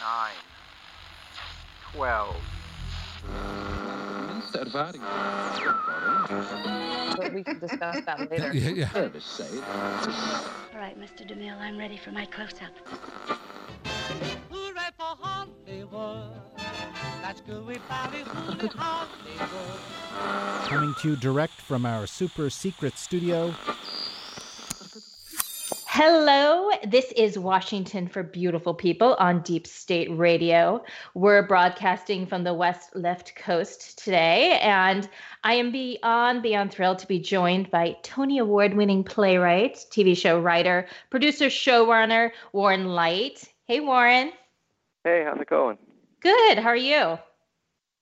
nine, 0.00 0.32
twelve. 1.92 2.36
But 7.16 7.34
we 7.34 7.44
can 7.44 7.58
discuss 7.58 8.00
that 8.06 8.18
later. 8.30 8.52
Yeah, 8.52 8.70
yeah. 8.70 8.88
All 8.94 9.02
right, 10.80 10.98
Mr. 10.98 11.26
DeMille, 11.28 11.58
I'm 11.58 11.78
ready 11.78 11.96
for 11.98 12.10
my 12.12 12.24
close-up. 12.26 12.72
Hooray 14.50 14.90
for 14.96 15.16
Hollywood. 15.20 16.32
That's 17.22 17.40
Gooey 17.42 17.78
Valley, 17.88 18.22
hooray 18.24 18.68
Hollywood. 18.74 19.80
Coming 20.68 20.94
to 21.00 21.10
you 21.10 21.16
direct 21.16 21.52
from 21.52 21.84
our 21.84 22.06
super 22.06 22.48
secret 22.50 22.96
studio. 22.96 23.54
Hello, 26.02 26.70
this 26.88 27.12
is 27.12 27.38
Washington 27.38 28.08
for 28.08 28.22
Beautiful 28.22 28.72
People 28.72 29.16
on 29.18 29.42
Deep 29.42 29.66
State 29.66 30.08
Radio. 30.10 30.82
We're 31.12 31.46
broadcasting 31.46 32.24
from 32.24 32.42
the 32.42 32.54
West 32.54 32.96
Left 32.96 33.36
Coast 33.36 34.02
today, 34.02 34.58
and 34.62 35.06
I 35.44 35.56
am 35.56 35.70
beyond, 35.70 36.42
beyond 36.42 36.72
thrilled 36.72 37.00
to 37.00 37.06
be 37.06 37.18
joined 37.18 37.70
by 37.70 37.98
Tony 38.02 38.38
Award 38.38 38.72
winning 38.72 39.04
playwright, 39.04 39.74
TV 39.90 40.16
show 40.16 40.40
writer, 40.40 40.86
producer, 41.10 41.48
showrunner, 41.48 42.30
Warren 42.54 42.94
Leight. 42.94 43.52
Hey, 43.66 43.80
Warren. 43.80 44.32
Hey, 45.04 45.22
how's 45.26 45.38
it 45.38 45.50
going? 45.50 45.76
Good. 46.20 46.58
How 46.58 46.70
are 46.70 46.76
you? 46.76 47.18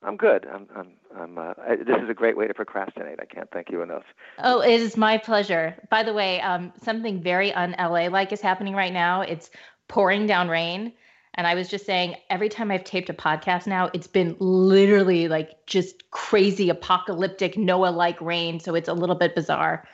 I'm 0.04 0.16
good. 0.16 0.46
I'm. 0.46 0.68
I'm. 0.76 0.92
I'm. 1.20 1.38
Uh, 1.38 1.54
I, 1.66 1.76
this 1.76 2.02
is 2.02 2.08
a 2.08 2.14
great 2.14 2.36
way 2.36 2.46
to 2.46 2.54
procrastinate. 2.54 3.18
I 3.20 3.24
can't 3.24 3.50
thank 3.50 3.70
you 3.70 3.82
enough. 3.82 4.04
Oh, 4.38 4.60
it 4.60 4.80
is 4.80 4.96
my 4.96 5.18
pleasure. 5.18 5.76
By 5.90 6.02
the 6.02 6.12
way, 6.12 6.40
um, 6.40 6.72
something 6.82 7.22
very 7.22 7.52
un 7.52 7.74
LA 7.78 8.08
like 8.08 8.32
is 8.32 8.40
happening 8.40 8.74
right 8.74 8.92
now. 8.92 9.22
It's 9.22 9.50
pouring 9.88 10.26
down 10.26 10.48
rain. 10.48 10.92
And 11.34 11.46
I 11.46 11.54
was 11.54 11.68
just 11.68 11.86
saying, 11.86 12.16
every 12.30 12.48
time 12.48 12.70
I've 12.70 12.82
taped 12.82 13.10
a 13.10 13.14
podcast 13.14 13.68
now, 13.68 13.90
it's 13.92 14.08
been 14.08 14.34
literally 14.40 15.28
like 15.28 15.66
just 15.66 16.10
crazy 16.10 16.68
apocalyptic 16.68 17.56
Noah 17.56 17.90
like 17.90 18.20
rain. 18.20 18.58
So 18.58 18.74
it's 18.74 18.88
a 18.88 18.92
little 18.94 19.14
bit 19.14 19.36
bizarre. 19.36 19.86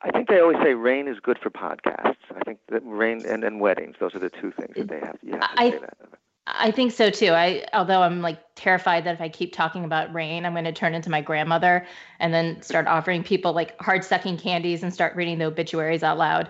I 0.00 0.10
think 0.10 0.28
they 0.28 0.40
always 0.40 0.58
say 0.62 0.74
rain 0.74 1.08
is 1.08 1.18
good 1.20 1.38
for 1.42 1.50
podcasts. 1.50 2.16
I 2.34 2.40
think 2.44 2.58
that 2.68 2.80
rain 2.84 3.24
and, 3.26 3.44
and 3.44 3.60
weddings, 3.60 3.96
those 4.00 4.14
are 4.14 4.18
the 4.18 4.30
two 4.30 4.52
things 4.52 4.74
that 4.76 4.88
they 4.88 5.00
have. 5.00 5.18
You 5.22 5.32
have 5.32 5.54
to 5.54 5.60
I- 5.60 5.70
say 5.70 5.78
that. 5.78 5.96
I 6.46 6.70
think 6.70 6.92
so 6.92 7.10
too. 7.10 7.32
I 7.32 7.64
although 7.72 8.02
I'm 8.02 8.22
like 8.22 8.38
terrified 8.54 9.04
that 9.04 9.14
if 9.14 9.20
I 9.20 9.28
keep 9.28 9.52
talking 9.52 9.84
about 9.84 10.14
rain, 10.14 10.46
I'm 10.46 10.52
going 10.52 10.64
to 10.64 10.72
turn 10.72 10.94
into 10.94 11.10
my 11.10 11.20
grandmother 11.20 11.86
and 12.20 12.32
then 12.32 12.62
start 12.62 12.86
offering 12.86 13.24
people 13.24 13.52
like 13.52 13.78
hard 13.80 14.04
sucking 14.04 14.38
candies 14.38 14.82
and 14.82 14.94
start 14.94 15.16
reading 15.16 15.38
the 15.38 15.46
obituaries 15.46 16.04
out 16.04 16.18
loud. 16.18 16.48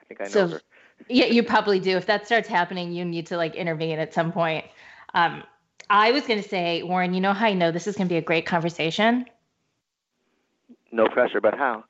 I 0.00 0.04
think 0.06 0.20
I 0.22 0.24
know 0.24 0.30
So 0.30 0.48
her. 0.48 0.60
yeah, 1.08 1.26
you 1.26 1.42
probably 1.42 1.78
do. 1.78 1.96
If 1.96 2.06
that 2.06 2.24
starts 2.24 2.48
happening, 2.48 2.92
you 2.92 3.04
need 3.04 3.26
to 3.26 3.36
like 3.36 3.54
intervene 3.54 3.98
at 3.98 4.14
some 4.14 4.32
point. 4.32 4.64
Um, 5.12 5.42
I 5.90 6.12
was 6.12 6.26
going 6.26 6.42
to 6.42 6.48
say, 6.48 6.82
Warren, 6.82 7.12
you 7.12 7.20
know 7.20 7.32
how 7.34 7.46
I 7.46 7.52
know 7.52 7.70
this 7.70 7.86
is 7.86 7.96
going 7.96 8.08
to 8.08 8.12
be 8.12 8.18
a 8.18 8.22
great 8.22 8.46
conversation? 8.46 9.26
No 10.90 11.06
pressure, 11.08 11.40
but 11.40 11.54
how? 11.54 11.84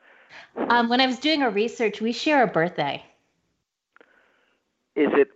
Um, 0.57 0.89
when 0.89 1.01
I 1.01 1.07
was 1.07 1.19
doing 1.19 1.43
our 1.43 1.51
research, 1.51 2.01
we 2.01 2.13
share 2.13 2.43
a 2.43 2.47
birthday. 2.47 3.05
Is 4.97 5.09
it 5.13 5.29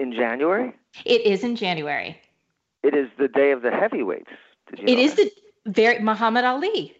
in 0.00 0.12
January? 0.12 0.72
It 1.04 1.20
is 1.26 1.44
in 1.44 1.56
January. 1.56 2.20
It 2.82 2.94
is 2.94 3.08
the 3.18 3.28
day 3.28 3.50
of 3.52 3.62
the 3.62 3.70
heavyweights. 3.70 4.30
Did 4.70 4.78
you 4.80 4.84
It 4.88 4.98
is 4.98 5.14
that? 5.14 5.30
the 5.64 5.72
very 5.72 5.98
Muhammad 6.00 6.44
Ali. 6.44 6.96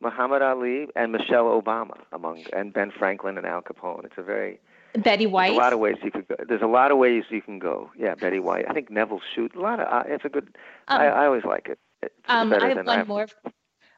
Muhammad 0.00 0.42
Ali 0.42 0.88
and 0.94 1.12
Michelle 1.12 1.46
Obama 1.60 1.98
among 2.12 2.44
and 2.52 2.72
Ben 2.72 2.90
Franklin 2.90 3.36
and 3.38 3.46
Al 3.46 3.62
Capone. 3.62 4.04
It's 4.04 4.18
a 4.18 4.22
very 4.22 4.60
Betty 4.96 5.26
White. 5.26 5.52
a 5.52 5.56
lot 5.56 5.72
of 5.72 5.78
ways 5.80 5.96
you 6.02 6.10
could 6.10 6.26
go. 6.28 6.36
There's 6.48 6.62
a 6.62 6.66
lot 6.66 6.90
of 6.90 6.98
ways 6.98 7.24
you 7.30 7.42
can 7.42 7.58
go. 7.58 7.90
Yeah, 7.98 8.14
Betty 8.14 8.38
White. 8.40 8.64
I 8.68 8.72
think 8.74 8.90
Nevil 8.90 9.20
Shute. 9.34 9.54
A 9.54 9.60
lot 9.60 9.80
of. 9.80 9.86
Uh, 9.92 10.04
it's 10.06 10.24
a 10.24 10.28
good. 10.28 10.56
Um, 10.88 11.00
I, 11.00 11.06
I 11.08 11.26
always 11.26 11.44
like 11.44 11.68
it. 11.68 11.78
It's 12.02 12.14
Um, 12.28 12.52
I 12.52 12.68
have 12.68 12.76
one 12.86 12.88
I've- 12.88 13.08
more. 13.08 13.26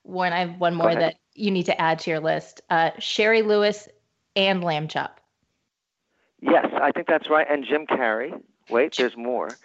Warren, 0.04 0.32
I 0.32 0.40
have 0.40 0.58
one 0.58 0.74
more 0.74 0.94
that 0.94 1.16
you 1.34 1.50
need 1.50 1.66
to 1.66 1.78
add 1.78 1.98
to 2.00 2.10
your 2.10 2.20
list. 2.20 2.62
Uh, 2.70 2.90
Shari 2.98 3.42
Lewis 3.42 3.86
and 4.34 4.64
Lamb 4.64 4.88
Chop. 4.88 5.19
Yes, 6.40 6.66
I 6.80 6.90
think 6.92 7.06
that's 7.06 7.28
right. 7.28 7.46
And 7.50 7.64
Jim 7.64 7.86
Carrey. 7.86 8.32
Wait, 8.68 8.96
there's 8.96 9.16
more. 9.16 9.50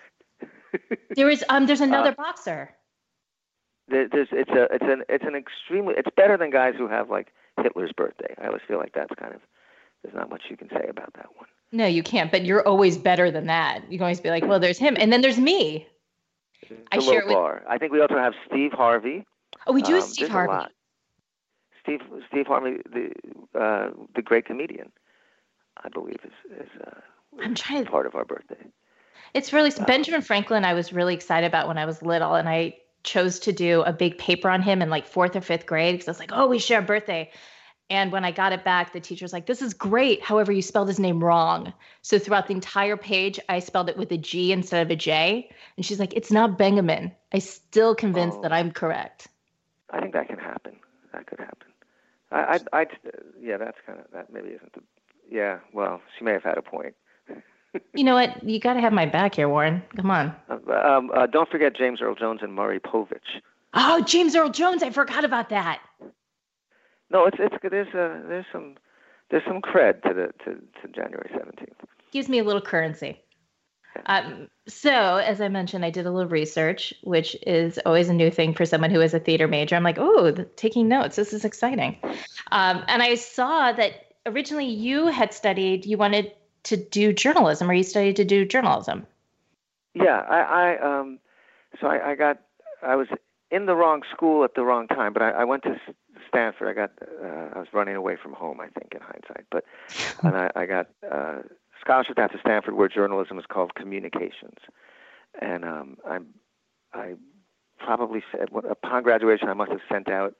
There 1.16 1.30
is 1.30 1.44
um. 1.48 1.66
There's 1.68 1.80
another 1.80 2.10
Uh, 2.10 2.16
boxer. 2.24 2.70
There, 3.88 4.10
there's 4.10 4.28
it's 4.32 4.50
a 4.52 4.64
it's 4.74 4.84
an 4.84 5.04
it's 5.08 5.24
an 5.24 5.34
extremely 5.36 5.94
it's 5.98 6.10
better 6.18 6.36
than 6.38 6.50
guys 6.50 6.74
who 6.78 6.88
have 6.90 7.10
like 7.10 7.32
Hitler's 7.62 7.94
birthday. 7.94 8.34
I 8.42 8.48
always 8.48 8.62
feel 8.68 8.78
like 8.78 8.92
that's 8.94 9.14
kind 9.16 9.34
of 9.34 9.40
there's 10.04 10.14
not 10.16 10.30
much 10.30 10.44
you 10.50 10.58
can 10.58 10.68
say 10.70 10.86
about 10.90 11.14
that 11.14 11.28
one. 11.38 11.48
No, 11.72 11.86
you 11.86 12.04
can't. 12.04 12.30
But 12.30 12.44
you're 12.44 12.68
always 12.68 12.98
better 12.98 13.32
than 13.32 13.46
that. 13.48 13.84
You 13.90 13.98
can 13.98 14.04
always 14.04 14.20
be 14.20 14.30
like, 14.30 14.44
well, 14.46 14.60
there's 14.60 14.78
him, 14.78 14.98
and 15.00 15.14
then 15.14 15.22
there's 15.22 15.40
me. 15.40 15.88
It's 16.62 16.74
I 16.92 17.00
share 17.00 17.20
it 17.22 17.28
with- 17.28 17.36
bar. 17.36 17.64
I 17.70 17.78
think 17.78 17.94
we 17.94 18.02
also 18.02 18.18
have 18.18 18.34
Steve 18.48 18.74
Harvey. 18.74 19.26
Oh, 19.68 19.72
we 19.72 19.82
do 19.82 19.94
have 19.94 20.04
Um, 20.04 20.10
Steve 20.10 20.30
Harvey. 20.30 20.66
Steve 21.84 22.02
Steve 22.30 22.48
Harvey, 22.48 22.78
the 22.92 23.12
uh, 23.58 23.92
the 24.16 24.22
great 24.22 24.46
comedian, 24.46 24.92
I 25.84 25.90
believe 25.90 26.20
is 26.24 26.60
is 26.60 26.70
uh, 26.86 27.00
I'm 27.42 27.56
trying. 27.56 27.86
part 27.86 28.06
of 28.06 28.16
our 28.16 28.26
birthday. 28.26 28.66
It's 29.34 29.52
really 29.52 29.72
Benjamin 29.86 30.22
Franklin. 30.22 30.64
I 30.64 30.74
was 30.74 30.94
really 30.94 31.14
excited 31.14 31.46
about 31.46 31.68
when 31.68 31.78
I 31.78 31.86
was 31.86 32.02
little, 32.02 32.36
and 32.36 32.48
I 32.48 32.78
chose 33.04 33.40
to 33.40 33.52
do 33.54 33.82
a 33.82 33.94
big 33.94 34.18
paper 34.18 34.50
on 34.50 34.62
him 34.62 34.82
in 34.82 34.90
like 34.90 35.06
fourth 35.06 35.36
or 35.36 35.42
fifth 35.42 35.66
grade 35.66 35.96
because 35.96 36.08
I 36.08 36.12
was 36.12 36.20
like, 36.20 36.32
"Oh, 36.34 36.48
we 36.48 36.60
share 36.60 36.80
a 36.80 36.84
birthday." 36.84 37.30
And 37.92 38.12
when 38.12 38.26
I 38.26 38.32
got 38.32 38.52
it 38.52 38.64
back, 38.64 38.94
the 38.94 39.00
teacher 39.00 39.26
was 39.26 39.34
like, 39.34 39.46
"This 39.46 39.62
is 39.62 39.74
great. 39.74 40.24
However, 40.24 40.52
you 40.52 40.62
spelled 40.62 40.88
his 40.88 41.00
name 41.00 41.24
wrong." 41.24 41.74
So 42.02 42.18
throughout 42.18 42.48
the 42.48 42.54
entire 42.54 42.98
page, 42.98 43.40
I 43.50 43.60
spelled 43.60 43.90
it 43.90 43.98
with 43.98 44.12
a 44.12 44.18
G 44.18 44.52
instead 44.52 44.86
of 44.86 44.90
a 44.92 44.96
J. 44.96 45.50
And 45.78 45.86
she's 45.86 46.00
like, 46.00 46.14
"It's 46.14 46.32
not 46.32 46.58
Benjamin." 46.58 47.12
I 47.34 47.40
still 47.40 47.94
convinced 47.94 48.38
Oh. 48.40 48.42
that 48.44 48.54
I'm 48.54 48.72
correct. 48.72 49.28
I 49.92 50.00
think 50.00 50.14
that 50.14 50.28
can 50.28 50.40
happen. 50.40 50.78
That 51.14 51.28
could 51.28 51.40
happen. 51.40 51.68
I 52.32 52.60
I 52.74 52.82
I 52.82 52.88
yeah, 53.40 53.58
that's 53.58 53.78
kind 53.86 54.00
of 54.00 54.06
that 54.14 54.32
maybe 54.32 54.50
isn't 54.50 54.74
the 54.74 54.82
yeah. 55.30 55.60
Well, 55.74 56.02
she 56.18 56.26
may 56.26 56.34
have 56.34 56.44
had 56.44 56.58
a 56.58 56.62
point. 56.62 56.96
You 57.94 58.04
know 58.04 58.14
what? 58.14 58.44
You 58.44 58.60
got 58.60 58.76
to 58.76 58.82
have 58.82 58.94
my 58.94 59.06
back 59.06 59.36
here, 59.36 59.50
Warren. 59.50 59.84
Come 59.96 60.10
on. 60.10 60.34
Uh, 60.50 60.72
um, 60.72 61.12
uh, 61.14 61.26
don't 61.28 61.50
forget 61.50 61.76
James 61.76 62.02
Earl 62.02 62.16
Jones 62.16 62.40
and 62.42 62.54
Maury 62.54 62.80
Povich. 62.80 63.42
Oh, 63.74 64.02
James 64.04 64.36
Earl 64.36 64.50
Jones. 64.50 64.82
I 64.82 64.90
forgot 64.92 65.26
about 65.26 65.50
that. 65.50 65.82
No, 67.12 67.26
it's 67.26 67.38
it's 67.40 67.56
there's 67.62 67.94
uh 67.94 68.28
there's 68.28 68.46
some 68.52 68.76
there's 69.30 69.44
some 69.46 69.62
cred 69.62 70.02
to 70.04 70.14
the 70.14 70.34
to, 70.44 70.56
to 70.82 70.88
January 70.94 71.30
seventeenth. 71.38 71.78
gives 72.12 72.30
me 72.30 72.40
a 72.40 72.44
little 72.44 72.62
currency. 72.62 73.22
Um, 74.08 74.50
so, 74.68 75.18
as 75.18 75.40
I 75.40 75.48
mentioned, 75.48 75.86
I 75.86 75.90
did 75.90 76.06
a 76.06 76.12
little 76.12 76.30
research, 76.30 76.94
which 77.04 77.36
is 77.48 77.80
always 77.86 78.10
a 78.10 78.14
new 78.14 78.30
thing 78.30 78.54
for 78.54 78.66
someone 78.66 78.92
who 78.92 79.00
is 79.00 79.14
a 79.14 79.20
theater 79.20 79.48
major. 79.48 79.76
I'm 79.76 79.84
like, 79.84 79.98
oh, 79.98 80.32
the, 80.32 80.44
taking 80.44 80.90
notes. 80.90 81.16
This 81.16 81.32
is 81.32 81.46
exciting. 81.46 81.98
Um, 82.52 82.84
and 82.88 83.02
I 83.02 83.16
saw 83.16 83.72
that 83.72 84.05
originally 84.26 84.68
you 84.68 85.08
had 85.08 85.34
studied, 85.34 85.86
you 85.86 85.98
wanted 85.98 86.32
to 86.64 86.78
do 86.78 87.14
journalism, 87.14 87.70
or 87.70 87.74
you 87.74 87.84
studied 87.84 88.16
to 88.18 88.26
do 88.26 88.46
journalism. 88.46 89.06
Yeah, 89.94 90.26
I, 90.28 90.40
I 90.42 91.00
um, 91.00 91.20
so 91.80 91.88
I, 91.88 92.12
I 92.12 92.16
got 92.16 92.42
I 92.82 92.96
was 92.96 93.08
in 93.52 93.66
the 93.66 93.76
wrong 93.76 94.02
school 94.12 94.44
at 94.44 94.56
the 94.56 94.64
wrong 94.64 94.88
time, 94.88 95.14
but 95.14 95.22
I, 95.22 95.32
I 95.32 95.44
went 95.44 95.64
to 95.64 95.80
Stanford. 96.28 96.68
I 96.68 96.74
got 96.74 96.92
uh, 97.02 97.56
I 97.56 97.60
was 97.60 97.68
running 97.72 97.96
away 97.96 98.18
from 98.22 98.34
home, 98.34 98.60
I 98.60 98.68
think, 98.68 98.94
in 98.94 99.02
hindsight, 99.02 99.46
but 99.52 99.64
and 100.24 100.36
I, 100.36 100.52
I 100.56 100.66
got 100.66 100.88
uh, 101.10 101.38
scholarship 101.80 102.18
out 102.18 102.32
to 102.32 102.40
Stanford, 102.40 102.76
where 102.76 102.90
journalism 102.90 103.40
is 103.40 103.46
called 103.48 103.76
communications, 103.76 104.60
and 105.42 105.64
um, 105.64 105.98
I 106.06 106.20
I 106.94 107.14
probably 107.78 108.24
said 108.32 108.50
upon 108.70 109.04
graduation 109.04 109.50
I 109.50 109.54
must 109.54 109.72
have 109.72 109.82
sent 109.90 110.10
out 110.10 110.34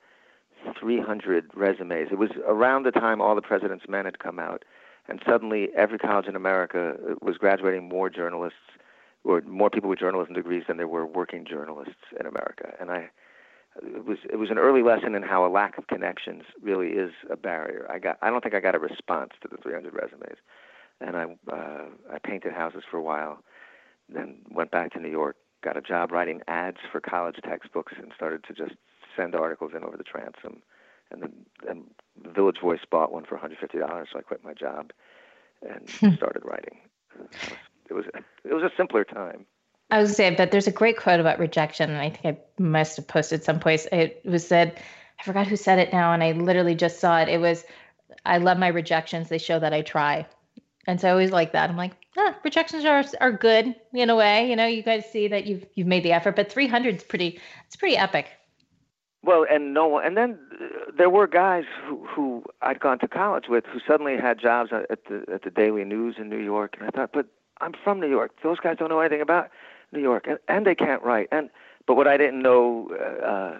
300 0.80 1.52
resumes. 1.56 2.10
It 2.12 2.18
was 2.18 2.32
around 2.48 2.84
the 2.84 2.92
time 2.92 3.22
All 3.22 3.36
the 3.36 3.42
President's 3.42 3.88
Men 3.88 4.06
had 4.06 4.20
come 4.20 4.40
out, 4.40 4.64
and 5.08 5.22
suddenly 5.28 5.70
every 5.76 5.98
college 5.98 6.28
in 6.28 6.36
America 6.36 6.96
uh, 6.96 7.16
was 7.22 7.38
graduating 7.38 7.88
more 7.88 8.10
journalists 8.10 8.60
or 9.24 9.42
more 9.42 9.70
people 9.70 9.90
with 9.90 10.00
journalism 10.00 10.34
degrees 10.34 10.64
than 10.68 10.78
there 10.78 10.88
were 10.88 11.06
working 11.06 11.46
journalists 11.46 11.96
in 12.20 12.26
America. 12.26 12.74
And 12.80 12.92
I, 12.92 13.10
it 13.82 14.06
was 14.06 14.20
it 14.32 14.38
was 14.38 14.50
an 14.52 14.58
early 14.58 14.84
lesson 14.84 15.16
in 15.16 15.24
how 15.24 15.46
a 15.46 15.50
lack 15.50 15.78
of 15.78 15.88
connections 15.88 16.44
really 16.62 16.90
is 16.90 17.12
a 17.30 17.36
barrier. 17.36 17.88
I 17.90 18.00
got 18.00 18.18
I 18.22 18.30
don't 18.30 18.42
think 18.42 18.56
I 18.56 18.60
got 18.60 18.76
a 18.76 18.80
response 18.80 19.32
to 19.42 19.48
the 19.50 19.58
300 19.58 19.94
resumes, 19.94 20.38
and 21.02 21.18
I 21.18 21.24
uh, 21.52 21.86
I 22.14 22.20
painted 22.24 22.54
houses 22.54 22.84
for 22.90 22.98
a 22.98 23.02
while, 23.04 23.40
then 24.08 24.38
went 24.50 24.72
back 24.72 24.94
to 24.94 25.00
New 25.00 25.10
York, 25.10 25.36
got 25.64 25.76
a 25.76 25.82
job 25.82 26.12
writing 26.12 26.42
ads 26.48 26.78
for 26.92 27.02
college 27.02 27.36
textbooks, 27.44 27.94
and 27.98 28.12
started 28.16 28.44
to 28.46 28.54
just 28.54 28.76
send 29.16 29.36
articles 29.36 29.72
in 29.76 29.84
over 29.84 29.98
the 29.98 30.04
transom. 30.04 30.62
And 31.12 31.22
the, 31.22 31.70
and 31.70 31.84
the 32.22 32.32
Village 32.32 32.60
Voice 32.62 32.80
bought 32.90 33.12
one 33.12 33.26
for 33.26 33.38
$150, 33.38 33.72
so 34.12 34.20
I 34.20 34.22
quit 34.22 34.44
my 34.44 34.54
job 34.54 34.92
and 35.62 35.90
started 36.18 36.44
writing. 36.44 36.80
It 37.90 37.94
was 37.94 38.06
it 38.44 38.54
was 38.54 38.64
a 38.64 38.72
simpler 38.76 39.04
time. 39.04 39.46
I 39.92 40.00
was 40.00 40.16
saying, 40.16 40.36
but 40.38 40.52
there's 40.52 40.68
a 40.68 40.72
great 40.72 40.98
quote 40.98 41.20
about 41.20 41.40
rejection, 41.40 41.92
and 41.92 42.00
I 42.00 42.10
think 42.10 42.38
I 42.38 42.62
must 42.62 42.98
have 42.98 43.08
posted 43.08 43.44
someplace. 43.44 43.88
It 43.92 44.22
was 44.26 44.46
said, 44.46 44.82
I 45.20 45.24
forgot 45.24 45.48
who 45.48 45.56
said 45.56 45.78
it 45.80 45.94
now, 45.94 46.12
and 46.12 46.24
I 46.24 46.32
literally 46.32 46.76
just 46.76 47.00
saw 47.00 47.20
it. 47.20 47.30
It 47.30 47.40
was, 47.40 47.64
"I 48.26 48.40
love 48.40 48.58
my 48.58 48.68
rejections; 48.68 49.30
they 49.30 49.38
show 49.38 49.60
that 49.60 49.74
I 49.74 49.82
try." 49.82 50.26
And 50.88 51.00
so 51.00 51.08
I 51.08 51.12
always 51.12 51.32
like 51.32 51.54
that. 51.54 51.70
I'm 51.70 51.78
like, 51.78 51.94
ah, 52.18 52.36
rejections 52.44 52.84
are 52.86 53.04
are 53.22 53.32
good 53.32 53.76
in 53.94 54.10
a 54.10 54.16
way. 54.16 54.50
You 54.50 54.56
know, 54.56 54.66
you 54.66 54.82
guys 54.82 55.10
see 55.12 55.28
that 55.28 55.46
you've 55.46 55.66
you've 55.76 55.88
made 55.88 56.04
the 56.04 56.12
effort, 56.14 56.36
but 56.36 56.52
300 56.52 56.96
is 56.96 57.04
pretty. 57.04 57.40
It's 57.68 57.76
pretty 57.76 57.98
epic. 57.98 58.28
Well, 59.26 59.44
and 59.50 59.74
no 59.74 59.88
one, 59.88 60.06
and 60.06 60.16
then 60.16 60.38
uh, 60.54 60.92
there 60.96 61.10
were 61.10 61.26
guys 61.26 61.64
who, 61.84 62.06
who 62.06 62.44
I'd 62.62 62.80
gone 62.80 63.00
to 63.00 63.08
college 63.08 63.46
with 63.50 63.66
who 63.66 63.80
suddenly 63.86 64.18
had 64.18 64.40
jobs 64.40 64.70
at 64.72 65.06
the 65.06 65.26
at 65.34 65.42
the 65.42 65.50
Daily 65.50 65.84
News 65.84 66.16
in 66.20 66.30
New 66.30 66.38
York, 66.38 66.76
and 66.80 66.88
I 66.88 66.92
thought, 66.92 67.10
but 67.12 67.26
I'm 67.60 67.74
from 67.84 68.00
New 68.00 68.10
York. 68.10 68.32
Those 68.44 68.60
guys 68.60 68.78
don't 68.78 68.90
know 68.90 69.00
anything 69.00 69.22
about 69.22 69.50
New 69.92 70.00
York, 70.02 70.28
and 70.28 70.38
and 70.48 70.68
they 70.68 70.76
can't 70.76 71.02
write. 71.02 71.28
And 71.32 71.50
but 71.88 71.96
what 71.96 72.08
I 72.08 72.18
didn't 72.18 72.44
know, 72.44 72.90
uh, 73.00 73.26
uh 73.26 73.58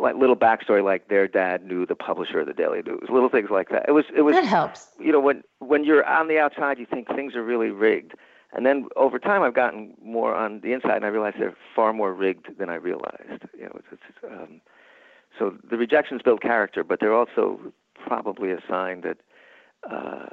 like 0.00 0.14
little 0.14 0.36
backstory, 0.36 0.84
like 0.84 1.08
their 1.08 1.26
dad 1.26 1.64
knew 1.66 1.84
the 1.84 1.96
publisher 1.96 2.40
of 2.40 2.46
the 2.46 2.54
Daily 2.54 2.82
News, 2.82 3.08
little 3.10 3.28
things 3.28 3.50
like 3.50 3.70
that. 3.70 3.86
It 3.88 3.92
was 3.92 4.04
it 4.14 4.22
was 4.22 4.36
That 4.36 4.44
helps. 4.44 4.86
you 5.00 5.10
know 5.10 5.20
when 5.20 5.42
when 5.58 5.82
you're 5.82 6.04
on 6.04 6.28
the 6.28 6.38
outside, 6.38 6.78
you 6.78 6.86
think 6.86 7.08
things 7.08 7.34
are 7.34 7.42
really 7.42 7.70
rigged. 7.70 8.14
And 8.54 8.66
then 8.66 8.86
over 8.96 9.18
time, 9.18 9.42
I've 9.42 9.54
gotten 9.54 9.94
more 10.04 10.34
on 10.34 10.60
the 10.60 10.74
inside, 10.74 10.96
and 10.96 11.04
I 11.06 11.08
realize 11.08 11.32
they're 11.38 11.56
far 11.74 11.92
more 11.92 12.12
rigged 12.12 12.58
than 12.58 12.68
I 12.68 12.74
realized. 12.74 13.48
You 13.58 13.64
know, 13.64 13.80
it's, 13.90 14.02
it's, 14.08 14.18
um, 14.30 14.60
so 15.38 15.56
the 15.68 15.76
rejections 15.76 16.22
build 16.22 16.40
character, 16.40 16.84
but 16.84 17.00
they're 17.00 17.14
also 17.14 17.60
probably 18.06 18.50
a 18.50 18.58
sign 18.68 19.02
that 19.02 19.18
uh, 19.90 20.26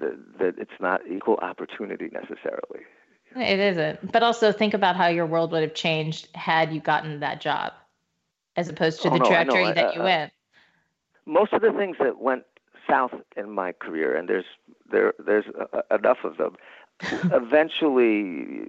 that, 0.00 0.38
that 0.38 0.54
it's 0.58 0.78
not 0.80 1.00
equal 1.10 1.36
opportunity 1.36 2.08
necessarily. 2.12 2.80
It 3.36 3.58
isn't. 3.58 4.10
But 4.12 4.22
also 4.22 4.52
think 4.52 4.72
about 4.74 4.96
how 4.96 5.06
your 5.08 5.26
world 5.26 5.52
would 5.52 5.62
have 5.62 5.74
changed 5.74 6.28
had 6.34 6.72
you 6.72 6.80
gotten 6.80 7.20
that 7.20 7.40
job, 7.40 7.72
as 8.56 8.68
opposed 8.68 9.02
to 9.02 9.08
Oh, 9.08 9.12
the 9.12 9.18
no, 9.18 9.24
trajectory 9.26 9.64
I- 9.64 9.72
that 9.72 9.94
you 9.94 10.00
I- 10.00 10.04
went. 10.04 10.32
Most 11.26 11.52
of 11.52 11.60
the 11.60 11.72
things 11.72 11.96
that 12.00 12.18
went 12.20 12.44
south 12.88 13.12
in 13.36 13.50
my 13.50 13.72
career, 13.72 14.16
and 14.16 14.28
there's 14.30 14.46
there 14.90 15.12
there's 15.18 15.44
uh, 15.74 15.82
enough 15.94 16.24
of 16.24 16.38
them. 16.38 16.56
eventually, 17.32 18.66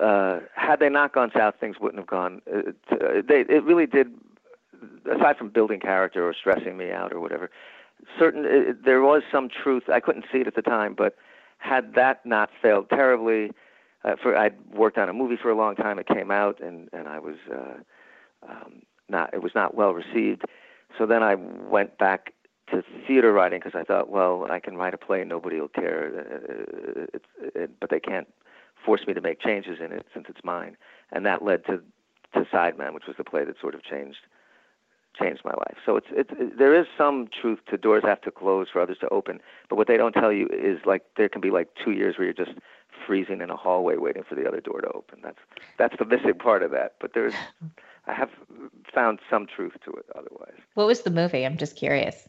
uh, 0.00 0.40
had 0.54 0.78
they 0.78 0.88
not 0.88 1.12
gone 1.12 1.30
south, 1.34 1.54
things 1.58 1.76
wouldn't 1.80 1.98
have 1.98 2.06
gone. 2.06 2.42
Uh, 2.52 2.72
they 3.26 3.40
it 3.48 3.64
really 3.64 3.86
did. 3.86 4.12
Aside 5.10 5.36
from 5.36 5.48
building 5.48 5.80
character 5.80 6.26
or 6.26 6.34
stressing 6.34 6.76
me 6.76 6.90
out 6.90 7.12
or 7.12 7.20
whatever, 7.20 7.50
certain 8.18 8.44
uh, 8.44 8.72
there 8.84 9.02
was 9.02 9.22
some 9.30 9.48
truth. 9.48 9.84
I 9.88 10.00
couldn't 10.00 10.24
see 10.32 10.38
it 10.38 10.46
at 10.46 10.54
the 10.54 10.62
time, 10.62 10.94
but 10.94 11.16
had 11.58 11.94
that 11.94 12.24
not 12.26 12.50
failed 12.60 12.88
terribly, 12.90 13.52
uh, 14.04 14.16
for 14.20 14.36
I'd 14.36 14.54
worked 14.72 14.98
on 14.98 15.08
a 15.08 15.12
movie 15.12 15.36
for 15.40 15.50
a 15.50 15.56
long 15.56 15.76
time. 15.76 15.98
It 15.98 16.06
came 16.06 16.30
out, 16.30 16.60
and 16.60 16.88
and 16.92 17.08
I 17.08 17.18
was 17.18 17.36
uh, 17.50 18.48
um, 18.48 18.82
not. 19.08 19.32
It 19.32 19.42
was 19.42 19.52
not 19.54 19.74
well 19.74 19.92
received. 19.92 20.42
So 20.98 21.06
then 21.06 21.22
I 21.22 21.36
went 21.36 21.98
back 21.98 22.34
to 22.70 22.82
theater 23.06 23.32
writing 23.32 23.60
because 23.62 23.78
I 23.78 23.84
thought, 23.84 24.08
well, 24.10 24.46
I 24.50 24.60
can 24.60 24.76
write 24.76 24.94
a 24.94 24.98
play, 24.98 25.24
nobody 25.24 25.60
will 25.60 25.68
care. 25.68 26.10
Uh, 26.16 27.06
it's, 27.14 27.24
it, 27.54 27.70
but 27.80 27.90
they 27.90 28.00
can't 28.00 28.28
force 28.84 29.06
me 29.06 29.14
to 29.14 29.20
make 29.20 29.40
changes 29.40 29.78
in 29.80 29.92
it 29.92 30.06
since 30.12 30.26
it's 30.28 30.44
mine. 30.44 30.76
And 31.12 31.24
that 31.26 31.44
led 31.44 31.64
to 31.66 31.82
to 32.34 32.46
Sideman, 32.52 32.94
which 32.94 33.06
was 33.06 33.16
the 33.16 33.24
play 33.24 33.44
that 33.44 33.60
sort 33.60 33.74
of 33.74 33.84
changed 33.84 34.20
changed 35.18 35.42
my 35.44 35.52
life. 35.52 35.76
So 35.84 35.96
it's 35.96 36.06
it's 36.10 36.30
it, 36.38 36.58
there 36.58 36.74
is 36.74 36.86
some 36.96 37.28
truth 37.28 37.60
to 37.70 37.76
doors 37.76 38.02
have 38.04 38.20
to 38.22 38.30
close 38.30 38.68
for 38.72 38.80
others 38.80 38.98
to 39.00 39.08
open. 39.08 39.40
But 39.68 39.76
what 39.76 39.86
they 39.88 39.96
don't 39.96 40.12
tell 40.12 40.32
you 40.32 40.48
is 40.52 40.80
like 40.84 41.02
there 41.16 41.28
can 41.28 41.40
be 41.40 41.50
like 41.50 41.68
two 41.82 41.92
years 41.92 42.16
where 42.16 42.24
you're 42.24 42.46
just 42.46 42.58
freezing 43.06 43.40
in 43.40 43.50
a 43.50 43.56
hallway 43.56 43.96
waiting 43.96 44.22
for 44.22 44.34
the 44.34 44.46
other 44.46 44.60
door 44.60 44.80
to 44.80 44.88
open. 44.88 45.20
That's 45.22 45.38
that's 45.78 45.96
the 45.98 46.04
missing 46.04 46.34
part 46.34 46.62
of 46.62 46.70
that. 46.70 46.94
But 47.00 47.12
there's 47.14 47.34
I 48.06 48.14
have 48.14 48.30
found 48.92 49.20
some 49.30 49.46
truth 49.46 49.74
to 49.84 49.92
it 49.92 50.06
otherwise. 50.14 50.58
What 50.74 50.86
was 50.86 51.02
the 51.02 51.10
movie? 51.10 51.44
I'm 51.44 51.56
just 51.56 51.76
curious. 51.76 52.28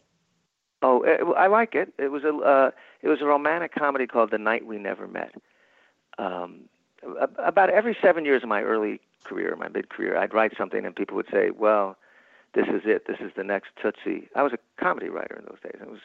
Oh, 0.81 1.01
it, 1.03 1.21
I 1.37 1.47
like 1.47 1.75
it. 1.75 1.93
It 1.97 2.11
was 2.11 2.23
a 2.23 2.35
uh, 2.35 2.71
it 3.01 3.07
was 3.07 3.21
a 3.21 3.25
romantic 3.25 3.73
comedy 3.73 4.07
called 4.07 4.31
The 4.31 4.37
Night 4.37 4.65
We 4.65 4.77
Never 4.77 5.07
Met. 5.07 5.33
Um, 6.17 6.61
about 7.37 7.69
every 7.69 7.97
seven 8.01 8.23
years 8.23 8.43
of 8.43 8.49
my 8.49 8.61
early 8.61 8.99
career, 9.23 9.55
my 9.55 9.67
mid 9.69 9.89
career, 9.89 10.17
I'd 10.17 10.33
write 10.33 10.53
something 10.57 10.85
and 10.85 10.95
people 10.95 11.15
would 11.15 11.29
say, 11.31 11.49
"Well, 11.51 11.97
this 12.53 12.67
is 12.67 12.81
it. 12.85 13.07
This 13.07 13.17
is 13.19 13.31
the 13.35 13.43
next 13.43 13.69
Tootsie." 13.81 14.29
I 14.35 14.43
was 14.43 14.53
a 14.53 14.59
comedy 14.81 15.09
writer 15.09 15.35
in 15.37 15.45
those 15.45 15.59
days. 15.61 15.81
It 15.81 15.89
was 15.89 15.99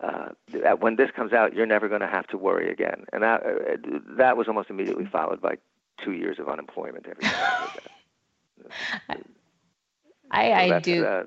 uh, 0.00 0.76
when 0.78 0.96
this 0.96 1.10
comes 1.14 1.32
out, 1.32 1.54
you're 1.54 1.66
never 1.66 1.88
going 1.88 2.00
to 2.00 2.06
have 2.08 2.26
to 2.28 2.38
worry 2.38 2.70
again, 2.70 3.04
and 3.12 3.22
that 3.22 3.42
uh, 3.44 3.98
that 4.16 4.36
was 4.36 4.48
almost 4.48 4.70
immediately 4.70 5.06
followed 5.06 5.40
by 5.40 5.56
two 6.04 6.12
years 6.12 6.38
of 6.38 6.48
unemployment 6.48 7.06
every 7.06 7.22
time 7.22 7.34
I 7.34 7.68
that. 9.08 9.20
I, 10.30 10.52
So 10.52 10.56
I 10.56 10.68
that's, 10.68 10.84
do. 10.84 11.04
Uh, 11.04 11.24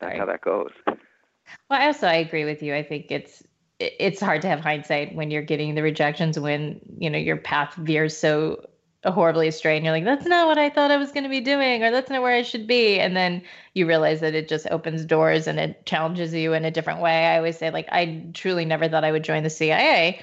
that's 0.00 0.10
Sorry. 0.12 0.18
how 0.18 0.26
that 0.26 0.40
goes. 0.40 0.70
Well, 0.86 1.80
I 1.80 1.86
also 1.86 2.06
I 2.06 2.14
agree 2.14 2.44
with 2.44 2.62
you. 2.62 2.74
I 2.74 2.82
think 2.82 3.06
it's 3.10 3.42
it's 3.78 4.20
hard 4.20 4.42
to 4.42 4.48
have 4.48 4.60
hindsight 4.60 5.14
when 5.14 5.30
you're 5.30 5.42
getting 5.42 5.74
the 5.74 5.82
rejections 5.82 6.38
when 6.38 6.80
you 6.98 7.08
know 7.10 7.18
your 7.18 7.36
path 7.36 7.74
veers 7.74 8.16
so 8.16 8.66
horribly 9.04 9.46
astray 9.46 9.76
and 9.76 9.84
you're 9.84 9.94
like 9.94 10.04
that's 10.04 10.26
not 10.26 10.48
what 10.48 10.58
I 10.58 10.70
thought 10.70 10.90
I 10.90 10.96
was 10.96 11.12
going 11.12 11.22
to 11.22 11.30
be 11.30 11.40
doing 11.40 11.84
or 11.84 11.90
that's 11.90 12.10
not 12.10 12.20
where 12.20 12.34
I 12.34 12.42
should 12.42 12.66
be. 12.66 12.98
And 12.98 13.16
then 13.16 13.42
you 13.74 13.86
realize 13.86 14.20
that 14.20 14.34
it 14.34 14.48
just 14.48 14.66
opens 14.70 15.04
doors 15.04 15.46
and 15.46 15.60
it 15.60 15.86
challenges 15.86 16.34
you 16.34 16.52
in 16.52 16.64
a 16.64 16.70
different 16.70 17.00
way. 17.00 17.26
I 17.26 17.36
always 17.36 17.56
say 17.56 17.70
like 17.70 17.88
I 17.92 18.24
truly 18.34 18.64
never 18.64 18.88
thought 18.88 19.04
I 19.04 19.12
would 19.12 19.22
join 19.22 19.44
the 19.44 19.50
CIA 19.50 20.20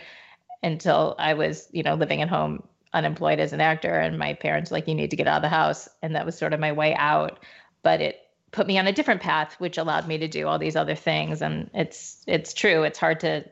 until 0.62 1.16
I 1.18 1.36
was, 1.36 1.70
you 1.72 1.84
know, 1.84 1.96
living 1.96 2.22
at 2.22 2.28
home 2.28 2.64
unemployed 2.94 3.40
as 3.40 3.54
an 3.54 3.62
actor 3.62 3.94
and 3.94 4.20
my 4.20 4.34
parents 4.34 4.72
like 4.72 4.88
you 4.88 4.96
need 4.96 5.12
to 5.12 5.18
get 5.18 5.28
out 5.28 5.38
of 5.38 5.42
the 5.42 5.50
house 5.50 5.88
and 6.02 6.16
that 6.16 6.26
was 6.26 6.38
sort 6.38 6.54
of 6.54 6.60
my 6.60 6.74
way 6.74 6.94
out. 6.96 7.40
But 7.82 8.02
it 8.02 8.20
put 8.52 8.68
me 8.68 8.78
on 8.78 8.88
a 8.88 8.94
different 8.94 9.22
path 9.22 9.56
which 9.60 9.78
allowed 9.78 10.08
me 10.08 10.18
to 10.18 10.28
do 10.28 10.48
all 10.48 10.60
these 10.60 10.76
other 10.76 10.96
things. 10.96 11.42
And 11.42 11.70
it's 11.74 12.24
it's 12.28 12.54
true. 12.54 12.84
It's 12.84 13.00
hard 13.00 13.22
to 13.22 13.46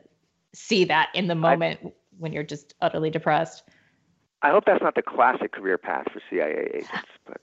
see 0.54 0.84
that 0.84 1.08
in 1.14 1.28
the 1.28 1.34
moment 1.34 1.94
when 2.18 2.32
you're 2.34 2.42
just 2.42 2.74
utterly 2.82 3.10
depressed 3.10 3.62
I 4.44 4.50
hope 4.50 4.66
that's 4.66 4.82
not 4.82 4.94
the 4.94 5.02
classic 5.02 5.52
career 5.52 5.78
path 5.78 6.04
for 6.12 6.20
CIA 6.28 6.68
agents, 6.74 6.90
but 7.26 7.40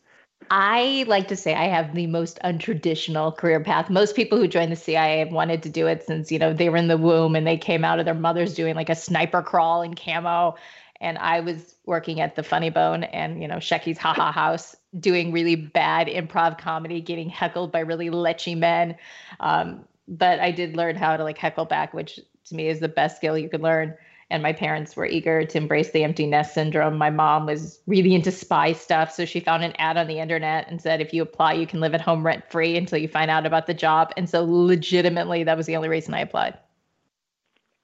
I 0.51 1.03
like 1.07 1.27
to 1.29 1.35
say 1.35 1.55
I 1.55 1.65
have 1.65 1.95
the 1.95 2.05
most 2.05 2.37
untraditional 2.43 3.35
career 3.35 3.59
path. 3.59 3.89
Most 3.89 4.15
people 4.15 4.37
who 4.37 4.47
join 4.47 4.69
the 4.69 4.75
CIA 4.75 5.19
have 5.19 5.31
wanted 5.31 5.63
to 5.63 5.69
do 5.69 5.87
it 5.87 6.03
since, 6.05 6.31
you 6.31 6.37
know, 6.37 6.53
they 6.53 6.69
were 6.69 6.77
in 6.77 6.87
the 6.87 6.97
womb 6.97 7.35
and 7.35 7.47
they 7.47 7.57
came 7.57 7.83
out 7.83 7.99
of 7.99 8.05
their 8.05 8.13
mothers 8.13 8.53
doing 8.53 8.75
like 8.75 8.89
a 8.89 8.95
sniper 8.95 9.41
crawl 9.41 9.81
in 9.81 9.95
camo. 9.95 10.55
And 10.99 11.17
I 11.17 11.39
was 11.39 11.75
working 11.85 12.21
at 12.21 12.35
the 12.35 12.43
Funny 12.43 12.69
Bone 12.69 13.03
and, 13.03 13.41
you 13.41 13.47
know, 13.47 13.57
Shecky's 13.57 13.97
Ha 13.97 14.13
Ha 14.13 14.31
House 14.31 14.75
doing 14.99 15.31
really 15.31 15.55
bad 15.55 16.05
improv 16.05 16.59
comedy, 16.59 17.01
getting 17.01 17.29
heckled 17.29 17.71
by 17.71 17.79
really 17.79 18.11
lechy 18.11 18.55
men. 18.55 18.95
Um, 19.39 19.85
but 20.07 20.39
I 20.39 20.51
did 20.51 20.75
learn 20.75 20.95
how 20.95 21.17
to 21.17 21.23
like 21.23 21.39
heckle 21.39 21.65
back, 21.65 21.95
which 21.95 22.19
to 22.45 22.55
me 22.55 22.67
is 22.67 22.79
the 22.79 22.89
best 22.89 23.17
skill 23.17 23.37
you 23.37 23.49
could 23.49 23.61
learn 23.61 23.95
and 24.31 24.41
my 24.41 24.53
parents 24.53 24.95
were 24.95 25.05
eager 25.05 25.45
to 25.45 25.57
embrace 25.57 25.91
the 25.91 26.03
empty 26.03 26.25
nest 26.25 26.53
syndrome. 26.53 26.97
My 26.97 27.09
mom 27.09 27.45
was 27.45 27.79
really 27.85 28.15
into 28.15 28.31
spy 28.31 28.71
stuff, 28.71 29.11
so 29.11 29.25
she 29.25 29.39
found 29.39 29.63
an 29.63 29.73
ad 29.77 29.97
on 29.97 30.07
the 30.07 30.19
internet 30.19 30.67
and 30.69 30.81
said, 30.81 31.01
if 31.01 31.13
you 31.13 31.21
apply, 31.21 31.53
you 31.53 31.67
can 31.67 31.81
live 31.81 31.93
at 31.93 32.01
home 32.01 32.25
rent 32.25 32.49
free 32.49 32.77
until 32.77 32.97
you 32.97 33.07
find 33.07 33.29
out 33.29 33.45
about 33.45 33.67
the 33.67 33.73
job. 33.73 34.13
And 34.17 34.29
so, 34.29 34.43
legitimately, 34.43 35.43
that 35.43 35.57
was 35.57 35.65
the 35.65 35.75
only 35.75 35.89
reason 35.89 36.13
I 36.13 36.21
applied. 36.21 36.57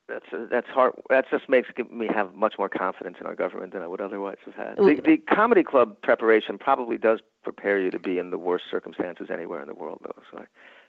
that's 0.08 0.26
that's 0.50 0.68
hard. 0.68 0.94
That 1.10 1.26
just 1.30 1.50
makes 1.50 1.70
me 1.92 2.08
have 2.08 2.34
much 2.34 2.56
more 2.58 2.70
confidence 2.70 3.18
in 3.20 3.28
our 3.28 3.36
government 3.36 3.74
than 3.74 3.82
I 3.82 3.88
would 3.88 4.02
otherwise 4.02 4.38
have 4.46 4.56
had. 4.56 4.78
The, 4.78 5.02
the 5.04 5.18
comedy 5.18 5.64
club 5.64 6.02
preparation 6.02 6.58
probably 6.58 6.98
does 6.98 7.20
prepare 7.44 7.80
you 7.80 7.92
to 7.92 8.00
be 8.00 8.18
in 8.18 8.30
the 8.30 8.38
worst 8.38 8.66
circumstances 8.72 9.28
anywhere 9.32 9.62
in 9.62 9.68
the 9.68 9.76
world, 9.76 10.00
though. 10.04 10.24
So, 10.32 10.46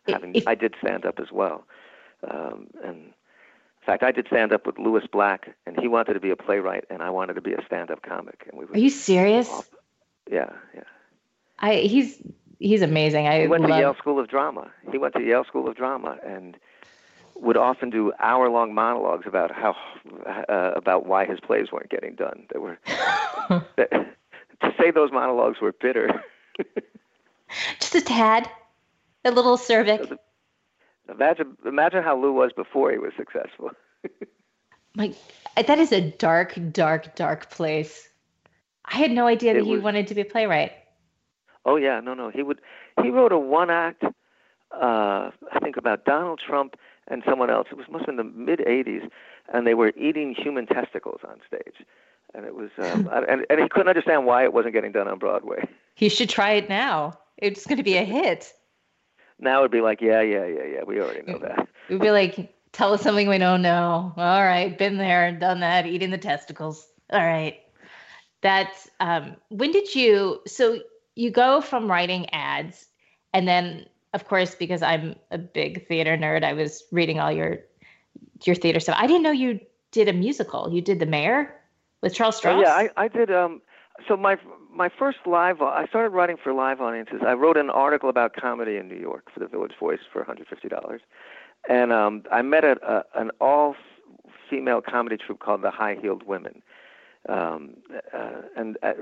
I, 0.09 0.13
having 0.13 0.35
if- 0.35 0.47
I 0.47 0.55
did 0.55 0.75
stand 0.81 1.05
up 1.05 1.19
as 1.19 1.33
well, 1.33 1.65
um, 2.31 2.69
and 2.85 3.13
fact, 3.89 4.03
I 4.03 4.13
did 4.13 4.27
stand 4.27 4.53
up 4.53 4.67
with 4.67 4.79
Lewis 4.79 5.05
Black, 5.11 5.55
and 5.67 5.79
he 5.81 5.89
wanted 5.89 6.15
to 6.15 6.21
be 6.21 6.31
a 6.31 6.37
playwright, 6.37 6.85
and 6.91 7.03
I 7.03 7.11
wanted 7.11 7.35
to 7.35 7.41
be 7.41 7.55
a 7.55 7.65
stand-up 7.65 8.03
comic, 8.03 8.45
and 8.49 8.59
we 8.59 8.67
would. 8.67 8.77
Are 8.77 8.81
you 8.81 8.91
serious? 8.91 9.49
Yeah, 10.31 10.51
yeah. 10.75 10.83
I 11.59 11.77
he's 11.77 12.21
he's 12.59 12.83
amazing. 12.83 13.27
I 13.27 13.43
He 13.43 13.49
went 13.49 13.65
to 13.65 13.71
love. 13.71 13.81
Yale 13.81 13.95
School 13.95 14.19
of 14.19 14.29
Drama. 14.29 14.71
He 14.93 14.99
went 14.99 15.15
to 15.15 15.23
Yale 15.23 15.45
School 15.45 15.69
of 15.69 15.75
Drama 15.75 16.19
and 16.25 16.57
would 17.37 17.57
often 17.57 17.89
do 17.89 18.13
hour-long 18.19 18.75
monologues 18.75 19.27
about 19.27 19.51
how 19.51 19.75
uh, 20.27 20.73
about 20.77 21.07
why 21.07 21.25
his 21.25 21.41
plays 21.41 21.73
weren't 21.73 21.89
getting 21.89 22.15
done. 22.15 22.47
They 22.53 22.59
were 22.59 22.79
that, 22.87 23.91
to 24.61 24.75
say 24.79 24.91
those 24.91 25.13
monologues 25.13 25.61
were 25.61 25.73
bitter. 25.73 26.23
Just 27.81 27.95
a 27.95 28.03
tad, 28.03 28.51
a 29.25 29.31
little 29.31 29.57
cervic. 29.57 30.19
Imagine 31.09 31.57
imagine 31.65 32.03
how 32.03 32.21
Lou 32.21 32.33
was 32.33 32.53
before 32.55 32.91
he 32.91 32.99
was 32.99 33.13
successful. 33.17 33.71
Like 34.97 35.15
that 35.55 35.79
is 35.79 35.93
a 35.93 36.01
dark, 36.01 36.59
dark, 36.73 37.15
dark 37.15 37.51
place. 37.51 38.09
I 38.85 38.97
had 38.97 39.13
no 39.13 39.27
idea 39.27 39.55
that 39.55 39.61
It 39.61 39.65
he 39.65 39.79
wanted 39.79 40.09
to 40.09 40.15
be 40.15 40.23
a 40.23 40.25
playwright. 40.25 40.73
Oh 41.65 41.77
yeah, 41.77 42.01
no, 42.01 42.15
no. 42.15 42.31
He 42.31 42.43
would. 42.43 42.61
He 43.03 43.11
wrote 43.11 43.33
a 43.33 43.39
one-act. 43.39 44.03
Uh, 44.03 45.31
I 45.53 45.59
think 45.63 45.77
about 45.77 46.05
Donald 46.05 46.41
Trump 46.45 46.77
and 47.07 47.23
someone 47.29 47.49
else. 47.49 47.69
It 47.71 47.77
was 47.77 47.87
must 47.89 48.07
have 48.07 48.17
been 48.17 48.27
the 48.27 48.33
mid 48.33 48.61
'80s, 48.61 49.09
and 49.53 49.67
they 49.67 49.75
were 49.75 49.93
eating 49.97 50.35
human 50.35 50.67
testicles 50.67 51.21
on 51.27 51.39
stage, 51.47 51.87
and 52.35 52.45
it 52.45 52.55
was. 52.55 52.71
Um, 52.79 53.09
and 53.29 53.47
and 53.49 53.61
he 53.61 53.69
couldn't 53.69 53.89
understand 53.89 54.27
why 54.27 54.43
it 54.45 54.53
wasn't 54.53 54.75
getting 54.75 54.93
done 54.93 55.07
on 55.07 55.19
Broadway. 55.19 55.69
He 55.95 56.09
should 56.09 56.29
try 56.29 56.53
it 56.53 56.69
now. 56.69 57.19
It's 57.37 57.67
going 57.67 57.79
to 57.79 57.85
be 57.85 57.97
a 57.97 58.05
hit. 58.05 58.53
Now 59.41 59.61
it'd 59.61 59.71
be 59.71 59.81
like, 59.81 60.01
yeah, 60.01 60.21
yeah, 60.21 60.47
yeah, 60.47 60.65
yeah. 60.65 60.83
We 60.85 61.01
already 61.01 61.23
know 61.31 61.39
that. 61.39 61.69
We'd 61.89 62.01
be 62.01 62.11
like 62.11 62.55
Tell 62.73 62.93
us 62.93 63.03
something 63.03 63.29
we 63.29 63.39
don't 63.39 63.63
know. 63.63 64.13
All 64.17 64.45
right, 64.45 64.77
been 64.77 64.99
there, 64.99 65.33
done 65.33 65.61
that, 65.61 65.87
eating 65.87 66.11
the 66.11 66.19
testicles. 66.19 66.87
All 67.11 67.25
right. 67.25 67.61
That's 68.41 68.89
um 69.01 69.37
when 69.49 69.73
did 69.73 69.95
you 69.95 70.41
so 70.47 70.79
you 71.17 71.31
go 71.31 71.61
from 71.61 71.91
writing 71.91 72.29
ads 72.31 72.87
and 73.33 73.49
then 73.49 73.87
of 74.15 74.27
course 74.29 74.55
because 74.55 74.83
I'm 74.83 75.17
a 75.31 75.39
big 75.39 75.89
theater 75.89 76.17
nerd, 76.17 76.45
I 76.45 76.53
was 76.53 76.85
reading 76.93 77.19
all 77.19 77.33
your 77.33 77.59
your 78.45 78.55
theater 78.55 78.81
stuff. 78.81 78.97
I 78.99 79.07
didn't 79.07 79.23
know 79.23 79.33
you 79.33 79.61
did 79.91 80.09
a 80.09 80.13
musical. 80.13 80.73
You 80.73 80.83
did 80.83 81.01
The 81.01 81.07
Mayor 81.07 81.55
with 82.03 82.15
Charles 82.15 82.37
Oh, 82.37 82.41
Strouse? 82.41 82.63
yeah, 82.63 82.73
I, 82.75 82.91
I 82.97 83.09
did. 83.09 83.33
Um, 83.33 83.61
so 84.07 84.17
my 84.17 84.37
my 84.79 84.89
first 84.89 85.19
live, 85.27 85.61
I 85.61 85.87
started 85.87 86.11
writing 86.11 86.37
for 86.43 86.55
live 86.55 86.81
audiences. 86.81 87.21
I 87.27 87.33
wrote 87.33 87.57
an 87.57 87.69
article 87.69 88.09
about 88.09 88.35
comedy 88.35 88.77
in 88.77 88.87
New 88.89 88.97
York 88.97 89.25
for 89.35 89.41
the 89.41 89.49
Village 89.49 89.73
Voice 89.79 89.99
for 90.11 90.25
$150, 90.25 91.01
and 91.69 91.93
um, 91.93 92.23
I 92.31 92.43
met 92.43 92.65
a, 92.65 92.77
a, 92.87 93.21
an 93.21 93.33
all 93.41 93.75
female 94.49 94.81
comedy 94.81 95.17
troupe 95.17 95.41
called 95.41 95.63
the 95.63 95.73
High 95.73 95.97
Heeled 96.01 96.23
Women. 96.23 96.63
Um, 97.29 97.75
uh, 98.15 98.43
and 98.57 98.79
uh, 98.85 98.93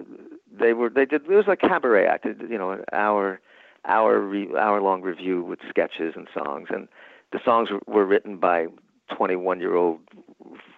they 0.50 0.72
were 0.72 0.88
they 0.88 1.04
did 1.04 1.26
it 1.26 1.28
was 1.28 1.46
like 1.46 1.60
cabaret 1.60 2.06
act, 2.06 2.24
you 2.24 2.56
know, 2.56 2.70
an 2.70 2.84
hour 2.92 3.38
hour 3.84 4.18
re, 4.18 4.48
hour 4.58 4.80
long 4.80 5.02
review 5.02 5.44
with 5.44 5.58
sketches 5.68 6.14
and 6.16 6.26
songs, 6.32 6.68
and 6.70 6.88
the 7.32 7.38
songs 7.44 7.68
were, 7.70 7.82
were 7.86 8.06
written 8.06 8.38
by 8.38 8.66
21 9.14 9.60
year 9.60 9.76
old 9.76 10.00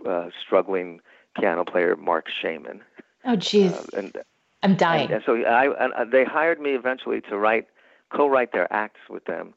uh, 0.07 0.27
struggling 0.45 1.01
piano 1.39 1.65
player 1.65 1.95
Marc 1.97 2.27
Shaiman. 2.29 2.83
Oh 3.25 3.37
jeez. 3.37 3.73
Uh, 3.73 3.99
and 3.99 4.19
I'm 4.63 4.77
dying. 4.77 5.05
and, 5.05 5.15
and 5.15 5.23
so 5.25 5.37
I 5.37 5.85
and 5.85 5.93
uh, 5.93 6.05
they 6.05 6.25
hired 6.25 6.61
me 6.61 6.71
eventually 6.71 7.21
to 7.23 7.39
write 7.39 7.67
co-write 8.11 8.53
their 8.53 8.73
acts 8.73 9.01
with 9.09 9.25
them 9.27 9.55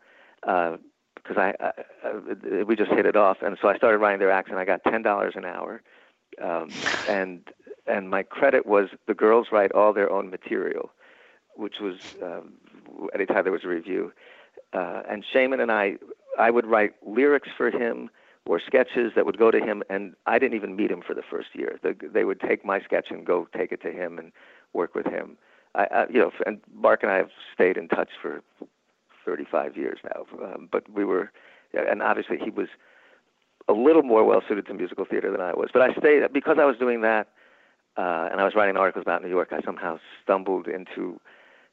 uh, 0.47 0.77
because 1.15 1.37
I, 1.37 1.53
I, 1.59 1.71
I 2.03 2.63
we 2.63 2.75
just 2.75 2.91
hit 2.91 3.05
it 3.05 3.15
off, 3.15 3.37
and 3.41 3.57
so 3.61 3.67
I 3.67 3.77
started 3.77 3.97
writing 3.99 4.19
their 4.19 4.31
acts, 4.31 4.49
and 4.49 4.59
I 4.59 4.65
got 4.65 4.83
ten 4.83 5.01
dollars 5.01 5.33
an 5.35 5.45
hour, 5.45 5.81
um, 6.41 6.69
and 7.09 7.41
and 7.87 8.09
my 8.09 8.23
credit 8.23 8.65
was 8.65 8.89
the 9.07 9.13
girls 9.13 9.47
write 9.51 9.71
all 9.71 9.93
their 9.93 10.11
own 10.11 10.29
material, 10.29 10.91
which 11.55 11.75
was 11.81 11.95
um, 12.21 12.53
anytime 13.13 13.43
there 13.43 13.51
was 13.51 13.63
a 13.63 13.69
review, 13.69 14.13
uh, 14.73 15.01
and 15.09 15.25
Shaiman 15.31 15.59
and 15.59 15.71
I 15.71 15.95
I 16.37 16.51
would 16.51 16.65
write 16.65 16.93
lyrics 17.05 17.49
for 17.57 17.71
him 17.71 18.09
or 18.45 18.59
sketches 18.59 19.11
that 19.15 19.25
would 19.25 19.37
go 19.37 19.51
to 19.51 19.59
him, 19.59 19.83
and 19.89 20.15
I 20.25 20.39
didn't 20.39 20.55
even 20.55 20.75
meet 20.75 20.89
him 20.89 21.01
for 21.05 21.13
the 21.13 21.21
first 21.21 21.49
year. 21.53 21.79
The, 21.83 21.95
they 22.11 22.23
would 22.23 22.39
take 22.39 22.65
my 22.65 22.81
sketch 22.81 23.07
and 23.11 23.25
go 23.25 23.47
take 23.55 23.71
it 23.71 23.81
to 23.83 23.91
him 23.91 24.17
and 24.17 24.31
work 24.73 24.95
with 24.95 25.05
him. 25.05 25.37
I, 25.75 25.85
I 25.85 26.05
you 26.09 26.19
know, 26.19 26.31
and 26.45 26.59
Mark 26.73 27.03
and 27.03 27.11
I 27.11 27.17
have 27.17 27.29
stayed 27.53 27.77
in 27.77 27.87
touch 27.87 28.09
for 28.21 28.41
35 29.25 29.77
years 29.77 29.99
now. 30.03 30.25
Um, 30.43 30.69
but 30.71 30.89
we 30.91 31.05
were, 31.05 31.31
and 31.73 32.01
obviously 32.01 32.37
he 32.37 32.49
was 32.49 32.67
a 33.67 33.73
little 33.73 34.03
more 34.03 34.23
well 34.23 34.41
suited 34.47 34.65
to 34.67 34.73
musical 34.73 35.05
theater 35.05 35.31
than 35.31 35.41
I 35.41 35.53
was. 35.53 35.69
But 35.71 35.81
I 35.81 35.93
stayed 35.93 36.21
because 36.33 36.57
I 36.59 36.65
was 36.65 36.77
doing 36.77 37.01
that, 37.01 37.27
uh, 37.97 38.29
and 38.31 38.41
I 38.41 38.43
was 38.43 38.53
writing 38.55 38.77
articles 38.77 39.03
about 39.03 39.21
New 39.21 39.29
York. 39.29 39.49
I 39.51 39.61
somehow 39.61 39.99
stumbled 40.23 40.67
into 40.67 41.19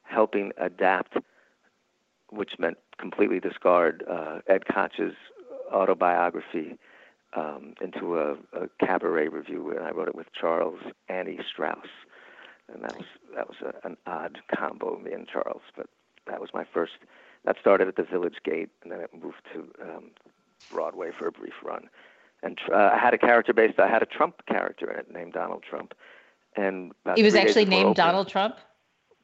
helping 0.03 0.51
adapt, 0.57 1.17
which 2.29 2.51
meant 2.59 2.77
completely 2.97 3.39
discard 3.39 4.03
uh, 4.09 4.39
Ed 4.47 4.63
Koch's 4.71 5.15
autobiography 5.71 6.77
um, 7.35 7.73
into 7.81 8.17
a, 8.17 8.33
a 8.53 8.69
cabaret 8.83 9.27
review, 9.27 9.71
and 9.71 9.85
I 9.85 9.91
wrote 9.91 10.07
it 10.07 10.15
with 10.15 10.27
Charles 10.39 10.79
Annie 11.09 11.39
Strouse, 11.47 11.89
and 12.73 12.83
that 12.83 12.95
was 12.97 13.05
that 13.35 13.47
was 13.47 13.57
a, 13.61 13.87
an 13.87 13.97
odd 14.05 14.39
combo, 14.55 14.97
me 14.99 15.11
and 15.11 15.27
Charles. 15.27 15.61
But 15.75 15.87
that 16.27 16.39
was 16.39 16.49
my 16.53 16.65
first. 16.73 16.93
That 17.45 17.55
started 17.59 17.87
at 17.87 17.95
the 17.95 18.03
Village 18.03 18.37
Gate, 18.43 18.69
and 18.83 18.91
then 18.91 18.99
it 18.99 19.11
moved 19.13 19.41
to 19.53 19.69
um, 19.81 20.11
Broadway 20.69 21.11
for 21.17 21.27
a 21.27 21.31
brief 21.31 21.53
run. 21.63 21.89
And 22.43 22.57
uh, 22.71 22.91
I 22.93 22.97
had 22.97 23.13
a 23.13 23.17
character 23.17 23.53
based. 23.53 23.79
I 23.79 23.87
had 23.87 24.01
a 24.01 24.05
Trump 24.05 24.45
character 24.45 24.91
in 24.91 24.99
it 24.99 25.11
named 25.11 25.33
Donald 25.33 25.63
Trump, 25.63 25.93
and 26.55 26.91
he 27.15 27.23
was 27.23 27.35
actually 27.35 27.65
named 27.65 27.95
Donald 27.95 28.27
Trump. 28.27 28.55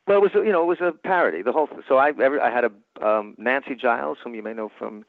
well, 0.08 0.18
it 0.18 0.22
was 0.22 0.32
a- 0.36 0.46
you 0.46 0.52
know 0.52 0.62
it 0.64 0.68
was 0.68 0.82
a 0.82 0.92
parody. 0.92 1.42
The 1.42 1.52
whole 1.52 1.70
so 1.88 1.98
I 1.98 2.10
every, 2.22 2.40
I 2.40 2.50
had 2.52 2.66
a 2.66 3.08
um, 3.08 3.36
Nancy 3.38 3.76
Giles, 3.76 4.18
whom 4.24 4.36
you 4.36 4.44
may 4.44 4.54
know 4.54 4.70
from 4.78 5.06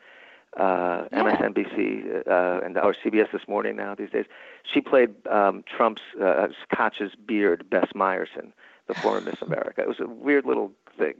uh, 0.56 1.04
Yeah. 1.12 1.22
MSNBC 1.22 2.26
uh, 2.28 2.64
and 2.64 2.76
or 2.78 2.94
CBS 2.94 3.30
this 3.32 3.46
morning 3.48 3.76
now 3.76 3.94
these 3.94 4.10
days. 4.10 4.26
She 4.62 4.80
played 4.80 5.10
um, 5.28 5.64
Trump's 5.66 6.02
uh, 6.22 6.48
Koch's 6.74 7.14
beard, 7.14 7.68
Bess 7.70 7.88
Myerson, 7.94 8.52
the 8.86 8.94
former 8.94 9.20
Miss 9.20 9.40
America. 9.42 9.82
It 9.82 9.88
was 9.88 10.00
a 10.00 10.06
weird 10.06 10.44
little 10.46 10.72
thing. 10.98 11.14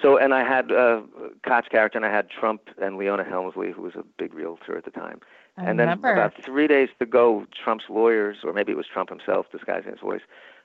So 0.00 0.16
and 0.16 0.34
I 0.34 0.42
had 0.44 0.72
uh, 0.72 1.02
Koch 1.46 1.68
character, 1.70 1.96
and 1.98 2.04
I 2.06 2.10
had 2.10 2.28
Trump 2.28 2.62
and 2.80 2.96
Leona 2.96 3.24
Helmsley, 3.24 3.70
who 3.70 3.82
was 3.82 3.94
a 3.94 4.02
big 4.18 4.34
realtor 4.34 4.76
at 4.76 4.84
the 4.84 4.90
time. 4.90 5.20
I 5.56 5.64
and 5.64 5.78
then 5.78 5.88
about 5.88 6.34
three 6.42 6.66
days 6.66 6.88
to 6.98 7.06
go, 7.06 7.46
Trump's 7.62 7.84
lawyers, 7.90 8.38
or 8.42 8.52
maybe 8.52 8.72
it 8.72 8.76
was 8.76 8.86
Trump 8.86 9.10
himself 9.10 9.46
disguising 9.52 9.92
his 9.92 10.00
voice, 10.00 10.22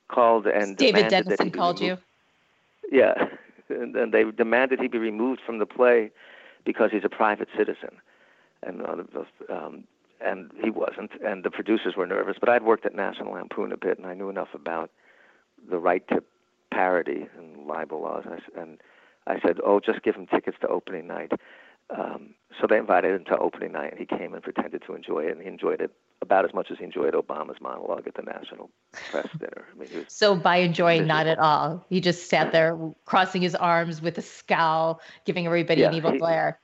called 0.08 0.48
and 0.48 0.78
David 0.78 1.10
Dennison 1.10 1.52
called 1.52 1.82
removed. 1.82 2.02
you. 2.92 3.00
Yeah, 3.00 3.28
and, 3.70 3.96
and 3.96 4.14
they 4.14 4.24
demanded 4.32 4.80
he 4.80 4.88
be 4.88 4.98
removed 4.98 5.42
from 5.46 5.60
the 5.60 5.66
play 5.66 6.10
because 6.64 6.92
he's 6.92 7.04
a 7.04 7.10
private 7.10 7.50
citizen, 7.58 7.98
and 8.68 8.82
um, 9.50 9.84
and 10.20 10.52
he 10.64 10.70
wasn't. 10.70 11.12
And 11.24 11.44
the 11.44 11.52
producers 11.52 11.96
were 11.96 12.08
nervous, 12.08 12.38
but 12.40 12.50
I'd 12.50 12.64
worked 12.64 12.86
at 12.86 12.96
National 12.96 13.34
Lampoon 13.34 13.72
a 13.72 13.78
bit, 13.78 13.98
and 13.98 14.08
I 14.08 14.14
knew 14.14 14.30
enough 14.30 14.50
about 14.54 14.92
the 15.70 15.78
right 15.78 16.08
to 16.10 16.24
parody 16.72 17.28
and 17.38 17.68
libel 17.68 18.02
laws. 18.02 18.24
And 18.26 18.34
I, 18.34 18.62
and 18.62 18.78
I 19.28 19.40
said, 19.40 19.58
"Oh, 19.64 19.80
just 19.80 20.04
give 20.04 20.16
him 20.16 20.28
tickets 20.28 20.58
to 20.62 20.68
opening 20.68 21.08
night." 21.08 21.32
Um, 21.90 22.34
so 22.60 22.68
they 22.70 22.78
invited 22.78 23.12
him 23.12 23.24
to 23.26 23.38
opening 23.38 23.72
night, 23.72 23.92
and 23.92 24.00
he 24.00 24.06
came 24.06 24.34
and 24.34 24.44
pretended 24.44 24.84
to 24.88 24.94
enjoy 24.94 25.20
it, 25.20 25.32
and 25.32 25.42
he 25.42 25.48
enjoyed 25.48 25.80
it 25.80 25.92
about 26.22 26.44
as 26.44 26.54
much 26.54 26.70
as 26.70 26.78
he 26.80 26.84
enjoyed 26.84 27.14
Obama's 27.14 27.62
monologue 27.62 28.08
at 28.08 28.16
the 28.16 28.24
National 28.24 28.70
Press 29.12 29.28
Dinner. 29.40 29.66
I 29.74 29.80
mean, 29.80 29.88
he 29.88 29.98
was 30.00 30.06
So 30.10 30.36
by 30.36 30.58
enjoying, 30.58 31.08
not 31.08 31.28
at 31.28 31.40
all. 31.40 31.86
He 31.90 32.02
just 32.02 32.30
sat 32.30 32.52
there 32.52 32.78
crossing 33.06 33.42
his 33.42 33.56
arms 33.56 34.02
with 34.02 34.18
a 34.18 34.22
scowl, 34.22 35.00
giving 35.26 35.46
everybody 35.46 35.84
an 35.84 35.94
evil 35.94 36.12
he- 36.12 36.18
glare. 36.18 36.60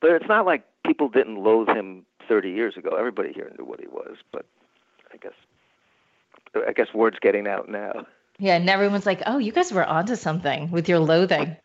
But 0.00 0.10
it's 0.10 0.28
not 0.28 0.44
like 0.44 0.66
people 0.86 1.08
didn't 1.08 1.42
loathe 1.42 1.68
him 1.68 2.04
30 2.28 2.50
years 2.50 2.76
ago. 2.76 2.96
Everybody 2.96 3.32
here 3.32 3.50
knew 3.58 3.64
what 3.64 3.80
he 3.80 3.86
was, 3.86 4.16
but 4.32 4.46
I 5.12 5.16
guess 5.16 5.32
I 6.66 6.72
guess 6.72 6.88
word's 6.94 7.18
getting 7.18 7.48
out 7.48 7.68
now. 7.68 8.06
Yeah, 8.38 8.56
and 8.56 8.68
everyone's 8.68 9.06
like, 9.06 9.22
"Oh, 9.26 9.38
you 9.38 9.52
guys 9.52 9.72
were 9.72 9.84
onto 9.84 10.16
something 10.16 10.70
with 10.70 10.88
your 10.88 11.00
loathing." 11.00 11.56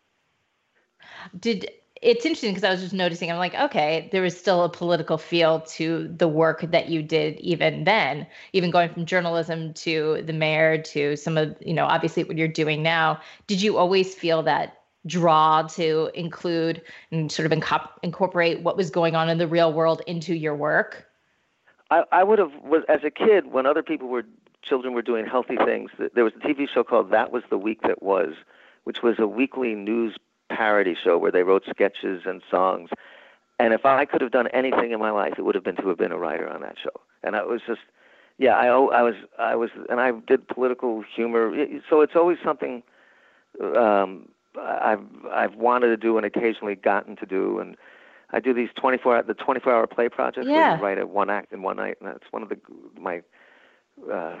Did 1.38 1.70
it's 2.02 2.24
interesting 2.24 2.50
because 2.50 2.64
I 2.64 2.70
was 2.70 2.80
just 2.80 2.94
noticing. 2.94 3.30
I'm 3.30 3.36
like, 3.36 3.54
okay, 3.54 4.08
there 4.10 4.22
was 4.22 4.38
still 4.38 4.64
a 4.64 4.70
political 4.70 5.18
feel 5.18 5.60
to 5.60 6.08
the 6.08 6.28
work 6.28 6.62
that 6.62 6.88
you 6.88 7.02
did 7.02 7.38
even 7.40 7.84
then, 7.84 8.26
even 8.52 8.70
going 8.70 8.88
from 8.88 9.04
journalism 9.04 9.74
to 9.74 10.22
the 10.24 10.32
mayor 10.32 10.78
to 10.78 11.16
some 11.16 11.36
of 11.36 11.56
you 11.60 11.74
know, 11.74 11.84
obviously 11.84 12.24
what 12.24 12.38
you're 12.38 12.48
doing 12.48 12.82
now. 12.82 13.20
Did 13.46 13.60
you 13.60 13.76
always 13.76 14.14
feel 14.14 14.42
that 14.44 14.79
draw 15.06 15.62
to 15.62 16.10
include 16.14 16.82
and 17.10 17.30
sort 17.32 17.50
of 17.50 17.52
incorporate 18.02 18.62
what 18.62 18.76
was 18.76 18.90
going 18.90 19.16
on 19.16 19.28
in 19.28 19.38
the 19.38 19.48
real 19.48 19.72
world 19.72 20.02
into 20.06 20.34
your 20.34 20.54
work? 20.54 21.06
I, 21.90 22.04
I 22.12 22.24
would 22.24 22.38
have 22.38 22.52
was 22.62 22.82
as 22.88 23.00
a 23.04 23.10
kid 23.10 23.46
when 23.46 23.66
other 23.66 23.82
people 23.82 24.08
were 24.08 24.24
children 24.62 24.92
were 24.92 25.02
doing 25.02 25.26
healthy 25.26 25.56
things. 25.56 25.90
There 26.14 26.24
was 26.24 26.34
a 26.34 26.46
TV 26.46 26.68
show 26.68 26.84
called 26.84 27.10
That 27.10 27.32
Was 27.32 27.42
the 27.50 27.58
Week 27.58 27.80
That 27.82 28.02
Was, 28.02 28.34
which 28.84 29.02
was 29.02 29.18
a 29.18 29.26
weekly 29.26 29.74
news 29.74 30.16
parody 30.50 30.96
show 31.02 31.16
where 31.16 31.32
they 31.32 31.42
wrote 31.42 31.64
sketches 31.68 32.22
and 32.26 32.42
songs. 32.50 32.90
And 33.58 33.72
if 33.72 33.84
I 33.84 34.04
could 34.04 34.20
have 34.20 34.30
done 34.30 34.48
anything 34.48 34.92
in 34.92 34.98
my 34.98 35.10
life, 35.10 35.34
it 35.38 35.42
would 35.42 35.54
have 35.54 35.64
been 35.64 35.76
to 35.76 35.88
have 35.88 35.98
been 35.98 36.12
a 36.12 36.18
writer 36.18 36.48
on 36.48 36.60
that 36.62 36.76
show. 36.82 37.00
And 37.22 37.36
I 37.36 37.44
was 37.44 37.60
just, 37.66 37.80
yeah, 38.38 38.56
I 38.56 38.66
I 38.66 39.02
was 39.02 39.14
I 39.38 39.54
was, 39.54 39.70
and 39.88 40.00
I 40.00 40.12
did 40.26 40.48
political 40.48 41.02
humor. 41.02 41.52
So 41.88 42.00
it's 42.00 42.16
always 42.16 42.38
something 42.42 42.82
um, 43.76 44.28
I've 44.58 45.04
I've 45.32 45.54
wanted 45.54 45.88
to 45.88 45.96
do 45.96 46.16
and 46.16 46.26
occasionally 46.26 46.74
gotten 46.74 47.16
to 47.16 47.26
do. 47.26 47.58
And 47.58 47.76
I 48.32 48.40
do 48.40 48.52
these 48.54 48.70
24 48.76 49.16
hour, 49.16 49.22
the 49.22 49.34
24 49.34 49.72
hour 49.72 49.86
play 49.86 50.08
project 50.08 50.46
where 50.46 50.76
you 50.76 50.82
write 50.82 50.98
a 50.98 51.06
one 51.06 51.30
act 51.30 51.52
in 51.52 51.62
one 51.62 51.76
night, 51.76 51.96
and 52.00 52.08
that's 52.08 52.24
one 52.30 52.42
of 52.42 52.48
the 52.48 52.58
my 52.98 53.22
uh, 54.12 54.36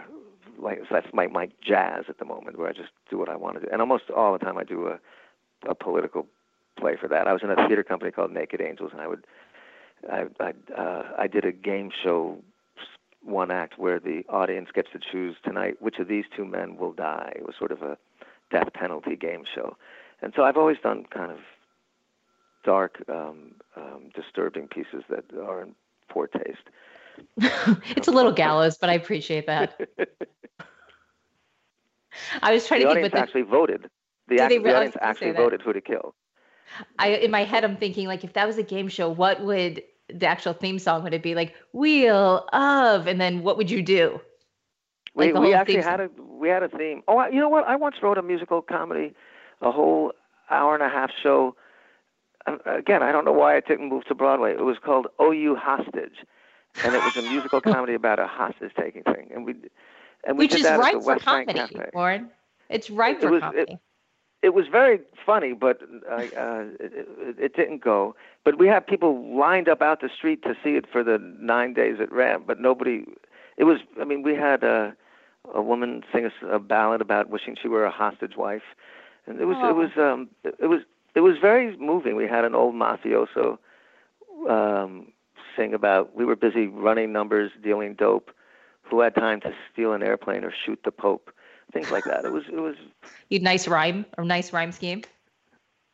like 0.58 0.80
that's 0.90 1.08
my 1.12 1.26
my 1.26 1.48
jazz 1.62 2.04
at 2.08 2.18
the 2.18 2.24
moment 2.24 2.58
where 2.58 2.68
I 2.68 2.72
just 2.72 2.90
do 3.10 3.18
what 3.18 3.28
I 3.28 3.36
want 3.36 3.56
to 3.56 3.60
do. 3.60 3.68
And 3.72 3.80
almost 3.80 4.04
all 4.10 4.32
the 4.32 4.38
time 4.38 4.58
I 4.58 4.64
do 4.64 4.88
a 4.88 4.98
a 5.68 5.74
political 5.74 6.26
play 6.78 6.96
for 6.96 7.08
that. 7.08 7.26
I 7.26 7.32
was 7.32 7.42
in 7.42 7.50
a 7.50 7.66
theater 7.68 7.82
company 7.82 8.10
called 8.10 8.32
Naked 8.32 8.60
Angels, 8.60 8.90
and 8.92 9.00
I 9.00 9.06
would 9.06 9.26
I 10.10 10.24
I 10.40 10.52
uh, 10.76 11.02
I 11.18 11.26
did 11.26 11.44
a 11.44 11.52
game 11.52 11.90
show 12.02 12.38
one 13.22 13.50
act 13.50 13.78
where 13.78 14.00
the 14.00 14.24
audience 14.30 14.70
gets 14.74 14.88
to 14.92 14.98
choose 14.98 15.36
tonight 15.44 15.80
which 15.80 15.98
of 15.98 16.08
these 16.08 16.24
two 16.34 16.44
men 16.44 16.76
will 16.76 16.92
die. 16.92 17.32
It 17.36 17.44
was 17.46 17.54
sort 17.58 17.72
of 17.72 17.82
a 17.82 17.98
death 18.50 18.72
penalty 18.72 19.14
game 19.16 19.44
show, 19.54 19.76
and 20.22 20.32
so 20.34 20.42
I've 20.44 20.56
always 20.56 20.78
done 20.82 21.04
kind 21.10 21.30
of 21.32 21.38
dark, 22.64 23.02
um, 23.08 23.54
um, 23.76 24.10
disturbing 24.14 24.68
pieces 24.68 25.02
that 25.08 25.24
are 25.38 25.62
in 25.62 25.74
poor 26.08 26.26
taste. 26.26 26.68
it's 27.96 28.08
a 28.08 28.12
little 28.12 28.32
gallows, 28.32 28.76
but 28.78 28.90
I 28.90 28.94
appreciate 28.94 29.46
that. 29.46 29.80
I 32.42 32.52
was 32.52 32.66
trying 32.66 32.80
the 32.80 32.88
to 32.88 32.94
think 32.94 33.06
audience 33.06 33.12
the 33.12 33.18
actually 33.18 33.42
voted. 33.42 33.88
The, 34.28 34.40
act- 34.40 34.50
the 34.50 34.58
re- 34.58 34.70
I 34.70 34.72
was 34.72 34.76
audience 34.76 34.96
actually 35.00 35.32
voted 35.32 35.62
who 35.62 35.72
to 35.72 35.80
kill. 35.80 36.14
I 36.98 37.08
in 37.08 37.30
my 37.30 37.44
head 37.44 37.64
I'm 37.64 37.76
thinking 37.76 38.06
like 38.06 38.24
if 38.24 38.32
that 38.34 38.46
was 38.46 38.58
a 38.58 38.62
game 38.62 38.88
show, 38.88 39.08
what 39.08 39.42
would 39.42 39.82
the 40.12 40.26
actual 40.26 40.52
theme 40.52 40.78
song? 40.78 41.02
Would 41.02 41.14
it 41.14 41.22
be 41.22 41.34
like 41.34 41.54
"Wheel 41.72 42.48
of," 42.52 43.06
and 43.06 43.20
then 43.20 43.42
what 43.42 43.56
would 43.56 43.70
you 43.70 43.82
do? 43.82 44.20
We 45.14 45.26
Like 45.26 45.34
the 45.34 45.40
we 45.40 45.54
actually 45.54 45.82
had 45.82 46.00
a 46.00 46.10
we 46.18 46.48
had 46.48 46.62
a 46.62 46.68
theme. 46.68 47.02
Oh, 47.08 47.18
I, 47.18 47.28
you 47.28 47.40
know 47.40 47.48
what? 47.48 47.66
I 47.66 47.76
once 47.76 47.96
wrote 48.02 48.18
a 48.18 48.22
musical 48.22 48.62
comedy, 48.62 49.14
a 49.60 49.70
whole 49.70 50.12
hour 50.50 50.74
and 50.74 50.82
a 50.82 50.88
half 50.88 51.10
show. 51.22 51.54
Uh, 52.46 52.56
again, 52.66 53.02
I 53.02 53.12
don't 53.12 53.24
know 53.24 53.32
why 53.32 53.56
it 53.56 53.66
didn't 53.66 53.88
move 53.88 54.04
to 54.06 54.14
Broadway. 54.14 54.52
It 54.52 54.62
was 54.64 54.78
called 54.78 55.06
"Oh 55.18 55.30
You 55.30 55.56
Hostage," 55.56 56.24
and 56.84 56.94
it 56.94 57.02
was 57.04 57.16
a 57.16 57.22
musical 57.22 57.60
comedy 57.72 57.94
about 57.94 58.18
a 58.18 58.26
hostage 58.26 58.72
taking 58.78 59.02
thing. 59.02 59.30
And 59.34 59.44
we 59.44 59.54
and 60.24 60.38
we 60.38 60.44
Which 60.44 60.52
did 60.52 60.64
that 60.64 60.74
at 60.74 60.80
ripe 60.80 60.92
the 60.94 60.98
West 61.00 61.24
Bank 61.24 61.48
comedy, 61.48 61.74
Cafe. 61.74 61.90
Warren. 61.92 62.30
It's 62.68 62.88
ripe 62.90 63.16
It 63.16 63.22
for 63.22 63.30
was- 63.30 63.40
comedy. 63.42 63.78
it 64.42 64.54
was 64.54 64.66
very 64.68 65.00
funny, 65.26 65.52
but 65.52 65.80
uh, 66.10 66.14
uh, 66.14 66.64
it, 66.80 66.92
it, 67.18 67.36
it 67.38 67.56
didn't 67.56 67.82
go. 67.82 68.14
But 68.44 68.58
we 68.58 68.68
had 68.68 68.86
people 68.86 69.36
lined 69.38 69.68
up 69.68 69.82
out 69.82 70.00
the 70.00 70.08
street 70.08 70.42
to 70.44 70.54
see 70.64 70.76
it 70.76 70.86
for 70.90 71.04
the 71.04 71.18
nine 71.40 71.74
days 71.74 71.96
it 72.00 72.10
ran, 72.10 72.42
but 72.46 72.58
nobody. 72.60 73.04
It 73.58 73.64
was. 73.64 73.80
I 74.00 74.04
mean, 74.04 74.22
we 74.22 74.34
had 74.34 74.62
a, 74.64 74.94
a 75.54 75.60
woman 75.60 76.02
sing 76.10 76.24
us 76.24 76.32
a 76.50 76.58
ballad 76.58 77.02
about 77.02 77.28
wishing 77.28 77.54
she 77.60 77.68
were 77.68 77.84
a 77.84 77.90
hostage 77.90 78.36
wife, 78.36 78.62
and 79.30 79.40
it 79.40 79.46
was. 79.46 79.56
Oh. 79.60 79.70
It 79.70 79.74
was. 79.74 79.90
Um. 79.96 80.28
It 80.44 80.66
was. 80.66 80.80
It 81.14 81.20
was 81.20 81.36
very 81.40 81.76
moving. 81.76 82.16
We 82.16 82.26
had 82.26 82.44
an 82.44 82.54
old 82.54 82.74
mafioso 82.74 83.58
um, 84.48 85.12
sing 85.56 85.74
about 85.74 86.14
we 86.14 86.24
were 86.24 86.36
busy 86.36 86.66
running 86.66 87.12
numbers, 87.12 87.50
dealing 87.62 87.94
dope. 87.94 88.30
Who 88.82 89.00
had 89.00 89.14
time 89.14 89.40
to 89.42 89.52
steal 89.72 89.92
an 89.92 90.02
airplane 90.02 90.44
or 90.44 90.52
shoot 90.52 90.80
the 90.84 90.90
Pope? 90.90 91.30
Things 91.72 91.90
like 91.92 92.04
that. 92.04 92.24
It 92.24 92.32
was. 92.32 92.44
It 92.48 92.60
was. 92.60 92.76
You 93.28 93.38
nice 93.38 93.68
rhyme 93.68 94.06
or 94.18 94.24
nice 94.24 94.52
rhyme 94.52 94.72
scheme. 94.72 95.02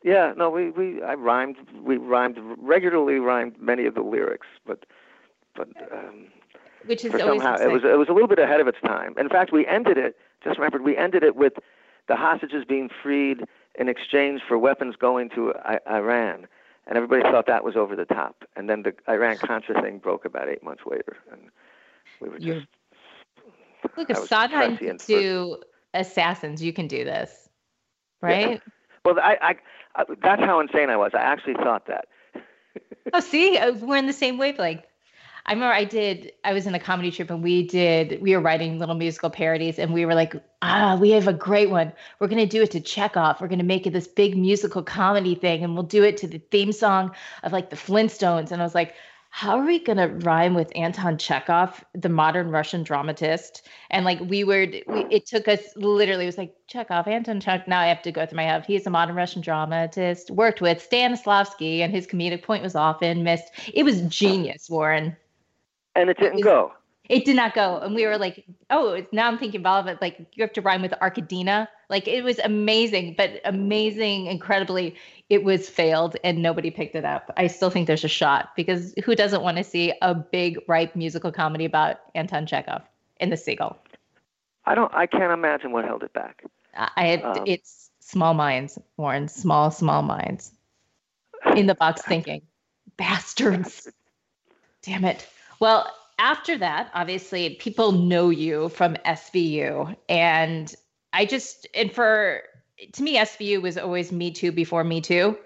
Yeah, 0.03 0.33
no, 0.37 0.49
we 0.49 0.71
we 0.71 1.03
I 1.03 1.15
rhymed 1.15 1.57
we 1.85 1.99
rhymed 1.99 2.39
regularly 2.59 3.19
rhymed 3.19 3.61
many 3.61 3.85
of 3.85 3.95
the 3.95 4.01
lyrics, 4.01 4.47
but 4.65 4.87
but 5.55 5.69
um, 5.93 6.29
Which 6.87 7.05
is 7.05 7.13
somehow 7.13 7.57
it 7.57 7.71
was 7.71 7.83
it 7.85 7.99
was 7.99 8.09
a 8.09 8.13
little 8.13 8.29
bit 8.29 8.39
ahead 8.39 8.61
of 8.61 8.69
its 8.69 8.79
time. 8.83 9.15
In 9.19 9.29
fact, 9.29 9.53
we 9.53 9.67
ended 9.67 9.99
it. 9.99 10.17
Just 10.43 10.59
remembered 10.59 10.83
we 10.83 10.97
ended 10.97 11.23
it 11.23 11.37
with 11.37 11.55
the 12.09 12.17
hostages 12.17 12.65
being 12.65 12.89
freed 13.03 13.45
in 13.79 13.89
exchange 13.89 14.41
for 14.47 14.57
weapons 14.59 14.97
going 14.97 15.29
to 15.31 15.53
I- 15.65 15.81
Iran, 15.91 16.47
and 16.87 16.97
everybody 16.97 17.23
thought 17.23 17.47
that 17.47 17.65
was 17.65 17.77
over 17.77 17.95
the 17.97 18.05
top. 18.05 18.45
And 18.57 18.71
then 18.71 18.83
the 18.83 18.95
Iran 19.09 19.37
Contra 19.39 19.81
thing 19.83 19.99
broke 19.99 20.25
about 20.25 20.49
eight 20.49 20.63
months 20.63 20.83
later, 20.87 21.17
and 21.31 21.43
we 22.21 22.29
were 22.29 22.39
You're- 22.39 22.61
just 22.61 22.69
Look, 23.97 24.11
I 24.11 24.13
if 24.15 24.21
was 24.21 24.29
Sondheim 24.29 24.77
could 24.77 24.79
prescient 24.79 25.03
for- 25.03 25.07
do 25.07 25.57
Assassins, 25.95 26.63
you 26.63 26.73
can 26.73 26.87
do 26.89 27.05
this, 27.05 27.49
right? 28.21 28.61
well. 29.05 29.19
I, 29.21 29.37
I 29.41 29.57
I 29.95 30.05
that's 30.23 30.43
how 30.43 30.61
insane 30.61 30.91
I 30.91 30.97
was. 30.97 31.13
I 31.15 31.21
actually 31.21 31.55
thought 31.55 31.87
that. 31.87 32.07
Oh, 33.13 33.21
see, 33.21 33.57
uh, 33.59 33.73
we're 33.73 33.97
in 33.97 34.07
the 34.07 34.13
same 34.13 34.39
wavelength. 34.39 34.85
I 35.49 35.53
remember 35.53 35.73
I 35.73 35.85
did, 35.85 36.33
I 36.43 36.53
was 36.53 36.67
in 36.67 36.75
a 36.75 36.81
comedy 36.81 37.13
troupe 37.13 37.31
and 37.31 37.41
we 37.41 37.65
did, 37.69 38.21
we 38.21 38.35
were 38.35 38.43
writing 38.43 38.81
little 38.81 38.97
musical 38.97 39.31
parodies 39.31 39.79
and 39.79 39.95
we 39.95 40.05
were 40.05 40.15
like, 40.15 40.35
ah, 40.61 40.99
we 41.01 41.11
have 41.11 41.29
a 41.29 41.33
great 41.33 41.71
one. 41.71 41.93
We're 42.19 42.27
going 42.27 42.43
to 42.43 42.47
do 42.47 42.63
it 42.63 42.73
to 42.73 42.81
Chekhov. 42.81 43.41
We're 43.41 43.47
going 43.47 43.61
to 43.61 43.65
make 43.65 43.87
it 43.87 43.93
this 43.93 44.09
big 44.09 44.37
musical 44.37 44.83
comedy 44.83 45.37
thing 45.37 45.63
and 45.63 45.75
we'll 45.75 45.85
do 45.85 46.03
it 46.03 46.17
to 46.19 46.27
the 46.27 46.39
theme 46.51 46.73
song 46.73 47.13
of 47.45 47.53
like 47.53 47.71
the 47.71 47.77
Flintstones. 47.77 48.51
And 48.51 48.61
I 48.61 48.65
was 48.65 48.75
like, 48.75 48.97
how 49.31 49.59
are 49.59 49.67
we 49.67 49.79
going 49.79 49.99
to 49.99 50.09
rhyme 50.27 50.55
with 50.55 50.73
Anton 50.75 51.17
Chekhov, 51.17 51.85
the 51.95 52.09
modern 52.09 52.51
Russian 52.51 52.83
dramatist? 52.83 53.69
And 53.91 54.05
like 54.05 54.19
we 54.19 54.43
were, 54.43 54.67
we, 54.89 55.07
it 55.11 55.27
took 55.27 55.47
us 55.47 55.61
literally, 55.77 56.25
it 56.25 56.27
was 56.27 56.39
like 56.39 56.57
Chekhov, 56.67 57.07
Anton 57.07 57.39
Chekhov. 57.39 57.69
Now 57.69 57.81
I 57.81 57.87
have 57.87 58.03
to 58.03 58.11
go 58.11 58.27
through 58.27 58.37
my 58.37 58.45
head. 58.45 58.65
He's 58.67 58.87
a 58.87 58.91
modern 58.91 59.15
Russian 59.15 59.43
dramatist, 59.43 60.33
worked 60.33 60.61
with 60.61 60.85
Stanislavski, 60.91 61.81
and 61.81 61.93
his 61.93 62.07
comedic 62.07 62.43
point 62.43 62.65
was 62.65 62.75
often 62.75 63.23
missed. 63.23 63.53
It 63.73 63.85
was 63.85 64.01
genius, 64.03 64.69
Warren. 64.69 65.17
And 65.97 66.11
it 66.11 66.19
didn't 66.19 66.43
go. 66.43 66.73
It 67.09 67.25
did 67.25 67.37
not 67.37 67.55
go. 67.55 67.79
And 67.79 67.95
we 67.95 68.05
were 68.05 68.19
like, 68.19 68.45
oh, 68.71 69.01
now 69.13 69.29
I'm 69.29 69.39
thinking 69.39 69.61
about 69.61 69.89
it. 69.89 69.99
Like, 70.01 70.19
you 70.35 70.43
have 70.43 70.53
to 70.55 70.61
rhyme 70.61 70.83
with 70.83 70.93
Arkadina. 71.01 71.69
Like, 71.89 72.09
it 72.09 72.23
was 72.23 72.39
amazing, 72.41 73.15
but 73.17 73.41
amazing, 73.45 74.27
incredibly, 74.27 74.97
it 75.31 75.45
was 75.45 75.69
failed 75.69 76.17
and 76.25 76.43
nobody 76.43 76.71
picked 76.71 76.97
it 76.97 77.05
up. 77.05 77.33
I 77.37 77.47
still 77.47 77.71
think 77.71 77.87
there's 77.87 78.05
a 78.05 78.09
shot 78.09 78.51
because 78.57 78.93
who 79.05 79.15
doesn't 79.15 79.43
want 79.43 79.57
to 79.57 79.65
see 79.65 79.93
a 80.03 80.15
big, 80.15 80.59
ripe 80.67 80.97
musical 80.97 81.31
comedy 81.31 81.65
about 81.65 81.99
Anton 82.17 82.45
Chekhov 82.45 82.83
in 83.21 83.31
The 83.31 83.37
Seagull? 83.37 83.79
I 84.65 84.75
don't. 84.75 84.93
I 84.93 85.07
can't 85.07 85.33
imagine 85.33 85.71
what 85.71 85.85
held 85.85 86.03
it 86.03 86.13
back. 86.13 86.45
I 86.75 86.91
I 86.97 87.07
had, 87.07 87.23
Um, 87.23 87.45
it's 87.47 87.91
small 88.01 88.35
minds, 88.35 88.79
Warren, 88.97 89.29
small, 89.29 89.71
small 89.71 90.03
minds 90.03 90.53
in 91.55 91.67
the 91.67 91.75
box 91.77 92.03
thinking, 92.07 92.43
bastards. 92.97 93.89
Damn 94.83 95.05
it. 95.05 95.27
Well, 95.61 95.93
after 96.19 96.59
that, 96.59 96.91
obviously, 96.95 97.57
people 97.57 97.93
know 97.93 98.31
you 98.31 98.69
from 98.71 98.97
SVU. 99.07 99.97
And 100.09 100.75
I 101.13 101.25
just, 101.27 101.67
and 101.75 101.93
for, 101.93 102.43
to 102.93 103.03
me, 103.03 103.17
SVU 103.17 103.63
was 103.63 103.77
always 103.79 104.13
Me 104.13 104.31
Too 104.31 104.53
before 104.53 104.85
Me 104.85 105.01
Too 105.01 105.37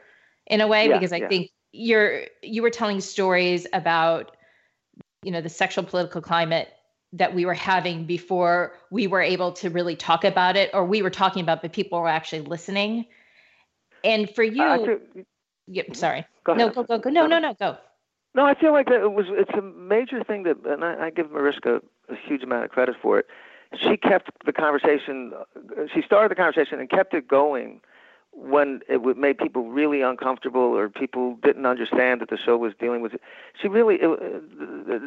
in 0.46 0.61
a 0.61 0.66
way, 0.66 0.88
Yeah, 0.88 0.99
because 0.99 1.12
I 1.12 1.18
yeah. 1.18 1.29
think 1.29 1.51
you're, 1.73 2.23
you 2.42 2.62
were 2.62 2.70
telling 2.70 3.01
stories 3.01 3.66
about, 3.73 4.37
you 5.23 5.31
know, 5.31 5.40
the 5.40 5.49
sexual 5.49 5.85
political 5.85 6.20
climate 6.20 6.68
that 7.12 7.35
we 7.35 7.44
were 7.44 7.55
having 7.55 8.07
before 8.07 8.75
we 8.90 9.09
were 9.09 9.20
able 9.20 9.53
to 9.53 9.70
really 9.70 9.96
talk 9.96 10.25
about 10.25 10.57
it, 10.57 10.70
or 10.73 10.85
we 10.85 11.03
were 11.03 11.11
talking 11.11 11.42
about, 11.42 11.62
but 11.62 11.73
people 11.73 12.01
were 12.01 12.09
actually 12.09 12.42
listening. 12.42 13.07
And 14.05 14.31
for 14.31 14.44
you, 14.44 14.62
I 14.62 14.79
feel, 14.79 14.99
yep, 15.66 15.94
sorry. 15.96 16.25
go 16.44 16.53
ahead. 16.53 16.66
No, 16.66 16.73
go, 16.73 16.85
go, 16.85 16.99
go. 16.99 17.11
No, 17.11 17.27
no, 17.27 17.40
no, 17.40 17.55
go. 17.55 17.77
No, 18.34 18.44
I 18.44 18.54
feel 18.54 18.72
like 18.72 18.86
that 18.86 19.00
it 19.00 19.12
was. 19.12 19.26
It's 19.28 19.50
a 19.58 19.62
major 19.62 20.22
thing 20.22 20.44
that, 20.44 20.64
and 20.64 20.84
I, 20.84 21.06
I 21.06 21.10
give 21.10 21.30
Mariska 21.32 21.80
a 22.08 22.14
huge 22.14 22.42
amount 22.42 22.64
of 22.64 22.70
credit 22.70 22.94
for 23.00 23.18
it. 23.18 23.26
She 23.76 23.96
kept 23.96 24.30
the 24.44 24.52
conversation. 24.52 25.32
uh, 25.36 25.86
She 25.92 26.02
started 26.02 26.30
the 26.30 26.36
conversation 26.36 26.78
and 26.78 26.88
kept 26.88 27.14
it 27.14 27.26
going 27.26 27.80
when 28.32 28.80
it 28.88 29.02
would 29.02 29.16
made 29.16 29.38
people 29.38 29.68
really 29.68 30.02
uncomfortable 30.02 30.60
or 30.60 30.88
people 30.88 31.36
didn't 31.42 31.66
understand 31.66 32.20
that 32.20 32.30
the 32.30 32.38
show 32.38 32.56
was 32.56 32.72
dealing 32.78 33.00
with. 33.00 33.14
It. 33.14 33.20
She 33.60 33.68
really, 33.68 33.96
it, 33.96 34.04
uh, 34.04 34.16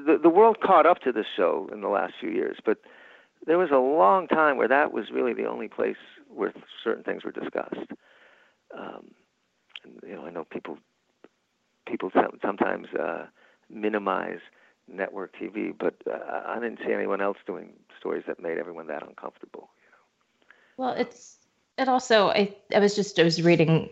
the, 0.05 0.19
the, 0.21 0.29
world 0.29 0.57
caught 0.62 0.86
up 0.86 0.99
to 0.99 1.12
this 1.12 1.25
show 1.36 1.69
in 1.71 1.81
the 1.81 1.88
last 1.88 2.13
few 2.19 2.29
years, 2.29 2.57
but 2.65 2.79
there 3.45 3.57
was 3.57 3.71
a 3.71 3.77
long 3.77 4.27
time 4.27 4.57
where 4.57 4.67
that 4.67 4.91
was 4.91 5.09
really 5.12 5.33
the 5.33 5.45
only 5.45 5.67
place 5.69 5.97
where 6.27 6.53
certain 6.83 7.03
things 7.03 7.23
were 7.23 7.31
discussed. 7.31 7.91
Um, 8.77 9.12
you 10.05 10.15
know, 10.15 10.25
I 10.25 10.29
know 10.29 10.43
people 10.43 10.77
people 11.86 12.12
sometimes 12.41 12.88
uh, 13.00 13.26
minimize 13.69 14.39
network 14.91 15.34
TV, 15.36 15.74
but 15.78 15.96
uh, 16.12 16.41
I 16.46 16.60
didn't 16.60 16.80
see 16.86 16.93
anyone 16.93 17.22
else 17.22 17.38
doing 17.46 17.74
stories 17.98 18.24
that 18.28 18.41
made 18.41 18.58
everyone 18.58 18.88
that 18.88 19.08
uncomfortable. 19.08 19.69
Well, 20.78 20.93
it's 20.93 21.38
it 21.78 21.88
also 21.88 22.30
I 22.30 22.56
I 22.74 22.80
was 22.80 22.96
just 22.96 23.19
I 23.19 23.24
was 23.24 23.41
reading 23.41 23.89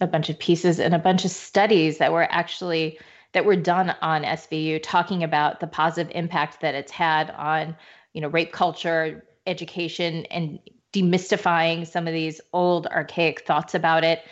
a 0.00 0.06
bunch 0.06 0.28
of 0.28 0.38
pieces 0.38 0.78
and 0.78 0.94
a 0.94 0.98
bunch 0.98 1.24
of 1.24 1.30
studies 1.30 1.98
that 1.98 2.12
were 2.12 2.26
actually 2.30 2.98
that 3.32 3.44
were 3.44 3.56
done 3.56 3.94
on 4.02 4.22
SVU 4.24 4.80
talking 4.82 5.22
about 5.22 5.60
the 5.60 5.66
positive 5.66 6.12
impact 6.14 6.60
that 6.60 6.74
it's 6.74 6.92
had 6.92 7.30
on, 7.30 7.74
you 8.12 8.20
know, 8.20 8.28
rape 8.28 8.52
culture, 8.52 9.24
education 9.46 10.26
and 10.26 10.58
demystifying 10.92 11.86
some 11.86 12.06
of 12.06 12.12
these 12.12 12.40
old 12.52 12.86
archaic 12.88 13.46
thoughts 13.46 13.74
about 13.74 14.04
it 14.04 14.22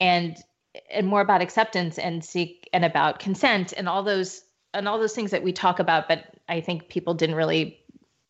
and 0.00 0.36
and 0.90 1.06
more 1.06 1.20
about 1.20 1.42
acceptance 1.42 1.98
and 1.98 2.24
seek 2.24 2.68
and 2.72 2.84
about 2.84 3.18
consent 3.18 3.72
and 3.76 3.88
all 3.88 4.02
those 4.02 4.42
and 4.74 4.88
all 4.88 4.98
those 4.98 5.14
things 5.14 5.30
that 5.30 5.42
we 5.42 5.52
talk 5.52 5.78
about 5.78 6.08
but 6.08 6.24
I 6.48 6.60
think 6.60 6.88
people 6.88 7.14
didn't 7.14 7.36
really 7.36 7.82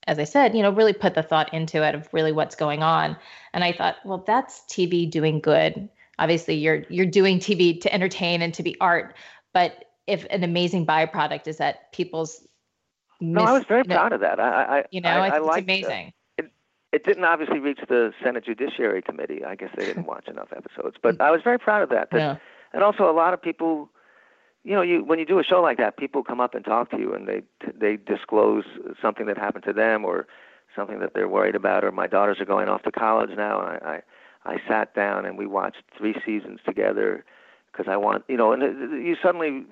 as 0.06 0.18
I 0.18 0.24
said, 0.24 0.54
you 0.54 0.62
know, 0.62 0.72
really 0.72 0.92
put 0.92 1.14
the 1.14 1.22
thought 1.22 1.54
into 1.54 1.86
it 1.86 1.94
of 1.94 2.08
really 2.12 2.32
what's 2.32 2.56
going 2.56 2.82
on. 2.82 3.16
And 3.54 3.62
I 3.62 3.72
thought, 3.72 3.96
well, 4.04 4.24
that's 4.26 4.62
TV 4.68 5.08
doing 5.08 5.40
good. 5.40 5.88
Obviously, 6.18 6.56
you're 6.56 6.84
you're 6.88 7.06
doing 7.06 7.38
TV 7.38 7.80
to 7.80 7.92
entertain 7.92 8.42
and 8.42 8.52
to 8.54 8.62
be 8.62 8.76
art, 8.80 9.16
but 9.52 9.84
if 10.06 10.26
an 10.30 10.44
amazing 10.44 10.86
byproduct 10.86 11.46
is 11.46 11.58
that 11.58 11.92
people's 11.92 12.46
No, 13.20 13.42
I 13.42 13.52
was 13.52 13.64
very 13.64 13.84
proud 13.84 14.12
of 14.12 14.20
that. 14.20 14.40
I, 14.40 14.80
I 14.80 14.84
You 14.90 15.00
know, 15.00 15.08
I, 15.08 15.28
I, 15.28 15.30
think 15.30 15.46
liked, 15.46 15.70
it's 15.70 15.86
amazing. 15.86 16.12
It 16.92 17.04
didn't 17.04 17.24
obviously 17.24 17.58
reach 17.58 17.80
the 17.88 18.12
Senate 18.22 18.44
Judiciary 18.44 19.02
Committee. 19.02 19.44
I 19.44 19.54
guess 19.54 19.70
they 19.76 19.86
didn't 19.86 20.06
watch 20.06 20.28
enough 20.28 20.48
episodes, 20.54 20.96
but 21.02 21.20
I 21.20 21.30
was 21.30 21.40
very 21.42 21.58
proud 21.58 21.82
of 21.82 21.88
that. 21.88 22.10
that 22.10 22.18
yeah. 22.18 22.36
and 22.72 22.82
also 22.82 23.10
a 23.10 23.12
lot 23.12 23.32
of 23.32 23.40
people 23.40 23.88
you 24.64 24.74
know 24.74 24.82
you 24.82 25.04
when 25.04 25.18
you 25.18 25.26
do 25.26 25.38
a 25.38 25.44
show 25.44 25.60
like 25.60 25.78
that 25.78 25.96
people 25.96 26.22
come 26.22 26.40
up 26.40 26.54
and 26.54 26.64
talk 26.64 26.90
to 26.90 26.98
you 26.98 27.14
and 27.14 27.26
they 27.26 27.42
they 27.74 27.96
disclose 27.96 28.64
something 29.00 29.26
that 29.26 29.36
happened 29.36 29.64
to 29.64 29.72
them 29.72 30.04
or 30.04 30.26
something 30.74 31.00
that 31.00 31.12
they're 31.14 31.28
worried 31.28 31.54
about 31.54 31.84
or 31.84 31.92
my 31.92 32.06
daughters 32.06 32.40
are 32.40 32.44
going 32.44 32.68
off 32.68 32.82
to 32.82 32.92
college 32.92 33.30
now 33.36 33.60
and 33.60 33.82
i 33.82 34.02
i, 34.44 34.54
I 34.54 34.56
sat 34.68 34.94
down 34.94 35.26
and 35.26 35.36
we 35.36 35.46
watched 35.46 35.82
three 35.96 36.14
seasons 36.24 36.60
together 36.64 37.24
because 37.70 37.86
i 37.88 37.96
want 37.96 38.24
you 38.28 38.36
know 38.36 38.52
and 38.52 38.62
you 39.04 39.16
suddenly 39.22 39.64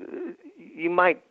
you 0.59 0.91
might 0.91 1.23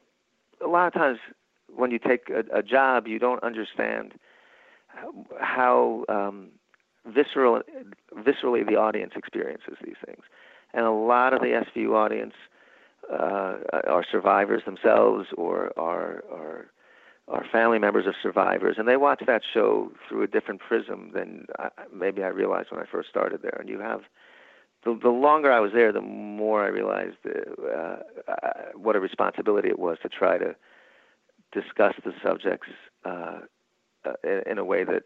a 0.64 0.68
lot 0.68 0.88
of 0.88 0.94
times 0.94 1.20
when 1.68 1.92
you 1.92 2.00
take 2.00 2.30
a, 2.30 2.60
a 2.60 2.64
job 2.64 3.08
you 3.08 3.20
don't 3.20 3.44
understand 3.44 4.14
how, 5.40 6.06
um 6.10 6.50
visceral 7.06 7.62
viscerally 8.18 8.68
the 8.68 8.76
audience 8.76 9.14
experiences 9.16 9.76
these 9.84 9.96
things 10.06 10.24
and 10.74 10.86
a 10.86 10.92
lot 10.92 11.34
of 11.34 11.40
the 11.40 11.48
SVU 11.48 11.96
audience 11.96 12.34
uh, 13.12 13.58
are 13.88 14.06
survivors 14.12 14.64
themselves 14.66 15.28
or 15.38 15.72
are 15.78 16.24
are 16.32 16.70
are 17.28 17.46
family 17.52 17.78
members 17.78 18.08
of 18.08 18.16
survivors, 18.22 18.78
and 18.80 18.88
they 18.88 18.98
watch 18.98 19.22
that 19.28 19.44
show 19.54 19.92
through 20.08 20.24
a 20.24 20.28
different 20.28 20.60
prism 20.60 21.12
than 21.14 21.46
I, 21.60 21.70
maybe 21.94 22.24
I 22.24 22.28
realized 22.28 22.72
when 22.72 22.82
I 22.82 22.86
first 22.92 23.10
started 23.10 23.42
there. 23.44 23.58
And 23.60 23.70
you 23.70 23.80
have 23.80 24.02
the, 24.84 24.98
the 25.02 25.10
longer 25.10 25.52
I 25.52 25.60
was 25.60 25.72
there, 25.72 25.92
the 25.92 26.02
more 26.02 26.64
I 26.64 26.70
realized 26.70 27.18
uh, 27.26 27.98
uh, 28.28 28.36
what 28.76 28.96
a 28.96 29.00
responsibility 29.00 29.70
it 29.70 29.78
was 29.78 29.98
to 30.02 30.10
try 30.10 30.40
to 30.40 30.56
discuss 31.52 31.94
the 32.04 32.14
subjects 32.24 32.70
uh, 33.06 33.42
uh, 34.06 34.14
in, 34.24 34.42
in 34.52 34.58
a 34.58 34.66
way 34.66 34.84
that 34.84 35.04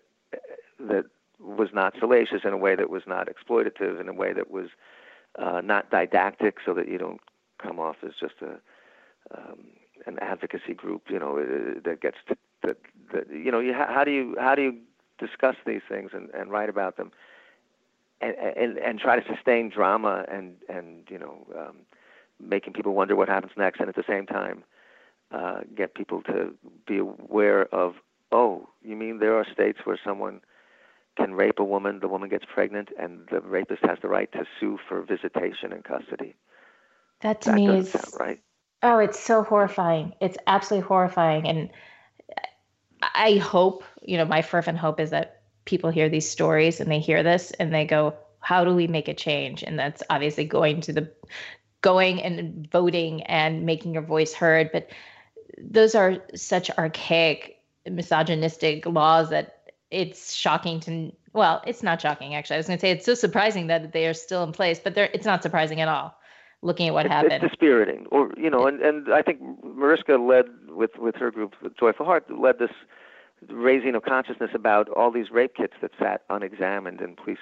that 0.79 1.05
was 1.39 1.69
not 1.73 1.93
salacious, 1.99 2.41
in 2.43 2.53
a 2.53 2.57
way 2.57 2.75
that 2.75 2.89
was 2.89 3.03
not 3.05 3.27
exploitative, 3.27 3.99
in 3.99 4.07
a 4.07 4.13
way 4.13 4.33
that 4.33 4.49
was 4.49 4.67
uh, 5.37 5.61
not 5.61 5.89
didactic, 5.89 6.57
so 6.65 6.73
that 6.73 6.87
you 6.87 6.97
don't 6.97 7.21
come 7.61 7.79
off 7.79 7.97
as 8.05 8.13
just 8.19 8.35
a 8.41 8.59
um, 9.35 9.65
an 10.05 10.19
advocacy 10.19 10.73
group, 10.73 11.03
you 11.09 11.17
know, 11.17 11.37
uh, 11.37 11.79
that 11.85 12.01
gets 12.01 12.17
to, 12.27 12.35
that 12.61 12.77
that 13.13 13.29
you 13.29 13.51
know, 13.51 13.59
you, 13.59 13.73
how 13.73 14.03
do 14.03 14.11
you 14.11 14.35
how 14.39 14.55
do 14.55 14.61
you 14.61 14.77
discuss 15.19 15.55
these 15.65 15.81
things 15.87 16.11
and, 16.13 16.29
and 16.31 16.51
write 16.51 16.69
about 16.69 16.97
them, 16.97 17.11
and, 18.21 18.35
and 18.35 18.77
and 18.77 18.99
try 18.99 19.19
to 19.19 19.35
sustain 19.35 19.69
drama 19.69 20.25
and 20.31 20.55
and 20.69 21.07
you 21.09 21.17
know, 21.17 21.47
um, 21.57 21.77
making 22.39 22.73
people 22.73 22.93
wonder 22.93 23.15
what 23.15 23.29
happens 23.29 23.53
next, 23.57 23.79
and 23.79 23.89
at 23.89 23.95
the 23.95 24.03
same 24.07 24.25
time, 24.25 24.63
uh, 25.31 25.61
get 25.75 25.95
people 25.95 26.21
to 26.23 26.53
be 26.85 26.97
aware 26.97 27.73
of, 27.73 27.95
oh, 28.33 28.67
you 28.81 28.95
mean 28.95 29.19
there 29.19 29.37
are 29.37 29.45
states 29.53 29.79
where 29.85 29.99
someone 30.03 30.41
can 31.15 31.35
rape 31.35 31.59
a 31.59 31.63
woman, 31.63 31.99
the 31.99 32.07
woman 32.07 32.29
gets 32.29 32.45
pregnant, 32.51 32.89
and 32.99 33.27
the 33.31 33.39
rapist 33.39 33.85
has 33.85 33.99
the 34.01 34.09
right 34.09 34.31
to 34.33 34.45
sue 34.59 34.79
for 34.89 35.03
visitation 35.03 35.71
and 35.71 35.83
custody. 35.83 36.35
That 37.21 37.41
to 37.41 37.51
that 37.51 37.55
me 37.55 37.67
is 37.67 37.95
right. 38.19 38.41
oh, 38.81 38.97
it's 38.97 39.19
so 39.19 39.43
horrifying. 39.43 40.13
It's 40.19 40.37
absolutely 40.47 40.87
horrifying, 40.87 41.47
and 41.47 41.69
I 43.13 43.37
hope 43.37 43.83
you 44.01 44.17
know 44.17 44.25
my 44.25 44.41
fervent 44.41 44.79
hope 44.79 44.99
is 44.99 45.11
that 45.11 45.41
people 45.65 45.91
hear 45.91 46.09
these 46.09 46.29
stories 46.29 46.81
and 46.81 46.91
they 46.91 46.99
hear 46.99 47.23
this 47.23 47.51
and 47.51 47.73
they 47.73 47.85
go, 47.85 48.13
how 48.39 48.65
do 48.65 48.75
we 48.75 48.87
make 48.87 49.07
a 49.07 49.13
change? 49.13 49.63
And 49.63 49.79
that's 49.79 50.03
obviously 50.09 50.43
going 50.43 50.81
to 50.81 50.91
the 50.91 51.09
going 51.81 52.21
and 52.21 52.69
voting 52.69 53.23
and 53.23 53.65
making 53.65 53.93
your 53.93 54.03
voice 54.03 54.33
heard, 54.33 54.71
but 54.71 54.89
those 55.57 55.95
are 55.95 56.17
such 56.35 56.69
archaic 56.71 57.61
misogynistic 57.89 58.85
laws 58.85 59.29
that 59.29 59.71
it's 59.91 60.33
shocking 60.33 60.79
to 60.79 61.11
well 61.33 61.61
it's 61.67 61.83
not 61.83 62.01
shocking 62.01 62.33
actually 62.33 62.55
i 62.55 62.57
was 62.57 62.67
going 62.67 62.77
to 62.77 62.81
say 62.81 62.91
it's 62.91 63.05
so 63.05 63.13
surprising 63.13 63.67
that 63.67 63.91
they 63.91 64.07
are 64.07 64.13
still 64.13 64.43
in 64.43 64.51
place 64.51 64.79
but 64.79 64.95
they're, 64.95 65.09
it's 65.13 65.25
not 65.25 65.43
surprising 65.43 65.81
at 65.81 65.87
all 65.87 66.17
looking 66.63 66.87
at 66.87 66.93
what 66.93 67.05
it's, 67.05 67.13
happened 67.13 67.43
It's 67.43 67.51
dispiriting, 67.51 68.07
or 68.11 68.31
you 68.37 68.49
know, 68.49 68.65
and 68.65 68.81
and 68.81 69.13
I 69.13 69.21
think 69.21 69.39
Mariska 69.63 70.15
led 70.15 70.45
with 70.69 70.91
with 70.97 71.15
her 71.15 71.29
group, 71.29 71.55
Joyful 71.79 72.05
Heart, 72.05 72.31
led 72.31 72.59
this 72.59 72.71
raising 73.49 73.93
of 73.93 74.03
consciousness 74.03 74.51
about 74.53 74.89
all 74.89 75.11
these 75.11 75.29
rape 75.29 75.55
kits 75.55 75.73
that 75.81 75.91
sat 75.99 76.21
unexamined 76.29 77.01
in 77.01 77.15
police 77.15 77.37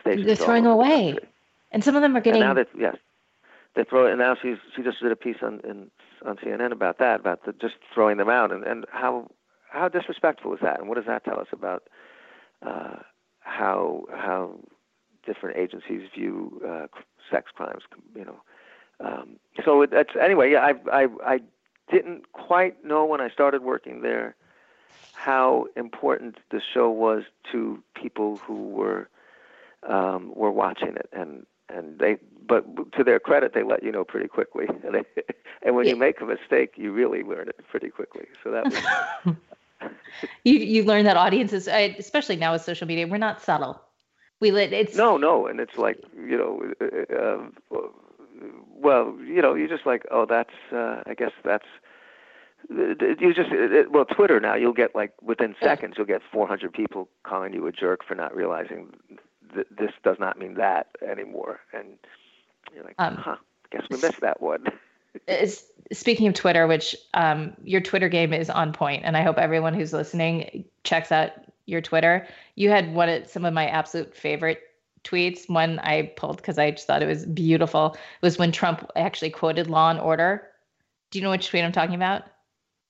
stations. 0.00 0.26
they're 0.26 0.36
throwing 0.36 0.66
over 0.66 0.82
the 0.82 0.88
away 0.88 1.12
country. 1.12 1.28
and 1.72 1.82
some 1.82 1.96
of 1.96 2.02
them 2.02 2.16
are 2.16 2.20
getting 2.20 2.42
And 2.42 2.50
now 2.50 2.54
that 2.54 2.68
yes, 2.78 2.96
they 3.74 3.84
throw. 3.84 4.06
And 4.06 4.18
now 4.18 4.36
she's 4.40 4.58
she 4.76 4.82
just 4.82 5.00
did 5.00 5.10
a 5.10 5.16
piece 5.16 5.38
on 5.42 5.60
in, 5.64 5.90
on 6.24 6.36
CNN 6.36 6.72
about 6.72 6.98
that, 6.98 7.20
about 7.20 7.44
the, 7.46 7.52
just 7.52 7.76
throwing 7.92 8.18
them 8.18 8.28
out, 8.28 8.52
and 8.52 8.64
and 8.64 8.84
how 8.92 9.30
how 9.70 9.88
disrespectful 9.88 10.54
is 10.54 10.60
that, 10.62 10.80
and 10.80 10.88
what 10.88 10.96
does 10.96 11.06
that 11.06 11.24
tell 11.24 11.38
us 11.38 11.48
about 11.52 11.84
uh, 12.62 12.96
how 13.40 14.04
how 14.12 14.58
different 15.26 15.56
agencies 15.56 16.08
view 16.14 16.62
uh, 16.66 16.86
sex 17.30 17.50
crimes? 17.54 17.82
You 18.14 18.24
know, 18.24 18.40
um, 19.00 19.36
so 19.64 19.82
it, 19.82 19.90
that's 19.90 20.14
anyway. 20.20 20.52
Yeah, 20.52 20.64
I 20.64 21.02
I 21.02 21.08
I 21.24 21.40
didn't 21.90 22.32
quite 22.32 22.84
know 22.84 23.04
when 23.04 23.20
I 23.20 23.28
started 23.28 23.62
working 23.62 24.02
there 24.02 24.34
how 25.14 25.66
important 25.76 26.36
the 26.50 26.60
show 26.60 26.88
was 26.90 27.24
to 27.50 27.82
people 27.94 28.36
who 28.36 28.68
were 28.68 29.08
um, 29.88 30.32
were 30.34 30.50
watching 30.50 30.96
it, 30.96 31.08
and 31.12 31.46
and 31.68 31.98
they. 31.98 32.18
But 32.46 32.92
to 32.92 33.04
their 33.04 33.20
credit, 33.20 33.52
they 33.52 33.62
let 33.62 33.82
you 33.82 33.92
know 33.92 34.04
pretty 34.04 34.26
quickly, 34.26 34.66
and, 34.84 34.94
they, 34.94 35.22
and 35.62 35.76
when 35.76 35.86
you 35.86 35.96
make 35.96 36.20
a 36.20 36.24
mistake, 36.24 36.72
you 36.76 36.92
really 36.92 37.22
learn 37.22 37.48
it 37.48 37.60
pretty 37.68 37.90
quickly. 37.90 38.24
So 38.42 38.50
that 38.50 38.64
was 38.64 39.36
you 40.44 40.54
you 40.54 40.84
learn 40.84 41.04
that 41.04 41.16
audiences 41.16 41.68
especially 41.68 42.36
now 42.36 42.52
with 42.52 42.62
social 42.62 42.86
media 42.86 43.06
we're 43.06 43.18
not 43.18 43.40
subtle 43.42 43.80
we 44.40 44.50
let 44.50 44.72
it's 44.72 44.96
no, 44.96 45.16
no, 45.16 45.46
and 45.46 45.58
it's 45.60 45.76
like 45.76 45.98
you 46.16 46.36
know, 46.36 46.72
uh, 46.80 47.76
uh, 47.76 47.88
well, 48.72 49.16
you 49.24 49.42
know, 49.42 49.54
you're 49.54 49.68
just 49.68 49.84
like, 49.84 50.04
oh, 50.10 50.26
that's, 50.26 50.54
uh, 50.72 51.02
I 51.06 51.14
guess 51.14 51.32
that's. 51.44 51.66
You 52.70 53.32
just 53.34 53.50
it, 53.50 53.90
well, 53.92 54.04
Twitter 54.04 54.40
now 54.40 54.54
you'll 54.54 54.72
get 54.72 54.94
like 54.94 55.12
within 55.22 55.54
seconds 55.62 55.94
you'll 55.96 56.06
get 56.06 56.22
400 56.30 56.72
people 56.72 57.08
calling 57.22 57.54
you 57.54 57.66
a 57.66 57.72
jerk 57.72 58.04
for 58.06 58.14
not 58.14 58.34
realizing 58.34 58.88
that 59.54 59.66
this 59.70 59.92
does 60.02 60.16
not 60.18 60.38
mean 60.38 60.54
that 60.54 60.88
anymore, 61.08 61.60
and 61.72 61.86
you're 62.74 62.84
like, 62.84 62.96
Um, 62.98 63.14
huh, 63.16 63.36
guess 63.70 63.84
we 63.90 63.96
missed 63.96 64.20
that 64.20 64.40
one. 64.40 64.64
is- 65.26 65.64
speaking 65.92 66.26
of 66.28 66.34
Twitter, 66.34 66.66
which 66.66 66.94
um, 67.14 67.54
your 67.64 67.80
Twitter 67.80 68.08
game 68.08 68.32
is 68.32 68.50
on 68.50 68.72
point, 68.72 69.04
and 69.04 69.16
I 69.16 69.22
hope 69.22 69.38
everyone 69.38 69.74
who's 69.74 69.92
listening 69.92 70.64
checks 70.84 71.12
out 71.12 71.32
your 71.66 71.80
Twitter. 71.80 72.26
You 72.54 72.70
had 72.70 72.94
one 72.94 73.08
of 73.08 73.26
some 73.26 73.44
of 73.44 73.54
my 73.54 73.66
absolute 73.66 74.14
favorite 74.14 74.60
tweets. 75.04 75.48
One 75.48 75.78
I 75.80 76.12
pulled 76.16 76.38
because 76.38 76.58
I 76.58 76.70
just 76.72 76.86
thought 76.86 77.02
it 77.02 77.06
was 77.06 77.26
beautiful. 77.26 77.96
was 78.22 78.38
when 78.38 78.52
Trump 78.52 78.90
actually 78.96 79.30
quoted 79.30 79.68
Law 79.68 79.90
and 79.90 80.00
Order. 80.00 80.48
Do 81.10 81.18
you 81.18 81.22
know 81.24 81.30
which 81.30 81.48
tweet 81.48 81.64
I'm 81.64 81.72
talking 81.72 81.94
about? 81.94 82.24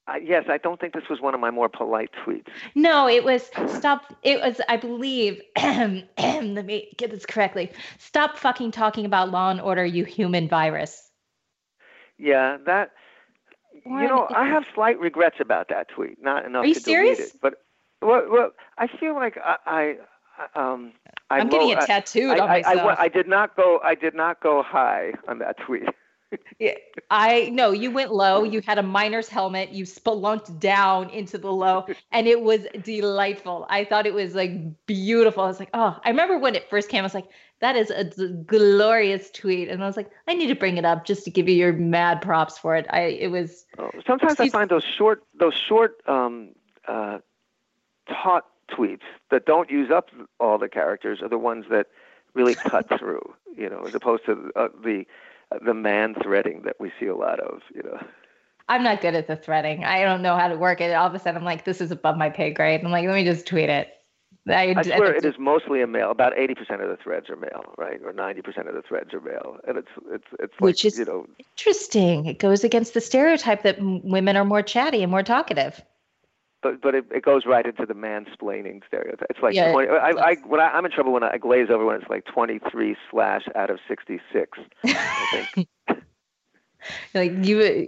Uh, 0.09 0.15
yes, 0.23 0.45
I 0.49 0.57
don't 0.57 0.81
think 0.81 0.95
this 0.95 1.09
was 1.11 1.21
one 1.21 1.35
of 1.35 1.41
my 1.41 1.51
more 1.51 1.69
polite 1.69 2.11
tweets. 2.25 2.47
No, 2.75 3.09
it 3.09 3.25
was 3.25 3.51
stop. 3.67 4.17
It 4.23 4.41
was, 4.41 4.59
I 4.67 4.79
believe, 4.79 5.43
let 5.57 6.65
me 6.65 6.95
get 6.97 7.11
this 7.11 7.27
correctly. 7.27 7.71
Stop 7.99 8.39
fucking 8.39 8.71
talking 8.71 9.05
about 9.05 9.31
Law 9.31 9.51
and 9.51 9.61
Order, 9.61 9.85
you 9.85 10.05
human 10.05 10.49
virus. 10.49 11.08
Yeah, 12.19 12.59
that. 12.67 12.91
What? 13.85 14.03
You 14.03 14.09
know, 14.09 14.27
I 14.35 14.47
have 14.49 14.65
slight 14.75 14.99
regrets 14.99 15.37
about 15.41 15.69
that 15.69 15.89
tweet. 15.89 16.23
Not 16.23 16.45
enough 16.45 16.65
Are 16.65 16.67
you 16.67 16.75
to 16.75 16.81
serious? 16.81 17.17
delete 17.19 17.35
it, 17.35 17.41
but 17.41 17.55
well, 18.03 18.27
well, 18.29 18.51
I 18.77 18.87
feel 18.87 19.15
like 19.15 19.39
I, 19.39 19.57
I 19.67 20.51
um, 20.55 20.93
I 21.31 21.39
I'm 21.39 21.49
getting 21.49 21.69
lo- 21.69 21.73
it 21.75 21.79
I- 21.79 21.87
tattooed 21.87 22.39
I, 22.39 22.39
on 22.43 22.51
I, 22.51 22.55
I, 22.55 22.75
myself. 22.75 22.97
I 22.99 23.09
did 23.09 23.29
not 23.29 23.57
go. 23.57 23.81
I 23.83 23.95
did 23.95 24.15
not 24.15 24.41
go 24.41 24.63
high 24.63 25.13
on 25.29 25.39
that 25.39 25.59
tweet. 25.59 25.85
I 27.11 27.51
no, 27.53 27.71
you 27.71 27.91
went 27.91 28.13
low. 28.13 28.45
You 28.45 28.61
had 28.61 28.79
a 28.79 28.83
miner's 28.83 29.29
helmet. 29.29 29.71
You 29.71 29.85
spelunked 29.85 30.59
down 30.59 31.09
into 31.11 31.39
the 31.39 31.53
low, 31.53 31.87
and 32.13 32.27
it 32.27 32.43
was 32.43 32.67
delightful. 32.83 33.67
I 33.71 33.85
thought 33.85 34.07
it 34.07 34.15
was 34.15 34.35
like 34.35 34.87
beautiful. 34.87 35.45
I 35.45 35.47
was 35.47 35.61
like, 35.61 35.71
oh, 35.75 35.99
I 36.05 36.11
remember 36.11 36.39
when 36.39 36.55
it 36.55 36.69
first 36.69 36.89
came. 36.89 37.01
I 37.01 37.03
was 37.03 37.15
like, 37.15 37.29
that 37.61 37.77
is 37.77 37.91
a 37.91 38.05
d- 38.05 38.35
glorious 38.47 39.31
tweet, 39.31 39.69
and 39.69 39.83
I 39.83 39.87
was 39.87 39.97
like, 39.97 40.11
I 40.27 40.35
need 40.35 40.49
to 40.49 40.55
bring 40.55 40.77
it 40.77 40.85
up 40.85 41.05
just 41.05 41.25
to 41.25 41.31
give 41.31 41.49
you 41.49 41.55
your 41.55 41.73
mad 41.73 42.21
props 42.21 42.59
for 42.59 42.77
it. 42.77 42.87
I 42.91 43.01
it 43.03 43.31
was 43.31 43.65
Oh, 43.79 43.91
Sometimes 44.07 44.39
I 44.41 44.49
find 44.49 44.71
those 44.71 44.85
short, 44.85 45.23
those 45.39 45.55
short, 45.55 46.01
um, 46.07 46.51
uh, 46.87 47.19
taut 48.09 48.47
tweets 48.71 49.03
that 49.31 49.47
don't 49.47 49.71
use 49.71 49.91
up 49.91 50.11
all 50.41 50.59
the 50.59 50.69
characters 50.69 51.21
are 51.23 51.29
the 51.29 51.39
ones 51.39 51.67
that 51.71 51.87
really 52.35 52.55
cut 52.55 52.89
through. 52.99 53.35
You 53.57 53.71
know, 53.71 53.85
as 53.87 53.95
opposed 53.95 54.27
to 54.27 54.51
uh, 54.57 54.69
the 54.83 55.07
the 55.65 55.75
man 55.75 56.15
threading 56.23 56.63
that 56.65 56.77
we 56.79 56.93
see 56.99 57.07
a 57.07 57.17
lot 57.17 57.41
of. 57.41 57.61
You 57.75 57.83
know. 57.83 57.99
I'm 58.69 58.83
not 58.83 59.01
good 59.01 59.15
at 59.15 59.27
the 59.27 59.37
threading. 59.37 59.85
I 59.85 60.03
don't 60.03 60.23
know 60.23 60.37
how 60.37 60.49
to 60.49 60.57
work 60.57 60.81
it. 60.81 60.93
All 60.93 61.07
of 61.07 61.15
a 61.15 61.19
sudden, 61.19 61.39
I'm 61.39 61.45
like, 61.45 61.65
this 61.65 61.81
is 61.81 61.91
above 61.91 62.17
my 62.17 62.29
pay 62.29 62.51
grade. 62.51 62.83
I'm 62.85 62.91
like, 62.91 63.07
let 63.07 63.15
me 63.15 63.25
just 63.25 63.47
tweet 63.47 63.71
it. 63.71 63.89
I, 64.47 64.75
I 64.77 64.83
swear 64.83 65.15
it 65.15 65.25
is 65.25 65.35
mostly 65.39 65.83
a 65.83 65.87
male. 65.87 66.11
About 66.11 66.39
eighty 66.39 66.55
percent 66.55 66.81
of 66.81 66.89
the 66.89 66.97
threads 66.97 67.29
are 67.29 67.37
male, 67.37 67.75
right? 67.77 68.01
Or 68.03 68.13
ninety 68.13 68.41
percent 68.41 68.69
of 68.69 68.75
the 68.75 68.83
threads 68.83 69.13
are 69.13 69.21
male, 69.21 69.59
and 69.67 69.77
it's 69.77 69.89
it's 70.11 70.25
it's 70.41 70.53
like 70.55 70.61
Which 70.61 70.85
is- 70.85 70.99
you 70.99 71.05
know 71.05 71.27
interesting. 71.39 72.27
It 72.27 72.39
goes 72.39 72.65
against 72.65 72.95
the 72.95 73.01
stereotype 73.01 73.63
that 73.65 73.77
women 73.81 74.37
are 74.37 74.45
more 74.45 74.63
chatty 74.63 75.03
and 75.03 75.11
more 75.11 75.23
talkative. 75.23 75.83
But 76.63 76.81
but 76.81 76.95
it, 76.95 77.05
it 77.13 77.25
goes 77.25 77.47
right 77.47 77.67
into 77.67 77.87
the 77.87 77.95
mansplaining 77.95 78.83
stereotype. 78.87 79.27
It's 79.31 79.41
like 79.43 79.55
Yeah, 79.55 79.73
20, 79.73 79.89
I, 79.89 80.11
I, 80.11 80.35
when 80.47 80.61
I, 80.61 80.69
I'm 80.69 80.85
in 80.85 80.91
trouble 80.91 81.13
when 81.13 81.23
I 81.23 81.39
glaze 81.39 81.69
over 81.71 81.85
when 81.85 82.01
it's 82.01 82.11
like 82.11 82.25
23 82.25 82.97
slash 83.11 83.43
out 83.55 83.71
of 83.71 83.79
66. 83.89 84.59
I 84.85 85.45
think. 85.55 85.69
like 87.15 87.33
you 87.45 87.87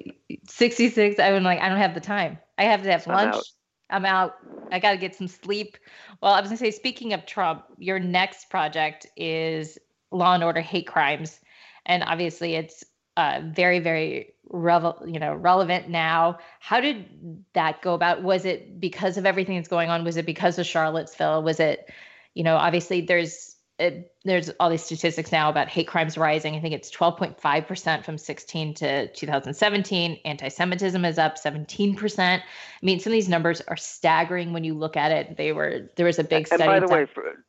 66 0.49 1.21
i 1.21 1.31
was 1.31 1.43
like 1.43 1.61
i 1.61 1.69
don't 1.69 1.79
have 1.79 1.95
the 1.95 2.01
time 2.01 2.39
i 2.59 2.65
have 2.65 2.83
to 2.83 2.91
have 2.91 3.07
I'm 3.07 3.15
lunch 3.15 3.37
out. 3.37 3.45
i'm 3.89 4.05
out 4.05 4.35
i 4.73 4.81
got 4.81 4.91
to 4.91 4.97
get 4.97 5.15
some 5.15 5.29
sleep 5.29 5.77
well 6.21 6.33
i 6.33 6.41
was 6.41 6.49
going 6.49 6.59
to 6.59 6.65
say 6.65 6.73
speaking 6.73 7.13
of 7.13 7.25
trump 7.25 7.65
your 7.79 8.01
next 8.01 8.51
project 8.51 9.07
is 9.17 9.79
law 10.11 10.35
and 10.35 10.43
order 10.43 10.61
hate 10.61 10.89
crimes 10.89 11.41
and 11.87 12.03
obviously 12.03 12.55
it's 12.55 12.85
uh, 13.17 13.41
very 13.45 13.79
very 13.79 14.35
revel- 14.51 15.03
you 15.07 15.19
know 15.21 15.35
relevant 15.35 15.89
now 15.89 16.39
how 16.59 16.81
did 16.81 17.07
that 17.55 17.81
go 17.83 17.95
about 17.95 18.23
was 18.23 18.45
it 18.45 18.81
because 18.81 19.17
of 19.17 19.25
everything 19.25 19.57
that's 19.57 19.69
going 19.69 19.91
on 19.91 20.05
was 20.05 20.17
it 20.17 20.27
because 20.27 20.59
of 20.59 20.67
charlottesville 20.67 21.43
was 21.43 21.61
it 21.61 21.89
you 22.35 22.43
know 22.43 22.57
obviously 22.57 23.01
there's 23.01 23.57
it, 23.81 24.13
there's 24.25 24.51
all 24.61 24.69
these 24.69 24.85
statistics 24.85 25.33
now 25.33 25.49
about 25.49 25.69
hate 25.69 25.89
crimes 25.89 26.19
rising. 26.19 26.55
I 26.55 26.61
think 26.61 26.75
it's 26.75 26.95
12.5% 26.95 28.05
from 28.05 28.19
16 28.19 28.75
to 28.75 29.13
2017. 29.13 30.19
Anti 30.25 30.49
Semitism 30.49 31.05
is 31.05 31.19
up 31.19 31.37
17%. 31.37 32.19
I 32.19 32.43
mean, 32.83 33.01
some 33.01 33.11
of 33.11 33.15
these 33.15 33.29
numbers 33.29 33.63
are 33.63 33.79
staggering 33.79 34.53
when 34.53 34.65
you 34.65 34.75
look 34.75 34.99
at 34.99 35.13
it. 35.13 35.37
They 35.39 35.53
were, 35.53 35.91
there 35.97 36.05
was 36.05 36.19
a 36.19 36.25
big 36.25 36.41
And 36.41 36.47
study. 36.47 36.67
by 36.67 36.81
the 36.81 36.89
way, 36.89 37.07
for, 37.07 37.43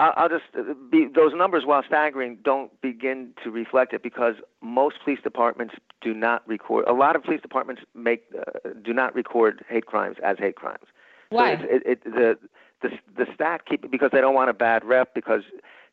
I'll, 0.00 0.28
just 0.28 0.44
uh, 0.58 0.74
be 0.90 1.06
those 1.14 1.32
numbers, 1.34 1.64
while 1.66 1.82
staggering, 1.86 2.38
don't 2.42 2.70
begin 2.80 3.32
to 3.44 3.50
reflect 3.50 3.92
it 3.92 4.02
because 4.02 4.36
most 4.62 4.96
police 5.04 5.20
departments 5.22 5.74
do 6.00 6.14
not 6.14 6.46
record. 6.48 6.86
A 6.88 6.92
lot 6.92 7.16
of 7.16 7.22
police 7.22 7.42
departments 7.42 7.82
make 7.94 8.24
uh, 8.36 8.70
do 8.82 8.94
not 8.94 9.14
record 9.14 9.64
hate 9.68 9.86
crimes 9.86 10.16
as 10.24 10.38
hate 10.38 10.56
crimes. 10.56 10.84
Why? 11.28 11.56
So 11.56 11.64
it, 11.64 11.70
it, 11.70 11.82
it, 11.86 12.04
the 12.04 12.38
the 12.82 12.90
the 13.16 13.26
stat 13.34 13.66
keep 13.66 13.90
because 13.90 14.10
they 14.12 14.20
don't 14.20 14.34
want 14.34 14.48
a 14.50 14.54
bad 14.54 14.84
rep 14.84 15.14
because 15.14 15.42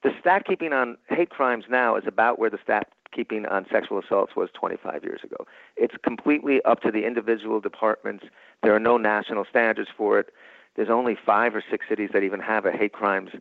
the 0.04 0.12
stat 0.20 0.46
keeping 0.46 0.74
on 0.74 0.98
hate 1.10 1.30
crimes 1.30 1.66
now 1.70 1.96
is 1.96 2.04
about 2.08 2.40
where 2.40 2.50
the 2.50 2.60
stat 2.64 2.88
keeping 3.14 3.46
on 3.46 3.66
sexual 3.72 4.00
assaults 4.00 4.36
was 4.36 4.50
25 4.54 5.04
years 5.04 5.22
ago. 5.24 5.46
It's 5.76 5.96
completely 6.04 6.62
up 6.64 6.82
to 6.82 6.92
the 6.92 7.06
individual 7.06 7.60
departments. 7.60 8.26
There 8.64 8.76
are 8.76 8.80
no 8.80 8.98
national 8.98 9.46
standards 9.50 9.90
for 9.96 10.20
it. 10.20 10.30
There's 10.76 10.90
only 10.90 11.18
five 11.26 11.56
or 11.56 11.64
six 11.70 11.86
cities 11.90 12.12
that 12.14 12.24
even 12.24 12.40
have 12.40 12.66
a 12.66 12.72
hate 12.72 12.94
crimes 12.94 13.32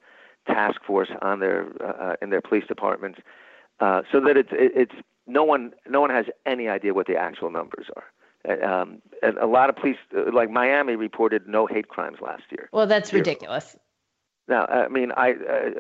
task 0.47 0.81
force 0.87 1.09
on 1.23 1.41
their 1.41 1.67
uh, 1.85 2.15
in 2.23 2.31
their 2.31 2.41
police 2.41 2.65
departments, 2.67 3.19
uh, 3.81 4.03
so 4.11 4.21
that 4.21 4.37
it's 4.37 4.51
it's 4.53 4.95
no 5.27 5.45
one 5.45 5.73
no 5.89 6.01
one 6.01 6.11
has 6.11 6.27
any 6.47 6.69
idea 6.69 6.95
what 6.95 7.07
the 7.07 7.17
actual 7.17 7.51
numbers 7.51 7.87
are. 7.97 8.05
Uh, 8.49 8.67
Um, 8.67 9.03
and 9.23 9.37
a 9.39 9.47
lot 9.47 9.69
of 9.71 9.77
police, 9.77 9.97
uh, 10.17 10.31
like 10.33 10.51
Miami, 10.51 10.95
reported 10.97 11.49
no 11.49 11.67
hate 11.67 11.89
crimes 11.89 12.19
last 12.21 12.45
year. 12.51 12.69
well, 12.73 12.87
that's 12.87 13.11
Zero. 13.11 13.21
ridiculous. 13.21 13.77
Now, 14.49 14.67
I 14.67 14.89
mean, 14.89 15.11
I 15.17 15.33
uh, 15.33 15.71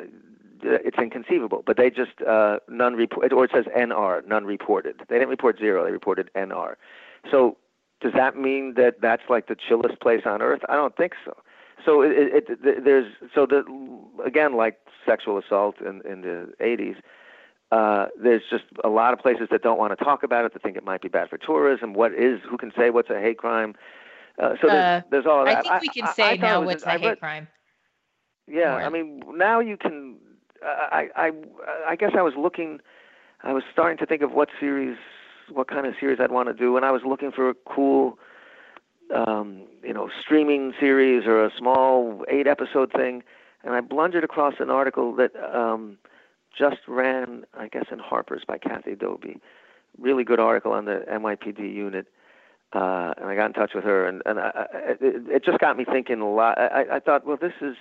it's 0.62 0.98
inconceivable, 0.98 1.62
but 1.64 1.76
they 1.76 1.90
just 1.90 2.20
uh, 2.26 2.59
none 2.68 2.94
report 2.94 3.33
or 3.33 3.44
it 3.44 3.52
says 3.55 3.66
NR, 3.76 4.26
none 4.26 4.44
reported. 4.44 4.96
They 5.09 5.16
didn't 5.16 5.29
report 5.29 5.59
zero; 5.59 5.85
they 5.85 5.92
reported 5.92 6.31
NR. 6.35 6.74
So, 7.31 7.57
does 8.00 8.12
that 8.14 8.37
mean 8.37 8.74
that 8.74 8.94
that's 9.00 9.22
like 9.29 9.46
the 9.46 9.55
chillest 9.57 10.00
place 10.00 10.22
on 10.26 10.42
earth? 10.42 10.62
I 10.68 10.74
don't 10.74 10.96
think 10.96 11.12
so. 11.24 11.37
So 11.84 12.02
it, 12.02 12.10
it, 12.12 12.44
it 12.64 12.84
there's 12.84 13.12
so 13.34 13.46
the 13.46 13.64
again 14.24 14.56
like 14.56 14.78
sexual 15.04 15.38
assault 15.38 15.80
in 15.80 16.02
in 16.10 16.22
the 16.22 16.52
80s. 16.60 16.96
Uh, 17.72 18.06
there's 18.22 18.42
just 18.48 18.64
a 18.84 18.88
lot 18.88 19.12
of 19.12 19.18
places 19.18 19.48
that 19.50 19.62
don't 19.62 19.78
want 19.78 19.96
to 19.96 20.04
talk 20.04 20.22
about 20.22 20.44
it. 20.44 20.52
That 20.52 20.62
think 20.62 20.76
it 20.76 20.84
might 20.84 21.02
be 21.02 21.08
bad 21.08 21.28
for 21.28 21.36
tourism. 21.36 21.94
What 21.94 22.12
is? 22.14 22.40
Who 22.48 22.56
can 22.56 22.72
say 22.76 22.90
what's 22.90 23.10
a 23.10 23.20
hate 23.20 23.38
crime? 23.38 23.74
Uh, 24.40 24.50
so 24.60 24.68
there's, 24.68 25.02
Uh, 25.02 25.02
there's 25.10 25.26
all 25.26 25.42
of 25.42 25.48
I 25.48 25.60
think 25.62 25.82
we 25.82 25.88
can 25.88 26.04
I- 26.04 26.10
I 26.10 26.12
say 26.12 26.22
thought 26.22 26.34
it 26.34 26.40
now 26.40 26.60
what's 26.62 26.84
a 26.84 26.90
hate 26.90 27.06
read- 27.06 27.20
crime. 27.20 27.48
yeah, 28.46 28.70
more. 28.70 28.82
I 28.82 28.88
mean, 28.88 29.22
now 29.34 29.60
you 29.60 29.76
can. 29.76 30.16
I, 30.64 31.08
I, 31.16 31.32
I 31.88 31.96
guess 31.96 32.12
I 32.16 32.22
was 32.22 32.34
looking. 32.36 32.80
I 33.42 33.52
was 33.52 33.62
starting 33.72 33.98
to 33.98 34.06
think 34.06 34.22
of 34.22 34.32
what 34.32 34.48
series, 34.58 34.96
what 35.50 35.68
kind 35.68 35.86
of 35.86 35.94
series 36.00 36.18
I'd 36.20 36.30
want 36.32 36.48
to 36.48 36.54
do, 36.54 36.76
and 36.76 36.84
I 36.86 36.90
was 36.90 37.02
looking 37.04 37.30
for 37.32 37.50
a 37.50 37.54
cool, 37.68 38.18
um, 39.14 39.62
you 39.83 39.92
know, 39.92 40.09
streaming 40.21 40.73
series 40.79 41.27
or 41.27 41.45
a 41.45 41.51
small 41.57 42.25
eight-episode 42.29 42.92
thing, 42.92 43.23
and 43.64 43.75
I 43.75 43.81
blundered 43.81 44.25
across 44.25 44.55
an 44.61 44.71
article 44.71 45.14
that 45.16 45.33
um, 45.55 45.99
just 46.57 46.79
ran, 46.88 47.45
I 47.59 47.69
guess, 47.69 47.87
in 47.92 47.99
Harper's 47.99 48.42
by 48.47 48.59
Kathy 48.59 48.95
Dobie. 48.95 49.38
Really 49.99 50.25
good 50.25 50.40
article 50.40 50.73
on 50.73 50.85
the 50.87 51.05
NYPD 51.11 51.61
unit. 51.75 52.07
Uh, 52.73 53.14
and 53.16 53.27
I 53.27 53.37
got 53.37 53.47
in 53.47 53.53
touch 53.53 53.73
with 53.75 53.85
her, 53.85 54.07
and, 54.07 54.23
and 54.27 54.40
I, 54.40 54.51
I, 54.55 54.66
it, 54.75 54.99
it 55.01 55.45
just 55.45 55.59
got 55.61 55.77
me 55.77 55.85
thinking 55.85 56.21
a 56.21 56.29
lot. 56.31 56.59
I, 56.59 56.66
I- 56.83 56.97
I 56.97 57.01
thought, 57.01 57.25
well, 57.27 57.38
this 57.40 57.53
is 57.61 57.77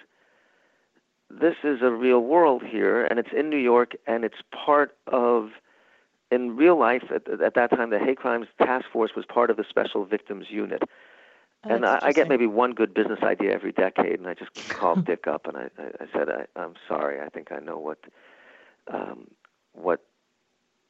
this 1.30 1.56
is 1.64 1.82
a 1.82 1.90
real 1.92 2.20
world 2.20 2.62
here, 2.64 3.04
and 3.06 3.18
it's 3.20 3.30
in 3.36 3.50
New 3.50 3.58
York, 3.58 3.94
and 4.06 4.24
it's 4.24 4.38
part 4.54 4.96
of, 5.08 5.50
in 6.32 6.56
real 6.56 6.78
life, 6.80 7.04
at, 7.14 7.28
at 7.42 7.56
that 7.56 7.72
time, 7.72 7.90
the 7.90 7.98
hate 8.00 8.18
crimes 8.18 8.46
task 8.62 8.86
force 8.94 9.12
was 9.16 9.26
part 9.26 9.50
of 9.50 9.58
the 9.58 9.66
special 9.68 10.06
victims 10.06 10.46
unit. 10.50 10.84
And 11.68 11.86
I, 11.86 12.00
I 12.02 12.12
get 12.12 12.28
maybe 12.30 12.48
one 12.48 12.74
good 12.74 12.94
business 12.94 13.20
idea 13.24 13.52
every 13.54 13.72
decade, 13.72 14.20
and 14.20 14.28
I 14.28 14.34
just 14.36 14.54
called 14.70 15.06
Dick 15.10 15.28
up 15.28 15.48
and 15.48 15.58
I, 15.58 15.70
I, 16.00 16.06
said, 16.14 16.30
I, 16.30 16.46
I'm 16.60 16.76
sorry, 16.88 17.20
I 17.22 17.30
think 17.30 17.52
I 17.52 17.60
know 17.60 17.78
what, 17.80 17.98
um, 18.94 19.28
what, 19.74 20.02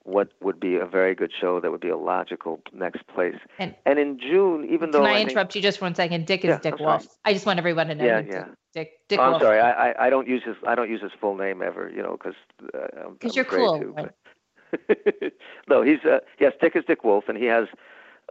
what 0.03 0.29
would 0.41 0.59
be 0.59 0.75
a 0.75 0.85
very 0.85 1.15
good 1.15 1.31
show 1.39 1.59
that 1.59 1.71
would 1.71 1.79
be 1.81 1.89
a 1.89 1.97
logical 1.97 2.61
next 2.73 3.07
place. 3.07 3.37
And- 3.57 3.73
and 3.85 3.97
in 3.97 4.19
June, 4.19 4.67
even 4.69 4.91
though 4.91 4.99
Can 4.99 5.07
I, 5.07 5.11
I 5.13 5.17
think- 5.17 5.29
interrupt 5.31 5.55
you 5.55 5.61
just 5.61 5.79
for 5.79 5.85
one 5.85 5.95
second? 5.95 6.27
Dick 6.27 6.43
is 6.43 6.49
Yeah, 6.49 6.59
Dick. 6.59 6.77
Wolf. 6.79 7.07
I 7.23 7.33
just 7.33 7.45
want 7.45 7.57
everyone 7.57 7.87
to 7.87 7.95
know. 7.95 8.05
Yeah, 8.05 8.19
yeah. 8.27 8.45
Dick 8.73 8.91
Dick 9.07 9.19
Oh, 9.19 9.23
I'm 9.23 9.29
Wolf. 9.31 9.41
sorry. 9.41 9.59
I, 9.61 10.07
I 10.07 10.09
don't 10.09 10.27
use 10.27 10.43
his 10.43 10.55
I 10.67 10.75
don't 10.75 10.89
use 10.91 11.01
his 11.01 11.11
full 11.19 11.35
name 11.35 11.61
ever. 11.63 11.89
You 11.89 12.03
know, 12.03 12.11
because 12.17 12.35
uh, 12.73 13.09
Because 13.13 13.31
I'm 13.31 13.35
you're 13.35 13.45
cool. 13.45 13.79
to, 13.79 13.85
right? 13.93 15.31
no, 15.69 15.81
he's 15.81 16.03
uh, 16.03 16.19
yes, 16.39 16.53
Dick 16.61 16.75
is 16.75 16.83
Dick 16.85 17.03
Wolf, 17.03 17.23
and 17.29 17.37
he 17.37 17.45
has 17.45 17.67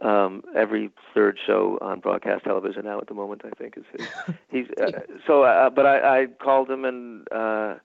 um, 0.01 0.43
every 0.55 0.89
third 1.13 1.37
show 1.45 1.77
on 1.81 1.99
broadcast 1.99 2.43
television 2.43 2.85
now 2.85 2.99
at 2.99 3.07
the 3.07 3.13
moment. 3.13 3.43
I 3.45 3.51
think 3.51 3.77
is 3.77 3.83
his. 3.97 4.07
He's 4.49 4.67
uh, 4.81 4.91
so. 5.25 5.43
Uh, 5.43 5.69
but 5.69 5.85
I, 5.85 6.21
I 6.21 6.25
called 6.25 6.69
him, 6.69 6.83
and 6.85 7.27
uh, 7.31 7.75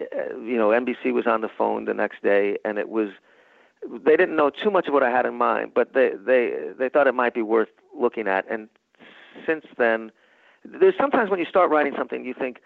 uh, 0.00 0.36
you 0.42 0.56
know, 0.56 0.68
NBC 0.68 1.12
was 1.12 1.26
on 1.26 1.40
the 1.40 1.48
phone 1.48 1.86
the 1.86 1.94
next 1.94 2.22
day, 2.22 2.58
and 2.64 2.78
it 2.78 2.88
was. 2.88 3.10
They 3.88 4.16
didn't 4.16 4.36
know 4.36 4.50
too 4.50 4.70
much 4.70 4.88
of 4.88 4.94
what 4.94 5.02
I 5.02 5.10
had 5.10 5.26
in 5.26 5.34
mind, 5.34 5.72
but 5.74 5.94
they 5.94 6.10
they 6.10 6.54
they 6.78 6.88
thought 6.88 7.06
it 7.06 7.14
might 7.14 7.34
be 7.34 7.42
worth 7.42 7.68
looking 7.98 8.26
at. 8.26 8.44
And 8.50 8.68
since 9.46 9.64
then, 9.78 10.10
there's 10.64 10.94
sometimes 10.98 11.30
when 11.30 11.38
you 11.38 11.46
start 11.46 11.70
writing 11.70 11.94
something, 11.96 12.24
you 12.24 12.34
think, 12.34 12.60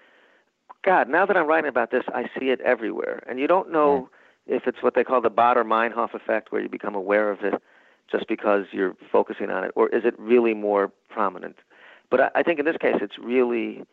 God, 0.83 1.09
now 1.09 1.27
that 1.27 1.37
I'm 1.37 1.47
writing 1.47 1.69
about 1.69 1.91
this, 1.91 2.05
I 2.15 2.25
see 2.39 2.51
it 2.51 2.61
everywhere, 2.63 3.23
and 3.29 3.39
you 3.39 3.47
don't 3.47 3.71
know 3.71 4.09
if 4.47 4.67
it's 4.67 4.83
what 4.83 4.95
they 4.95 5.05
call 5.05 5.21
the 5.21 5.31
Baader 5.31 5.65
Meinhof 5.65 6.15
effect, 6.15 6.51
where 6.51 6.63
you 6.63 6.69
become 6.69 6.95
aware 6.95 7.31
of 7.31 7.43
it 7.43 7.63
just 8.11 8.27
because 8.29 8.67
you're 8.73 8.97
focusing 9.11 9.51
on 9.51 9.65
it, 9.65 9.73
or 9.75 9.89
is 9.89 10.05
it 10.05 10.19
really 10.19 10.55
more 10.55 10.91
prominent? 11.09 11.57
But 12.11 12.21
I, 12.21 12.31
I 12.37 12.43
think 12.43 12.59
in 12.59 12.65
this 12.65 12.77
case, 12.77 12.97
it's 13.01 13.19
really 13.19 13.85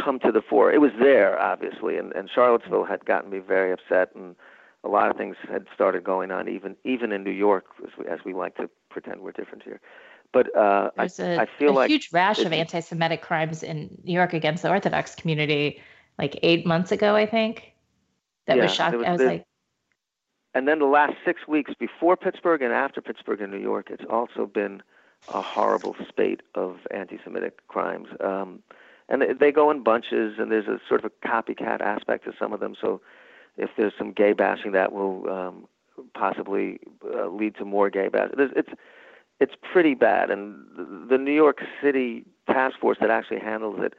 come 0.00 0.18
to 0.20 0.30
the 0.30 0.42
fore. 0.42 0.72
It 0.72 0.80
was 0.80 0.92
there, 1.00 1.38
obviously, 1.40 1.96
and, 1.96 2.12
and 2.12 2.28
Charlottesville 2.32 2.84
had 2.84 3.04
gotten 3.04 3.30
me 3.30 3.38
very 3.38 3.72
upset, 3.72 4.14
and 4.14 4.36
a 4.84 4.88
lot 4.88 5.10
of 5.10 5.16
things 5.16 5.36
had 5.50 5.66
started 5.74 6.04
going 6.04 6.30
on, 6.30 6.48
even 6.48 6.76
even 6.84 7.12
in 7.12 7.24
New 7.24 7.30
York, 7.30 7.66
as 7.84 7.90
we, 7.98 8.06
as 8.06 8.20
we 8.24 8.32
like 8.34 8.56
to 8.56 8.68
pretend 8.88 9.20
we're 9.20 9.32
different 9.32 9.62
here. 9.62 9.80
But 10.32 10.54
uh, 10.56 10.90
I, 10.96 11.06
There's 11.06 11.18
feel 11.58 11.70
a 11.70 11.74
like 11.74 11.90
huge 11.90 12.10
rash 12.12 12.38
of 12.38 12.52
anti-Semitic 12.52 13.20
crimes 13.20 13.62
in 13.62 13.90
New 14.04 14.12
York 14.12 14.32
against 14.32 14.62
the 14.62 14.70
Orthodox 14.70 15.14
community, 15.16 15.82
like 16.18 16.38
eight 16.42 16.64
months 16.66 16.92
ago, 16.92 17.16
I 17.16 17.26
think. 17.26 17.72
That 18.46 18.56
Yeah, 18.56 18.62
was 18.62 18.74
shocking. 18.74 19.04
I 19.04 19.12
was 19.12 19.20
like, 19.20 19.44
and 20.54 20.66
then 20.66 20.78
the 20.78 20.86
last 20.86 21.14
six 21.24 21.46
weeks 21.46 21.72
before 21.78 22.16
Pittsburgh 22.16 22.62
and 22.62 22.72
after 22.72 23.00
Pittsburgh 23.00 23.40
in 23.40 23.50
New 23.50 23.58
York, 23.58 23.88
it's 23.90 24.04
also 24.08 24.46
been 24.46 24.82
a 25.32 25.42
horrible 25.42 25.94
spate 26.08 26.40
of 26.54 26.78
anti-Semitic 26.90 27.66
crimes. 27.68 28.08
Um, 28.20 28.62
and 29.08 29.22
they, 29.38 29.50
go 29.50 29.70
in 29.70 29.82
bunches, 29.82 30.38
and 30.38 30.50
there's 30.52 30.68
a 30.68 30.80
sort 30.88 31.04
of 31.04 31.12
a 31.12 31.28
copycat 31.28 31.80
aspect 31.80 32.24
to 32.24 32.32
some 32.38 32.52
of 32.52 32.60
them. 32.60 32.74
So 32.80 33.00
if 33.56 33.70
there's 33.76 33.92
some 33.98 34.12
gay 34.12 34.32
bashing, 34.32 34.72
that 34.72 34.92
will 34.92 35.28
um, 35.28 35.66
possibly 36.14 36.78
uh, 37.04 37.26
lead 37.28 37.56
to 37.56 37.64
more 37.64 37.90
gay 37.90 38.08
bashing. 38.08 38.34
There's, 38.36 38.52
it's 38.56 38.70
it's 39.40 39.54
pretty 39.72 39.94
bad, 39.94 40.30
and 40.30 40.54
the 41.08 41.16
New 41.16 41.32
York 41.32 41.62
City 41.82 42.24
task 42.46 42.78
force 42.78 42.98
that 43.00 43.10
actually 43.10 43.40
handles 43.40 43.80
it. 43.80 43.94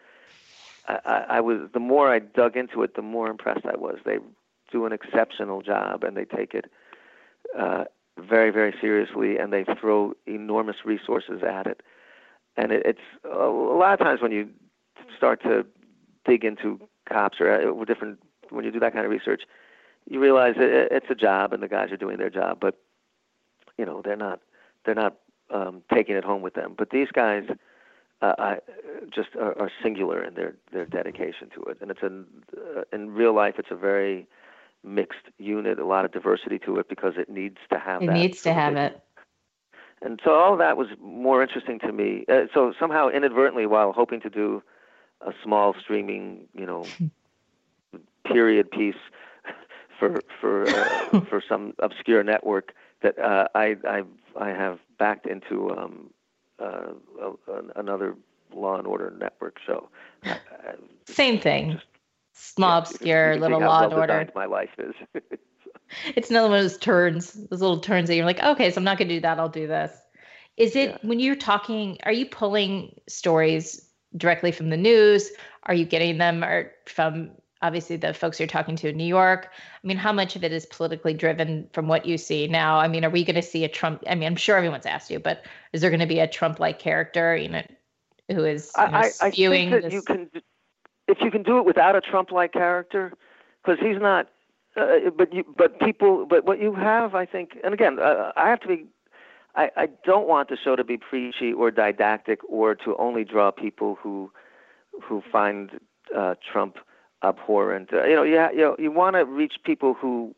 I, 0.87 0.99
I, 1.03 1.25
I 1.29 1.41
was 1.41 1.69
the 1.73 1.79
more 1.79 2.13
I 2.13 2.19
dug 2.19 2.55
into 2.55 2.83
it, 2.83 2.95
the 2.95 3.01
more 3.01 3.27
impressed 3.27 3.65
I 3.65 3.75
was. 3.75 3.97
They 4.05 4.19
do 4.71 4.85
an 4.85 4.93
exceptional 4.93 5.61
job 5.61 6.03
and 6.03 6.15
they 6.15 6.25
take 6.25 6.53
it 6.53 6.65
uh, 7.57 7.85
very, 8.17 8.51
very 8.51 8.73
seriously 8.79 9.37
and 9.37 9.51
they 9.51 9.65
throw 9.79 10.13
enormous 10.25 10.77
resources 10.85 11.41
at 11.47 11.67
it. 11.67 11.81
And 12.57 12.71
it, 12.71 12.83
it's 12.85 12.99
a, 13.23 13.47
lot 13.47 13.93
of 13.93 13.99
times 13.99 14.21
when 14.21 14.31
you 14.31 14.49
start 15.15 15.41
to 15.43 15.65
dig 16.25 16.43
into 16.43 16.79
cops 17.07 17.39
or 17.39 17.51
uh, 17.51 17.85
different, 17.85 18.19
when 18.49 18.65
you 18.65 18.71
do 18.71 18.79
that 18.79 18.93
kind 18.93 19.05
of 19.05 19.11
research, 19.11 19.43
you 20.09 20.19
realize 20.19 20.55
it, 20.57 20.91
it's 20.91 21.09
a 21.09 21.15
job 21.15 21.53
and 21.53 21.63
the 21.63 21.67
guys 21.67 21.91
are 21.91 21.97
doing 21.97 22.17
their 22.17 22.29
job, 22.29 22.59
but 22.59 22.75
you 23.77 23.85
know 23.85 24.01
they're 24.03 24.15
not 24.15 24.41
they're 24.85 24.95
not 24.95 25.17
um, 25.51 25.83
taking 25.93 26.15
it 26.15 26.23
home 26.23 26.41
with 26.41 26.53
them. 26.53 26.75
But 26.77 26.89
these 26.89 27.07
guys 27.13 27.43
uh, 28.21 28.33
I, 28.37 28.57
just 29.13 29.29
are, 29.35 29.57
are 29.59 29.71
singular 29.83 30.23
in 30.23 30.33
their 30.33 30.55
their 30.71 30.85
dedication 30.85 31.49
to 31.55 31.63
it, 31.63 31.77
and 31.81 31.91
it's 31.91 32.03
an 32.03 32.25
uh, 32.57 32.83
in 32.91 33.11
real 33.11 33.33
life 33.33 33.55
it's 33.57 33.71
a 33.71 33.75
very 33.75 34.27
mixed 34.83 35.29
unit, 35.37 35.79
a 35.79 35.85
lot 35.85 36.05
of 36.05 36.11
diversity 36.11 36.59
to 36.59 36.77
it 36.77 36.89
because 36.89 37.13
it 37.17 37.29
needs 37.29 37.57
to 37.69 37.79
have 37.79 38.01
it 38.01 38.07
that. 38.07 38.13
needs 38.13 38.41
to 38.41 38.53
have 38.53 38.75
it. 38.75 39.01
And 40.01 40.19
so 40.23 40.33
all 40.33 40.57
that 40.57 40.77
was 40.77 40.87
more 40.99 41.43
interesting 41.43 41.79
to 41.79 41.91
me. 41.91 42.25
Uh, 42.27 42.45
so 42.53 42.73
somehow 42.79 43.09
inadvertently, 43.09 43.67
while 43.67 43.91
hoping 43.93 44.19
to 44.21 44.29
do 44.29 44.63
a 45.21 45.31
small 45.43 45.75
streaming, 45.79 46.47
you 46.55 46.65
know, 46.65 46.85
period 48.25 48.71
piece 48.71 48.95
for 49.99 50.21
for 50.39 50.67
uh, 50.67 51.21
for 51.29 51.43
some 51.47 51.73
obscure 51.79 52.23
network, 52.23 52.73
that 53.03 53.19
uh, 53.19 53.47
I 53.53 53.75
I 53.87 54.03
I 54.39 54.49
have 54.49 54.79
backed 54.97 55.27
into 55.27 55.69
um, 55.77 56.09
uh, 56.57 56.93
another 57.75 58.15
Law 58.53 58.77
and 58.77 58.87
Order 58.87 59.13
network 59.19 59.57
show. 59.63 59.89
Same 61.05 61.39
thing. 61.39 61.79
Small, 62.33 62.71
Yeah, 62.71 62.77
obscure 62.79 63.37
little 63.37 63.59
Law 63.59 63.83
and 63.83 63.93
Order. 63.93 64.29
My 64.35 64.45
life 64.45 64.71
is. 64.77 64.93
It's 66.15 66.29
another 66.29 66.47
one 66.47 66.57
of 66.59 66.63
those 66.63 66.77
turns, 66.77 67.33
those 67.49 67.59
little 67.59 67.79
turns 67.81 68.07
that 68.07 68.15
you're 68.15 68.25
like, 68.25 68.41
okay, 68.41 68.71
so 68.71 68.77
I'm 68.77 68.85
not 68.85 68.97
going 68.97 69.09
to 69.09 69.15
do 69.15 69.19
that. 69.21 69.39
I'll 69.39 69.49
do 69.49 69.67
this. 69.67 69.91
Is 70.55 70.75
it 70.75 70.91
Yeah. 70.91 70.97
when 71.01 71.19
you're 71.19 71.35
talking? 71.35 71.97
Are 72.03 72.13
you 72.13 72.25
pulling 72.25 72.99
stories 73.09 73.89
directly 74.15 74.51
from 74.53 74.69
the 74.69 74.77
news? 74.77 75.31
Are 75.63 75.73
you 75.73 75.85
getting 75.85 76.17
them 76.17 76.43
or 76.45 76.71
from 76.87 77.31
obviously 77.61 77.97
the 77.97 78.13
folks 78.13 78.39
you're 78.39 78.47
talking 78.47 78.75
to 78.77 78.89
in 78.89 78.97
New 78.97 79.03
York? 79.03 79.49
I 79.53 79.87
mean, 79.87 79.97
how 79.97 80.13
much 80.13 80.35
of 80.37 80.43
it 80.43 80.51
is 80.51 80.65
politically 80.65 81.13
driven 81.13 81.67
from 81.73 81.87
what 81.87 82.05
you 82.05 82.17
see 82.17 82.47
now? 82.47 82.77
I 82.77 82.87
mean, 82.87 83.03
are 83.03 83.09
we 83.09 83.23
going 83.25 83.35
to 83.35 83.41
see 83.41 83.65
a 83.65 83.69
Trump? 83.69 84.03
I 84.07 84.15
mean, 84.15 84.27
I'm 84.27 84.35
sure 84.37 84.55
everyone's 84.55 84.85
asked 84.85 85.11
you, 85.11 85.19
but 85.19 85.45
is 85.73 85.81
there 85.81 85.89
going 85.89 85.99
to 85.99 86.05
be 86.05 86.19
a 86.19 86.27
Trump-like 86.27 86.79
character, 86.79 87.35
you 87.35 87.49
know, 87.49 87.63
who 88.29 88.45
is 88.45 88.71
you 88.77 88.83
know, 88.87 88.97
I, 88.97 89.01
I, 89.01 89.27
I 89.27 89.31
think 89.31 89.71
that 89.71 89.83
this? 89.83 89.93
you 89.93 90.01
can, 90.01 90.29
if 91.07 91.19
you 91.21 91.31
can 91.31 91.43
do 91.43 91.57
it 91.57 91.65
without 91.65 91.95
a 91.95 92.01
Trump-like 92.01 92.53
character, 92.53 93.13
because 93.63 93.79
he's 93.79 93.99
not. 93.99 94.27
Uh, 94.77 95.09
but 95.17 95.33
you, 95.33 95.43
but 95.57 95.79
people, 95.81 96.25
but 96.25 96.45
what 96.45 96.61
you 96.61 96.73
have, 96.73 97.13
I 97.13 97.25
think, 97.25 97.57
and 97.63 97.73
again, 97.73 97.99
uh, 97.99 98.31
I 98.37 98.49
have 98.49 98.61
to 98.61 98.67
be. 98.67 98.85
I, 99.53 99.69
I 99.75 99.87
don't 100.05 100.29
want 100.29 100.47
the 100.47 100.55
show 100.55 100.77
to 100.77 100.83
be 100.85 100.97
preachy 100.97 101.51
or 101.51 101.71
didactic 101.71 102.39
or 102.47 102.73
to 102.75 102.95
only 102.95 103.25
draw 103.25 103.51
people 103.51 103.97
who, 104.01 104.31
who 105.03 105.21
find 105.29 105.71
uh, 106.15 106.35
Trump 106.49 106.77
abhorrent. 107.21 107.91
Uh, 107.91 108.05
you 108.05 108.15
know, 108.15 108.23
ha- 108.23 108.51
you 108.53 108.61
know, 108.61 108.77
you 108.79 108.93
want 108.93 109.17
to 109.17 109.25
reach 109.25 109.55
people 109.65 109.93
who, 109.93 110.33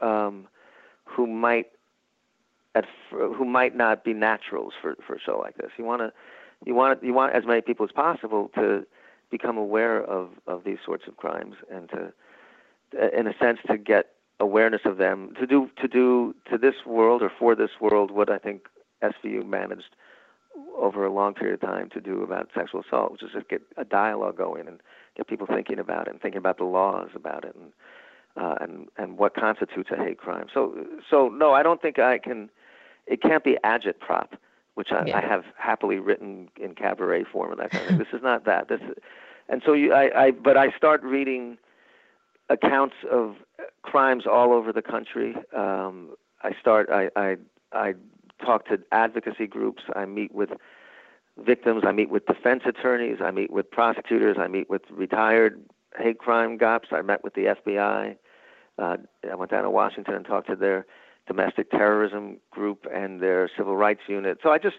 um, 0.00 0.48
who 1.04 1.28
might, 1.28 1.66
at 2.74 2.84
who 3.10 3.44
might 3.44 3.76
not 3.76 4.02
be 4.02 4.12
naturals 4.12 4.72
for 4.80 4.96
for 5.06 5.14
a 5.14 5.20
show 5.20 5.38
like 5.38 5.56
this. 5.58 5.70
You 5.76 5.84
want 5.84 6.00
to, 6.00 6.12
you 6.64 6.74
want 6.74 7.04
you 7.04 7.14
want 7.14 7.34
as 7.34 7.44
many 7.44 7.60
people 7.60 7.86
as 7.86 7.92
possible 7.92 8.50
to 8.56 8.84
become 9.32 9.58
aware 9.58 10.00
of 10.00 10.28
of 10.46 10.62
these 10.62 10.78
sorts 10.84 11.08
of 11.08 11.16
crimes 11.16 11.56
and 11.72 11.88
to, 11.90 12.12
in 13.18 13.26
a 13.26 13.36
sense, 13.38 13.58
to 13.68 13.76
get 13.76 14.10
awareness 14.38 14.82
of 14.84 14.98
them 14.98 15.34
to 15.40 15.46
do 15.46 15.68
to 15.80 15.88
do 15.88 16.34
to 16.50 16.56
this 16.56 16.74
world 16.86 17.22
or 17.22 17.32
for 17.38 17.56
this 17.56 17.70
world 17.80 18.10
what 18.12 18.30
I 18.30 18.38
think 18.38 18.68
SVU 19.02 19.44
managed 19.44 19.96
over 20.76 21.04
a 21.04 21.12
long 21.12 21.32
period 21.34 21.54
of 21.54 21.60
time 21.60 21.88
to 21.90 22.00
do 22.00 22.22
about 22.22 22.50
sexual 22.54 22.82
assault, 22.82 23.12
which 23.12 23.22
is 23.22 23.30
just 23.32 23.48
get 23.48 23.62
a 23.76 23.84
dialogue 23.84 24.36
going 24.36 24.68
and 24.68 24.80
get 25.16 25.26
people 25.26 25.46
thinking 25.46 25.78
about 25.78 26.06
it 26.06 26.10
and 26.12 26.20
thinking 26.20 26.38
about 26.38 26.58
the 26.58 26.64
laws 26.64 27.08
about 27.14 27.44
it 27.44 27.54
and 27.54 27.72
uh, 28.36 28.56
and 28.60 28.88
and 28.96 29.18
what 29.18 29.34
constitutes 29.34 29.90
a 29.90 29.96
hate 29.96 30.18
crime. 30.18 30.46
So 30.52 30.86
so 31.10 31.28
no, 31.28 31.52
I 31.52 31.62
don't 31.62 31.80
think 31.80 31.98
I 31.98 32.18
can. 32.18 32.50
It 33.06 33.20
can't 33.20 33.42
be 33.42 33.56
agitprop, 33.64 34.28
which 34.74 34.92
I, 34.92 35.04
Yeah. 35.06 35.18
I 35.18 35.20
have 35.20 35.44
happily 35.56 35.98
written 35.98 36.48
in 36.60 36.74
cabaret 36.74 37.24
form 37.24 37.52
and 37.52 37.60
that 37.60 37.70
kind 37.70 37.82
of 37.84 37.88
thing. 37.90 37.98
this 38.04 38.12
is 38.12 38.22
not 38.22 38.44
that. 38.44 38.68
This 38.68 38.80
is, 38.80 38.94
and 39.48 39.62
so 39.64 39.72
you, 39.72 39.92
I, 39.92 40.26
I 40.26 40.30
but 40.30 40.56
I 40.56 40.70
start 40.76 41.02
reading 41.02 41.58
accounts 42.48 42.96
of 43.10 43.36
crimes 43.82 44.26
all 44.26 44.52
over 44.52 44.72
the 44.72 44.82
country. 44.82 45.34
Um, 45.56 46.10
I 46.42 46.52
start. 46.60 46.88
I, 46.90 47.10
I 47.16 47.36
I 47.72 47.94
talk 48.44 48.66
to 48.66 48.80
advocacy 48.92 49.46
groups. 49.46 49.82
I 49.94 50.04
meet 50.04 50.32
with 50.34 50.50
victims. 51.38 51.82
I 51.86 51.92
meet 51.92 52.10
with 52.10 52.26
defense 52.26 52.62
attorneys. 52.66 53.18
I 53.20 53.30
meet 53.30 53.50
with 53.50 53.70
prosecutors. 53.70 54.36
I 54.38 54.48
meet 54.48 54.68
with 54.68 54.82
retired 54.90 55.62
hate 55.98 56.18
crime 56.18 56.58
cops. 56.58 56.88
I 56.92 57.02
met 57.02 57.22
with 57.22 57.34
the 57.34 57.54
FBI. 57.56 58.16
Uh, 58.78 58.96
I 59.30 59.34
went 59.34 59.50
down 59.50 59.64
to 59.64 59.70
Washington 59.70 60.14
and 60.14 60.24
talked 60.24 60.48
to 60.48 60.56
their 60.56 60.86
domestic 61.26 61.70
terrorism 61.70 62.38
group 62.50 62.86
and 62.92 63.20
their 63.20 63.48
civil 63.56 63.76
rights 63.76 64.02
unit. 64.08 64.38
So 64.42 64.50
I 64.50 64.58
just, 64.58 64.76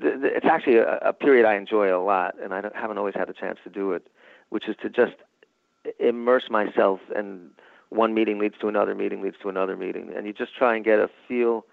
th- 0.00 0.20
th- 0.20 0.32
it's 0.36 0.46
actually 0.46 0.76
a, 0.76 0.98
a 0.98 1.12
period 1.12 1.46
I 1.46 1.56
enjoy 1.56 1.94
a 1.94 2.02
lot, 2.02 2.34
and 2.42 2.52
I 2.52 2.62
haven't 2.74 2.98
always 2.98 3.14
had 3.14 3.28
the 3.28 3.32
chance 3.32 3.58
to 3.64 3.70
do 3.70 3.92
it, 3.92 4.08
which 4.50 4.68
is 4.68 4.76
to 4.82 4.90
just 4.90 5.14
immerse 5.98 6.44
myself 6.50 7.00
and 7.14 7.50
one 7.88 8.14
meeting 8.14 8.38
leads 8.38 8.54
to 8.60 8.68
another 8.68 8.94
meeting 8.94 9.22
leads 9.22 9.36
to 9.42 9.48
another 9.48 9.76
meeting 9.76 10.12
and 10.14 10.26
you 10.26 10.32
just 10.32 10.54
try 10.54 10.74
and 10.74 10.84
get 10.84 10.98
a 10.98 11.08
feel 11.26 11.64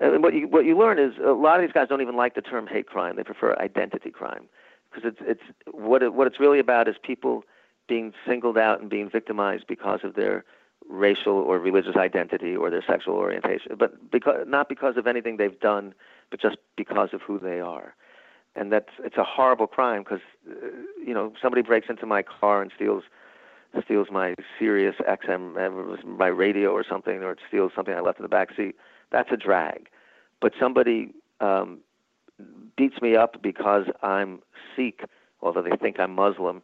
and 0.00 0.22
what 0.22 0.34
you 0.34 0.48
what 0.48 0.64
you 0.64 0.76
learn 0.76 0.98
is 0.98 1.12
a 1.24 1.32
lot 1.32 1.60
of 1.60 1.66
these 1.66 1.72
guys 1.72 1.88
don't 1.88 2.00
even 2.00 2.16
like 2.16 2.34
the 2.34 2.40
term 2.40 2.66
hate 2.66 2.86
crime 2.86 3.16
they 3.16 3.22
prefer 3.22 3.54
identity 3.58 4.10
crime 4.10 4.48
because 4.90 5.12
it's 5.12 5.20
it's 5.20 5.42
what 5.70 6.02
it, 6.02 6.14
what 6.14 6.26
it's 6.26 6.40
really 6.40 6.58
about 6.58 6.88
is 6.88 6.96
people 7.02 7.44
being 7.88 8.12
singled 8.26 8.58
out 8.58 8.80
and 8.80 8.90
being 8.90 9.08
victimized 9.08 9.66
because 9.68 10.00
of 10.02 10.14
their 10.14 10.44
racial 10.88 11.34
or 11.34 11.58
religious 11.58 11.96
identity 11.96 12.54
or 12.54 12.70
their 12.70 12.84
sexual 12.86 13.14
orientation 13.14 13.72
but 13.78 14.10
because 14.10 14.46
not 14.46 14.68
because 14.68 14.96
of 14.96 15.06
anything 15.06 15.36
they've 15.36 15.60
done 15.60 15.94
but 16.30 16.40
just 16.40 16.56
because 16.76 17.08
of 17.12 17.20
who 17.22 17.38
they 17.38 17.60
are 17.60 17.94
and 18.54 18.72
that's 18.72 18.90
it's 19.04 19.16
a 19.16 19.24
horrible 19.24 19.66
crime 19.66 20.02
because 20.02 20.20
uh, 20.50 20.66
you 21.04 21.12
know 21.12 21.32
somebody 21.40 21.62
breaks 21.62 21.88
into 21.88 22.06
my 22.06 22.22
car 22.22 22.62
and 22.62 22.70
steals 22.74 23.02
steals 23.84 24.08
my 24.10 24.34
Sirius 24.58 24.96
XM, 25.08 25.56
uh, 25.56 26.06
my 26.06 26.28
radio 26.28 26.70
or 26.70 26.84
something, 26.88 27.22
or 27.22 27.32
it 27.32 27.38
steals 27.48 27.72
something 27.74 27.94
I 27.94 28.00
left 28.00 28.18
in 28.18 28.22
the 28.22 28.28
back 28.28 28.54
seat, 28.56 28.76
that's 29.10 29.30
a 29.32 29.36
drag. 29.36 29.88
But 30.40 30.52
somebody 30.58 31.12
um, 31.40 31.80
beats 32.76 33.00
me 33.00 33.16
up 33.16 33.42
because 33.42 33.86
I'm 34.02 34.40
Sikh, 34.74 35.04
although 35.40 35.62
they 35.62 35.76
think 35.76 35.98
I'm 35.98 36.14
Muslim. 36.14 36.62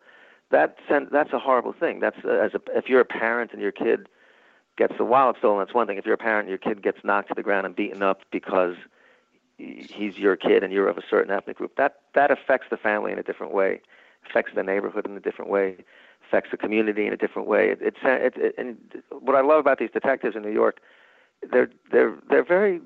That 0.53 0.77
that's 1.11 1.33
a 1.33 1.39
horrible 1.39 1.73
thing. 1.73 1.99
That's 2.01 2.19
uh, 2.25 2.29
as 2.29 2.53
a, 2.55 2.61
if 2.77 2.89
you're 2.89 3.01
a 3.01 3.07
parent 3.07 3.53
and 3.53 3.61
your 3.61 3.73
kid 3.73 4.07
gets 4.77 4.95
the 4.99 5.05
wallet 5.05 5.37
stolen, 5.39 5.59
that's 5.59 5.75
one 5.75 5.87
thing. 5.87 5.97
If 5.97 6.05
you're 6.05 6.15
a 6.15 6.19
parent 6.19 6.49
and 6.49 6.51
your 6.51 6.59
kid 6.59 6.83
gets 6.83 6.99
knocked 7.03 7.29
to 7.29 7.35
the 7.35 7.43
ground 7.43 7.65
and 7.67 7.75
beaten 7.75 8.03
up 8.03 8.21
because 8.31 8.77
he's 9.57 10.19
your 10.19 10.37
kid 10.37 10.63
and 10.63 10.71
you're 10.71 10.89
of 10.89 10.99
a 10.99 11.03
certain 11.09 11.33
ethnic 11.33 11.57
group, 11.57 11.77
that 11.77 12.01
that 12.15 12.31
affects 12.31 12.67
the 12.71 12.77
family 12.77 13.13
in 13.13 13.19
a 13.19 13.23
different 13.23 13.55
way, 13.55 13.81
affects 14.29 14.53
the 14.55 14.63
neighborhood 14.63 15.07
in 15.07 15.17
a 15.17 15.21
different 15.21 15.51
way, 15.51 15.79
affects 16.29 16.51
the 16.51 16.59
community 16.59 17.07
in 17.07 17.15
a 17.15 17.17
different 17.17 17.49
way. 17.49 17.71
It, 17.71 17.79
it's 17.81 17.99
it, 18.03 18.35
it, 18.37 18.55
and 18.59 18.77
what 19.21 19.35
I 19.35 19.41
love 19.41 19.59
about 19.59 19.79
these 19.79 19.91
detectives 19.91 20.37
in 20.37 20.43
New 20.43 20.53
York, 20.53 20.81
they're 21.51 21.71
they're 21.91 22.15
they're 22.29 22.45
very 22.45 22.79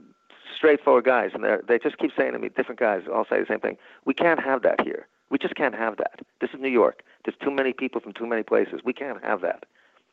straightforward 0.57 1.05
guys, 1.05 1.33
and 1.35 1.43
they 1.43 1.57
they 1.67 1.79
just 1.81 1.99
keep 1.99 2.13
saying 2.17 2.33
to 2.33 2.39
me, 2.39 2.49
different 2.49 2.79
guys 2.79 3.03
all 3.13 3.27
say 3.29 3.41
the 3.41 3.47
same 3.49 3.61
thing. 3.61 3.77
We 4.05 4.15
can't 4.15 4.41
have 4.41 4.63
that 4.63 4.81
here. 4.83 5.09
We 5.31 5.39
just 5.39 5.55
can't 5.55 5.75
have 5.75 5.97
that. 5.97 6.21
This 6.41 6.51
is 6.55 6.61
New 6.61 6.69
York. 6.69 7.03
There's 7.25 7.37
too 7.43 7.51
many 7.51 7.73
people 7.73 8.01
from 8.01 8.13
too 8.13 8.27
many 8.27 8.43
places. 8.43 8.81
We 8.85 8.93
can't 8.93 9.23
have 9.25 9.41
that. 9.41 9.65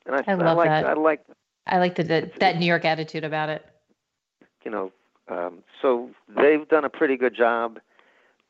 And 0.06 0.16
I, 0.16 0.24
I 0.28 0.34
love 0.36 0.58
like 0.58 0.70
that. 0.70 0.86
I 0.86 0.94
like 0.94 1.22
I 1.68 1.78
like 1.78 1.96
the, 1.96 2.04
the 2.04 2.32
that 2.40 2.58
New 2.60 2.66
York 2.66 2.86
attitude 2.86 3.24
about 3.24 3.50
it. 3.50 3.66
you 4.66 4.72
know. 4.72 4.92
Um, 5.30 5.64
so 5.82 6.10
they've 6.28 6.68
done 6.68 6.84
a 6.84 6.90
pretty 6.90 7.16
good 7.16 7.36
job. 7.36 7.80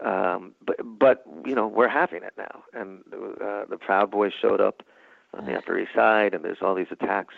Um, 0.03 0.53
but 0.65 0.77
but 0.83 1.23
you 1.45 1.53
know 1.55 1.67
we're 1.67 1.87
having 1.87 2.23
it 2.23 2.33
now, 2.37 2.63
and 2.73 3.03
uh, 3.13 3.65
the 3.69 3.77
Proud 3.79 4.11
Boys 4.11 4.33
showed 4.39 4.59
up 4.59 4.81
on 5.33 5.45
the 5.45 5.55
Upper 5.55 5.77
East 5.77 5.91
Side, 5.95 6.33
and 6.33 6.43
there's 6.43 6.57
all 6.61 6.75
these 6.75 6.91
attacks 6.91 7.35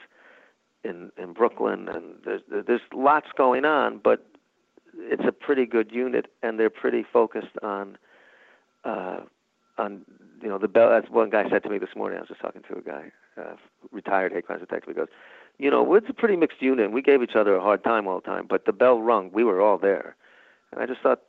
in 0.84 1.12
in 1.18 1.34
Brooklyn, 1.34 1.90
and 1.90 2.16
there's 2.24 2.42
there's 2.48 2.82
lots 2.94 3.28
going 3.38 3.66
on, 3.66 4.00
but 4.04 4.26
it's 4.98 5.26
a 5.28 5.32
pretty 5.32 5.66
good 5.66 5.92
unit, 5.92 6.28
and 6.42 6.58
they're 6.60 6.70
pretty 6.70 7.04
focused 7.04 7.58
on 7.62 7.98
uh, 8.86 9.22
on 9.78 10.06
you 10.42 10.48
know 10.48 10.58
the 10.58 10.68
bell. 10.68 10.92
As 10.94 11.04
one 11.10 11.30
guy 11.30 11.50
said 11.50 11.64
to 11.64 11.70
me 11.70 11.78
this 11.78 11.96
morning, 11.96 12.18
I 12.18 12.22
was 12.22 12.30
just 12.30 12.42
talking 12.42 12.62
to 12.70 12.78
a 12.78 12.82
guy, 12.82 13.12
uh, 13.38 13.56
retired 13.92 14.32
hate 14.32 14.46
crimes 14.46 14.62
detective. 14.62 14.90
He 14.90 14.94
goes, 14.94 15.08
you 15.58 15.70
know, 15.70 15.94
it's 15.96 16.10
a 16.10 16.14
pretty 16.14 16.36
mixed 16.36 16.62
unit. 16.62 16.86
and 16.86 16.94
We 16.94 17.02
gave 17.02 17.22
each 17.22 17.36
other 17.36 17.56
a 17.56 17.62
hard 17.62 17.84
time 17.84 18.08
all 18.08 18.20
the 18.20 18.26
time, 18.26 18.46
but 18.48 18.66
the 18.66 18.74
bell 18.74 19.02
rung. 19.02 19.32
We 19.34 19.44
were 19.44 19.62
all 19.62 19.78
there, 19.78 20.16
and 20.72 20.82
I 20.82 20.86
just 20.86 21.02
thought, 21.02 21.22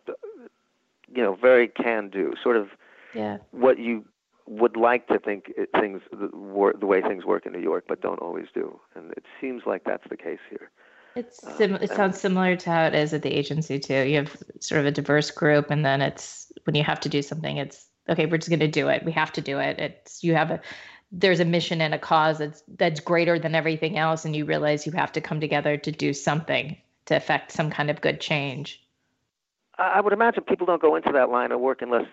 you 1.14 1.22
know, 1.22 1.34
very 1.34 1.68
can 1.68 2.08
do, 2.08 2.34
sort 2.42 2.56
of 2.56 2.68
Yeah. 3.14 3.38
what 3.52 3.78
you 3.78 4.04
would 4.48 4.76
like 4.76 5.08
to 5.08 5.18
think 5.18 5.52
it, 5.56 5.70
things 5.80 6.02
the, 6.12 6.28
wor- 6.36 6.74
the 6.78 6.86
way 6.86 7.00
things 7.02 7.24
work 7.24 7.46
in 7.46 7.52
New 7.52 7.60
York, 7.60 7.84
but 7.88 8.00
don't 8.00 8.20
always 8.20 8.46
do. 8.54 8.78
And 8.94 9.10
it 9.12 9.24
seems 9.40 9.62
like 9.66 9.82
that's 9.84 10.08
the 10.08 10.16
case 10.16 10.38
here. 10.48 10.70
It's 11.16 11.42
Um, 11.60 11.76
it 11.76 11.90
sounds 11.90 12.20
similar 12.20 12.56
to 12.56 12.70
how 12.70 12.84
it 12.86 12.94
is 12.94 13.14
at 13.14 13.22
the 13.22 13.32
agency 13.32 13.78
too. 13.78 14.04
You 14.06 14.16
have 14.16 14.36
sort 14.60 14.80
of 14.80 14.86
a 14.86 14.90
diverse 14.90 15.30
group, 15.30 15.70
and 15.70 15.84
then 15.84 16.02
it's 16.02 16.52
when 16.64 16.74
you 16.74 16.84
have 16.84 17.00
to 17.00 17.08
do 17.08 17.22
something, 17.22 17.56
it's 17.56 17.88
okay. 18.08 18.26
We're 18.26 18.36
just 18.38 18.50
going 18.50 18.60
to 18.60 18.68
do 18.68 18.88
it. 18.88 19.04
We 19.04 19.12
have 19.12 19.32
to 19.32 19.40
do 19.40 19.58
it. 19.58 19.78
It's 19.78 20.22
you 20.22 20.34
have 20.34 20.50
a 20.50 20.60
there's 21.12 21.40
a 21.40 21.44
mission 21.44 21.80
and 21.80 21.94
a 21.94 21.98
cause 21.98 22.38
that's 22.38 22.62
that's 22.76 23.00
greater 23.00 23.38
than 23.38 23.54
everything 23.54 23.96
else, 23.96 24.24
and 24.24 24.36
you 24.36 24.44
realize 24.44 24.86
you 24.86 24.92
have 24.92 25.12
to 25.12 25.20
come 25.20 25.40
together 25.40 25.76
to 25.76 25.92
do 25.92 26.12
something 26.12 26.76
to 27.06 27.16
affect 27.16 27.52
some 27.52 27.70
kind 27.70 27.90
of 27.90 28.00
good 28.00 28.20
change. 28.20 28.82
I 29.78 29.94
I 29.96 30.00
would 30.00 30.12
imagine 30.12 30.44
people 30.44 30.66
don't 30.66 30.82
go 30.82 30.96
into 30.96 31.12
that 31.12 31.30
line 31.30 31.52
of 31.52 31.60
work 31.60 31.80
unless 31.80 32.06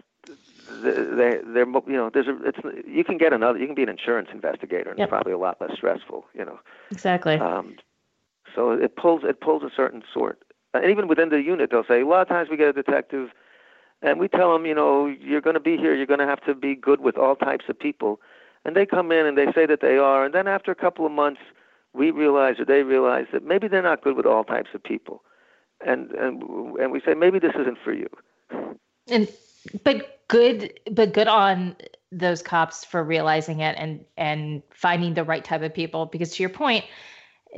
they 0.81 1.39
they're 1.43 1.65
you 1.65 1.83
know 1.87 2.09
there's 2.13 2.27
a 2.27 2.37
it's 2.45 2.59
you 2.87 3.03
can 3.03 3.17
get 3.17 3.33
another 3.33 3.59
you 3.59 3.65
can 3.65 3.75
be 3.75 3.83
an 3.83 3.89
insurance 3.89 4.29
investigator 4.31 4.89
and 4.89 4.99
Yep. 4.99 5.07
it's 5.07 5.09
probably 5.09 5.33
a 5.33 5.37
lot 5.37 5.59
less 5.59 5.73
stressful 5.75 6.25
you 6.33 6.45
know 6.45 6.59
Exactly. 6.91 7.35
um, 7.37 7.75
so 8.55 8.71
it 8.71 8.95
pulls 8.95 9.23
it 9.23 9.41
pulls 9.41 9.63
a 9.63 9.69
certain 9.75 10.03
sort. 10.13 10.39
And 10.73 10.85
even 10.85 11.07
within 11.07 11.29
the 11.29 11.41
unit 11.41 11.69
they'll 11.71 11.85
say 11.85 12.01
a 12.01 12.07
lot 12.07 12.21
of 12.21 12.27
times 12.27 12.49
we 12.49 12.57
get 12.57 12.69
a 12.69 12.73
detective 12.73 13.29
and 14.01 14.19
we 14.19 14.27
tell 14.27 14.51
them 14.53 14.65
you 14.65 14.75
know 14.75 15.07
you're 15.07 15.41
going 15.41 15.53
to 15.55 15.59
be 15.59 15.77
here 15.77 15.93
you're 15.95 16.05
going 16.07 16.19
to 16.19 16.25
have 16.25 16.43
to 16.45 16.55
be 16.55 16.75
good 16.75 17.01
with 17.01 17.17
all 17.17 17.35
types 17.35 17.65
of 17.69 17.79
people 17.79 18.19
and 18.65 18.75
they 18.75 18.85
come 18.85 19.11
in 19.11 19.25
and 19.25 19.37
they 19.37 19.51
say 19.53 19.65
that 19.65 19.81
they 19.81 19.97
are 19.97 20.25
and 20.25 20.33
then 20.33 20.47
after 20.47 20.71
a 20.71 20.75
couple 20.75 21.05
of 21.05 21.11
months 21.11 21.41
we 21.93 22.11
realize 22.11 22.59
or 22.59 22.65
they 22.65 22.83
realize 22.83 23.25
that 23.31 23.43
maybe 23.43 23.67
they're 23.67 23.81
not 23.81 24.03
good 24.03 24.15
with 24.15 24.25
all 24.25 24.43
types 24.43 24.71
of 24.73 24.83
people. 24.83 25.23
And 25.85 26.11
and 26.11 26.43
and 26.77 26.91
we 26.91 27.01
say 27.01 27.13
maybe 27.13 27.39
this 27.39 27.53
isn't 27.59 27.77
for 27.83 27.93
you. 27.93 28.09
And 29.09 29.27
but 29.83 30.19
good 30.27 30.79
but 30.91 31.13
good 31.13 31.27
on 31.27 31.75
those 32.11 32.41
cops 32.41 32.85
for 32.85 33.03
realizing 33.03 33.59
it 33.59 33.75
and 33.77 34.05
and 34.17 34.63
finding 34.71 35.13
the 35.13 35.23
right 35.23 35.43
type 35.43 35.61
of 35.61 35.73
people. 35.73 36.05
Because 36.05 36.35
to 36.35 36.43
your 36.43 36.49
point 36.49 36.85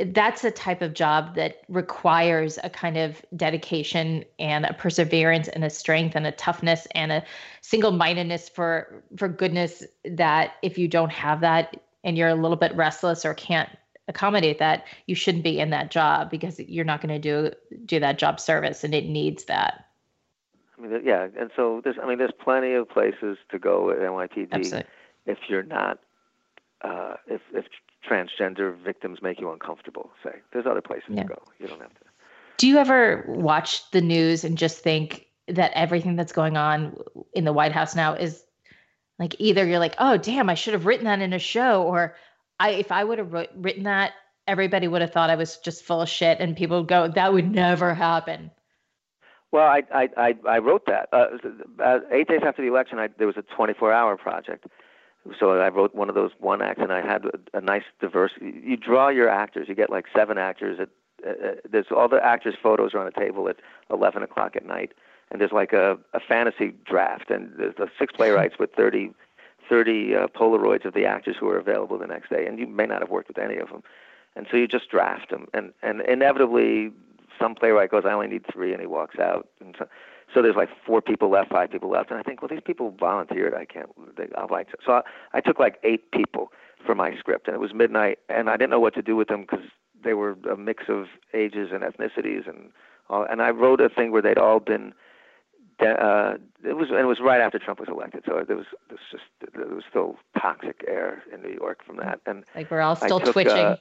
that's 0.07 0.43
a 0.43 0.51
type 0.51 0.81
of 0.81 0.93
job 0.93 1.35
that 1.35 1.61
requires 1.69 2.59
a 2.63 2.69
kind 2.69 2.97
of 2.97 3.25
dedication 3.35 4.25
and 4.39 4.65
a 4.65 4.73
perseverance 4.73 5.47
and 5.49 5.63
a 5.63 5.69
strength 5.69 6.15
and 6.15 6.27
a 6.27 6.31
toughness 6.33 6.85
and 6.91 7.11
a 7.11 7.23
single-mindedness 7.61 8.49
for 8.49 9.03
for 9.17 9.27
goodness 9.27 9.83
that 10.03 10.55
if 10.61 10.77
you 10.77 10.87
don't 10.87 11.11
have 11.11 11.39
that 11.41 11.77
and 12.03 12.17
you're 12.17 12.29
a 12.29 12.35
little 12.35 12.57
bit 12.57 12.75
restless 12.75 13.25
or 13.25 13.33
can't 13.33 13.69
accommodate 14.07 14.59
that 14.59 14.85
you 15.07 15.15
shouldn't 15.15 15.43
be 15.43 15.59
in 15.59 15.69
that 15.69 15.91
job 15.91 16.29
because 16.29 16.59
you're 16.59 16.85
not 16.85 17.01
going 17.01 17.09
to 17.09 17.19
do 17.19 17.55
do 17.85 17.99
that 17.99 18.17
job 18.17 18.39
service 18.39 18.83
and 18.83 18.93
it 18.93 19.05
needs 19.05 19.45
that 19.45 19.85
I 20.77 20.81
mean, 20.81 21.01
yeah, 21.05 21.27
and 21.39 21.51
so 21.55 21.79
there's, 21.83 21.95
I 22.01 22.05
mean, 22.05 22.17
there's 22.17 22.33
plenty 22.37 22.73
of 22.73 22.89
places 22.89 23.37
to 23.49 23.57
go 23.57 23.91
at 23.91 23.99
NYPD 23.99 24.49
Absolutely. 24.51 24.89
if 25.25 25.37
you're 25.47 25.63
not, 25.63 25.99
uh, 26.81 27.15
if 27.27 27.41
if 27.53 27.65
transgender 28.09 28.75
victims 28.77 29.21
make 29.21 29.39
you 29.39 29.51
uncomfortable. 29.51 30.11
Say, 30.23 30.35
there's 30.53 30.65
other 30.65 30.81
places 30.81 31.09
Yeah. 31.09 31.23
to 31.23 31.29
go. 31.29 31.41
You 31.59 31.67
don't 31.67 31.81
have 31.81 31.93
to. 31.93 31.99
Do 32.57 32.67
you 32.67 32.77
ever 32.77 33.25
watch 33.27 33.89
the 33.91 34.01
news 34.01 34.43
and 34.43 34.57
just 34.57 34.79
think 34.79 35.25
that 35.47 35.71
everything 35.75 36.15
that's 36.15 36.31
going 36.31 36.57
on 36.57 36.95
in 37.33 37.43
the 37.43 37.53
White 37.53 37.71
House 37.71 37.95
now 37.95 38.13
is 38.13 38.43
like 39.19 39.35
either 39.39 39.65
you're 39.65 39.79
like, 39.79 39.95
oh 39.99 40.17
damn, 40.17 40.49
I 40.49 40.53
should 40.55 40.73
have 40.73 40.85
written 40.85 41.05
that 41.05 41.21
in 41.21 41.33
a 41.33 41.39
show, 41.39 41.83
or 41.83 42.15
I 42.59 42.71
if 42.71 42.91
I 42.91 43.03
would 43.03 43.17
have 43.19 43.31
wrote, 43.33 43.49
written 43.55 43.83
that, 43.83 44.13
everybody 44.47 44.87
would 44.87 45.01
have 45.01 45.11
thought 45.11 45.29
I 45.29 45.35
was 45.35 45.57
just 45.57 45.83
full 45.83 46.01
of 46.01 46.09
shit, 46.09 46.39
and 46.39 46.55
people 46.55 46.79
would 46.79 46.87
go, 46.87 47.07
that 47.07 47.33
would 47.33 47.51
never 47.51 47.93
happen. 47.93 48.51
Well, 49.51 49.67
I 49.67 49.83
I 49.93 50.09
I, 50.17 50.35
I 50.47 50.57
wrote 50.59 50.85
that. 50.87 51.09
Uh, 51.13 51.27
uh, 51.81 51.99
eight 52.11 52.27
days 52.27 52.41
after 52.45 52.61
the 52.61 52.67
election, 52.67 52.99
I, 52.99 53.09
there 53.17 53.27
was 53.27 53.37
a 53.37 53.43
24-hour 53.43 54.17
project. 54.17 54.65
So 55.39 55.59
I 55.59 55.69
wrote 55.69 55.95
one 55.95 56.09
of 56.09 56.15
those 56.15 56.31
one 56.39 56.61
acts, 56.61 56.81
and 56.81 56.91
I 56.91 57.01
had 57.01 57.25
a, 57.25 57.57
a 57.57 57.61
nice 57.61 57.83
diverse. 57.99 58.31
You 58.39 58.77
draw 58.77 59.09
your 59.09 59.29
actors. 59.29 59.67
You 59.67 59.75
get 59.75 59.89
like 59.89 60.05
seven 60.15 60.37
actors. 60.37 60.79
At, 60.79 60.89
uh, 61.27 61.55
there's 61.69 61.87
all 61.95 62.07
the 62.07 62.23
actors' 62.23 62.55
photos 62.61 62.93
are 62.93 62.99
on 62.99 63.07
a 63.07 63.11
table 63.11 63.49
at 63.49 63.57
11 63.89 64.21
o'clock 64.21 64.55
at 64.55 64.65
night, 64.65 64.91
and 65.31 65.41
there's 65.41 65.51
like 65.51 65.73
a, 65.73 65.97
a 66.13 66.19
fantasy 66.19 66.73
draft, 66.85 67.31
and 67.31 67.51
there's 67.57 67.75
the 67.75 67.87
six 67.97 68.13
playwrights 68.13 68.59
with 68.59 68.71
30, 68.73 69.11
30 69.67 70.15
uh, 70.15 70.27
Polaroids 70.27 70.85
of 70.85 70.93
the 70.93 71.05
actors 71.05 71.35
who 71.39 71.49
are 71.49 71.57
available 71.57 71.97
the 71.97 72.07
next 72.07 72.29
day, 72.29 72.45
and 72.45 72.59
you 72.59 72.67
may 72.67 72.85
not 72.85 73.01
have 73.01 73.09
worked 73.09 73.27
with 73.27 73.39
any 73.39 73.57
of 73.57 73.69
them, 73.69 73.81
and 74.35 74.45
so 74.51 74.57
you 74.57 74.67
just 74.67 74.89
draft 74.89 75.31
them, 75.31 75.47
and 75.53 75.73
and 75.81 76.01
inevitably 76.01 76.91
some 77.39 77.55
playwright 77.55 77.91
goes, 77.91 78.03
I 78.05 78.11
only 78.11 78.27
need 78.27 78.45
three, 78.51 78.71
and 78.71 78.79
he 78.79 78.87
walks 78.87 79.19
out, 79.19 79.47
and 79.59 79.75
so, 79.77 79.87
so 80.33 80.41
there's 80.41 80.55
like 80.55 80.69
four 80.85 81.01
people 81.01 81.29
left, 81.29 81.51
five 81.51 81.71
people 81.71 81.89
left, 81.89 82.09
and 82.09 82.19
I 82.19 82.23
think, 82.23 82.41
well, 82.41 82.49
these 82.49 82.61
people 82.63 82.91
volunteered. 82.99 83.53
I 83.53 83.65
can't. 83.65 83.89
They, 84.17 84.27
I'll 84.37 84.47
write. 84.47 84.67
So 84.85 84.93
I, 84.93 85.01
I 85.33 85.41
took 85.41 85.59
like 85.59 85.79
eight 85.83 86.11
people 86.11 86.51
for 86.85 86.95
my 86.95 87.15
script, 87.17 87.47
and 87.47 87.55
it 87.55 87.59
was 87.59 87.73
midnight, 87.73 88.19
and 88.29 88.49
I 88.49 88.57
didn't 88.57 88.71
know 88.71 88.79
what 88.79 88.93
to 88.95 89.01
do 89.01 89.15
with 89.15 89.27
them 89.27 89.41
because 89.41 89.65
they 90.03 90.13
were 90.13 90.37
a 90.49 90.57
mix 90.57 90.85
of 90.87 91.07
ages 91.33 91.69
and 91.71 91.83
ethnicities, 91.83 92.47
and 92.47 92.71
all, 93.09 93.23
and 93.23 93.41
I 93.41 93.49
wrote 93.51 93.81
a 93.81 93.89
thing 93.89 94.11
where 94.11 94.21
they'd 94.21 94.37
all 94.37 94.59
been. 94.59 94.93
Uh, 95.79 96.35
it 96.63 96.77
was 96.77 96.89
and 96.89 96.99
it 96.99 97.05
was 97.05 97.19
right 97.19 97.41
after 97.41 97.59
Trump 97.59 97.81
was 97.81 97.89
elected, 97.89 98.23
so 98.25 98.45
there 98.47 98.55
was 98.55 98.67
was 98.89 98.99
just 99.11 99.23
there 99.53 99.67
was 99.67 99.83
still 99.89 100.15
toxic 100.39 100.85
air 100.87 101.21
in 101.33 101.41
New 101.41 101.53
York 101.53 101.83
from 101.85 101.97
that, 101.97 102.21
and 102.25 102.45
Like 102.55 102.71
we're 102.71 102.79
all 102.79 102.95
still 102.95 103.19
took, 103.19 103.33
twitching 103.33 103.57
uh, 103.57 103.75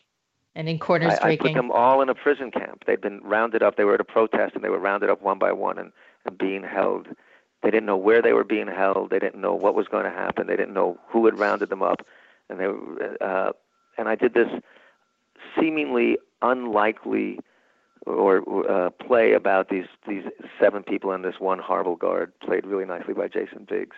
and 0.57 0.69
in 0.69 0.81
corners 0.81 1.15
I, 1.21 1.31
I 1.31 1.37
put 1.37 1.55
them 1.55 1.71
all 1.71 2.03
in 2.03 2.09
a 2.09 2.15
prison 2.15 2.51
camp. 2.51 2.85
They'd 2.87 3.01
been 3.01 3.21
rounded 3.23 3.63
up. 3.63 3.77
They 3.77 3.85
were 3.85 3.95
at 3.95 4.01
a 4.01 4.05
protest, 4.05 4.57
and 4.57 4.65
they 4.65 4.71
were 4.71 4.79
rounded 4.79 5.09
up 5.09 5.23
one 5.23 5.39
by 5.39 5.53
one 5.53 5.79
and 5.79 5.93
being 6.31 6.62
held. 6.62 7.09
They 7.62 7.70
didn't 7.70 7.87
know 7.87 7.97
where 7.97 8.20
they 8.20 8.33
were 8.33 8.45
being 8.45 8.68
held. 8.68 9.11
They 9.11 9.18
didn't 9.18 9.41
know 9.41 9.55
what 9.55 9.75
was 9.75 9.89
going 9.89 10.05
to 10.05 10.11
happen. 10.11 10.47
They 10.47 10.57
didn't 10.57 10.75
know 10.75 10.99
who 11.09 11.25
had 11.25 11.39
rounded 11.39 11.70
them 11.70 11.83
up, 11.83 12.07
and 12.49 12.61
they 12.61 12.66
uh, 13.25 13.53
and 13.97 14.09
I 14.09 14.14
did 14.14 14.35
this 14.35 14.49
seemingly 15.59 16.18
unlikely 16.43 17.39
or 18.07 18.70
uh, 18.70 18.91
play 18.91 19.33
about 19.33 19.70
these 19.70 19.87
these 20.07 20.25
seven 20.61 20.83
people 20.83 21.12
and 21.12 21.25
this 21.25 21.41
one 21.41 21.59
horrible 21.59 21.97
guard, 21.97 22.33
played 22.41 22.66
really 22.66 22.85
nicely 22.85 23.14
by 23.14 23.29
Jason 23.29 23.66
Biggs. 23.68 23.97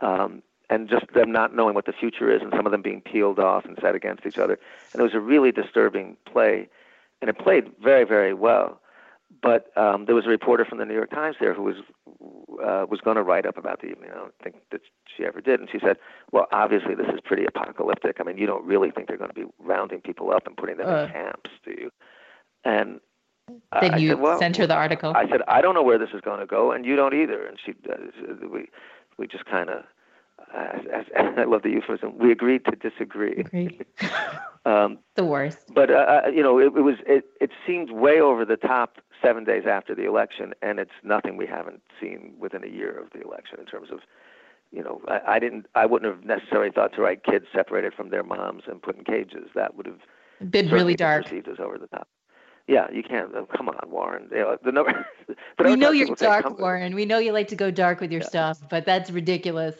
Um, 0.00 0.42
and 0.68 0.88
just 0.88 1.06
them 1.14 1.30
not 1.30 1.54
knowing 1.54 1.74
what 1.74 1.86
the 1.86 1.92
future 1.92 2.28
is, 2.34 2.42
and 2.42 2.52
some 2.56 2.66
of 2.66 2.72
them 2.72 2.82
being 2.82 3.00
peeled 3.00 3.38
off 3.38 3.64
and 3.64 3.78
set 3.80 3.94
against 3.94 4.26
each 4.26 4.38
other. 4.38 4.58
And 4.92 5.00
it 5.00 5.04
was 5.04 5.14
a 5.14 5.20
really 5.20 5.52
disturbing 5.52 6.16
play, 6.24 6.68
and 7.20 7.30
it 7.30 7.38
played 7.38 7.70
very, 7.80 8.04
very 8.04 8.34
well. 8.34 8.80
But 9.42 9.76
um, 9.76 10.06
there 10.06 10.14
was 10.14 10.24
a 10.26 10.28
reporter 10.28 10.64
from 10.64 10.78
the 10.78 10.84
New 10.84 10.94
York 10.94 11.10
Times 11.10 11.36
there 11.40 11.52
who 11.54 11.62
was 11.62 11.76
uh, 12.64 12.86
was 12.88 13.00
going 13.04 13.16
to 13.16 13.22
write 13.22 13.44
up 13.46 13.58
about 13.58 13.80
the 13.80 13.88
evening. 13.88 14.10
I 14.12 14.14
don't 14.16 14.34
think 14.42 14.56
that 14.72 14.80
she 15.14 15.24
ever 15.24 15.40
did, 15.40 15.60
and 15.60 15.68
she 15.70 15.78
said, 15.78 15.96
"Well, 16.32 16.46
obviously 16.52 16.94
this 16.94 17.06
is 17.12 17.20
pretty 17.24 17.44
apocalyptic. 17.44 18.16
I 18.20 18.22
mean, 18.22 18.38
you 18.38 18.46
don't 18.46 18.64
really 18.64 18.90
think 18.90 19.08
they're 19.08 19.16
going 19.18 19.30
to 19.30 19.34
be 19.34 19.46
rounding 19.58 20.00
people 20.00 20.32
up 20.32 20.46
and 20.46 20.56
putting 20.56 20.78
them 20.78 20.88
Uh. 20.88 21.04
in 21.04 21.10
camps, 21.10 21.50
do 21.64 21.72
you?" 21.72 21.90
And 22.64 23.00
then 23.80 23.94
I 23.94 23.96
you 23.98 24.08
said, 24.10 24.20
well, 24.20 24.38
sent 24.38 24.56
her 24.56 24.66
the 24.66 24.74
article. 24.74 25.12
I 25.14 25.28
said, 25.28 25.42
I 25.46 25.60
don't 25.60 25.74
know 25.74 25.82
where 25.82 25.98
this 25.98 26.10
is 26.14 26.20
going 26.20 26.40
to 26.40 26.46
go, 26.46 26.72
and 26.72 26.84
you 26.84 26.96
don't 26.96 27.14
either. 27.14 27.46
And 27.46 27.58
she, 27.64 27.74
uh, 27.88 27.96
we, 28.50 28.68
we 29.18 29.28
just 29.28 29.44
kind 29.44 29.70
of, 29.70 29.84
I, 30.52 30.80
I, 31.16 31.22
I 31.42 31.44
love 31.44 31.62
the 31.62 31.70
euphemism. 31.70 32.18
We 32.18 32.32
agreed 32.32 32.64
to 32.64 32.72
disagree. 32.76 33.36
Agreed. 33.36 33.84
Um, 34.66 34.98
the 35.14 35.24
worst. 35.24 35.72
but 35.72 35.92
uh, 35.92 36.22
uh, 36.26 36.28
you 36.28 36.42
know, 36.42 36.58
it, 36.58 36.72
it 36.76 36.80
was, 36.82 36.96
it, 37.06 37.26
it 37.40 37.52
seemed 37.64 37.92
way 37.92 38.20
over 38.20 38.44
the 38.44 38.56
top 38.56 38.98
seven 39.22 39.44
days 39.44 39.64
after 39.66 39.94
the 39.94 40.04
election, 40.06 40.54
and 40.62 40.78
it's 40.78 40.92
nothing 41.02 41.36
we 41.36 41.46
haven't 41.46 41.82
seen 42.00 42.34
within 42.38 42.64
a 42.64 42.68
year 42.68 42.98
of 42.98 43.10
the 43.10 43.20
election 43.22 43.58
in 43.60 43.66
terms 43.66 43.90
of, 43.90 44.00
you 44.72 44.82
know, 44.82 45.00
I, 45.08 45.20
I 45.34 45.38
didn't, 45.38 45.66
I 45.74 45.86
wouldn't 45.86 46.12
have 46.14 46.24
necessarily 46.24 46.70
thought 46.70 46.92
to 46.94 47.00
write 47.02 47.24
kids 47.24 47.46
separated 47.52 47.94
from 47.94 48.10
their 48.10 48.22
moms 48.22 48.64
and 48.66 48.80
put 48.82 48.96
in 48.96 49.04
cages. 49.04 49.48
That 49.54 49.76
would 49.76 49.86
have 49.86 50.50
Been 50.50 50.68
really 50.70 50.94
dark. 50.94 51.24
perceived 51.24 51.48
as 51.48 51.58
over 51.60 51.78
the 51.78 51.86
top. 51.88 52.08
Yeah, 52.68 52.90
you 52.90 53.02
can't. 53.04 53.30
Oh, 53.34 53.46
come 53.46 53.68
on, 53.68 53.78
Warren. 53.90 54.28
You 54.32 54.38
know, 54.38 54.56
the 54.64 54.72
number. 54.72 55.06
We 55.58 55.76
know 55.76 55.90
you're 55.92 56.06
people 56.06 56.16
say, 56.16 56.26
dark, 56.26 56.58
Warren. 56.58 56.94
We 56.94 57.04
know 57.04 57.18
you 57.18 57.32
like 57.32 57.48
to 57.48 57.56
go 57.56 57.70
dark 57.70 58.00
with 58.00 58.10
your 58.10 58.22
Yeah. 58.22 58.26
stuff, 58.28 58.58
but 58.68 58.84
that's 58.84 59.10
ridiculous. 59.10 59.76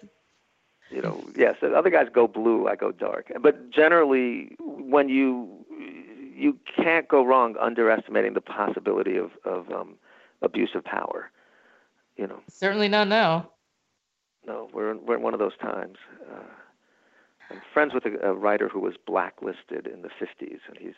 You 0.91 1.03
know, 1.03 1.24
yes. 1.37 1.57
The 1.61 1.74
other 1.74 1.91
guys 1.91 2.07
go 2.12 2.28
blue. 2.28 2.68
I 2.68 2.76
go 2.76 2.93
dark. 2.93 3.32
But 3.41 3.70
generally, 3.70 4.55
when 4.61 5.09
you 5.09 5.56
you 6.37 6.59
can't 6.76 7.09
go 7.09 7.24
wrong 7.24 7.57
underestimating 7.61 8.34
the 8.34 8.41
possibility 8.41 9.16
of 9.16 9.30
of 9.45 9.70
um, 9.72 9.95
abuse 10.43 10.70
of 10.74 10.84
power. 10.84 11.30
You 12.16 12.26
know, 12.26 12.41
Certainly 12.49 12.89
not 12.89 13.09
now. 13.09 13.51
no, 14.47 14.68
we're 14.72 14.91
in, 14.91 15.05
we're 15.05 15.16
in 15.16 15.22
one 15.22 15.34
of 15.34 15.41
those 15.41 15.57
times. 15.61 15.97
Uh, 16.30 16.43
I'm 17.51 17.61
friends 17.72 17.93
with 17.95 18.05
a, 18.07 18.30
a 18.30 18.34
writer 18.34 18.68
who 18.68 18.80
was 18.80 18.95
blacklisted 19.07 19.87
in 19.87 20.03
the 20.03 20.09
50s, 20.09 20.61
and 20.68 20.78
he's 20.78 20.95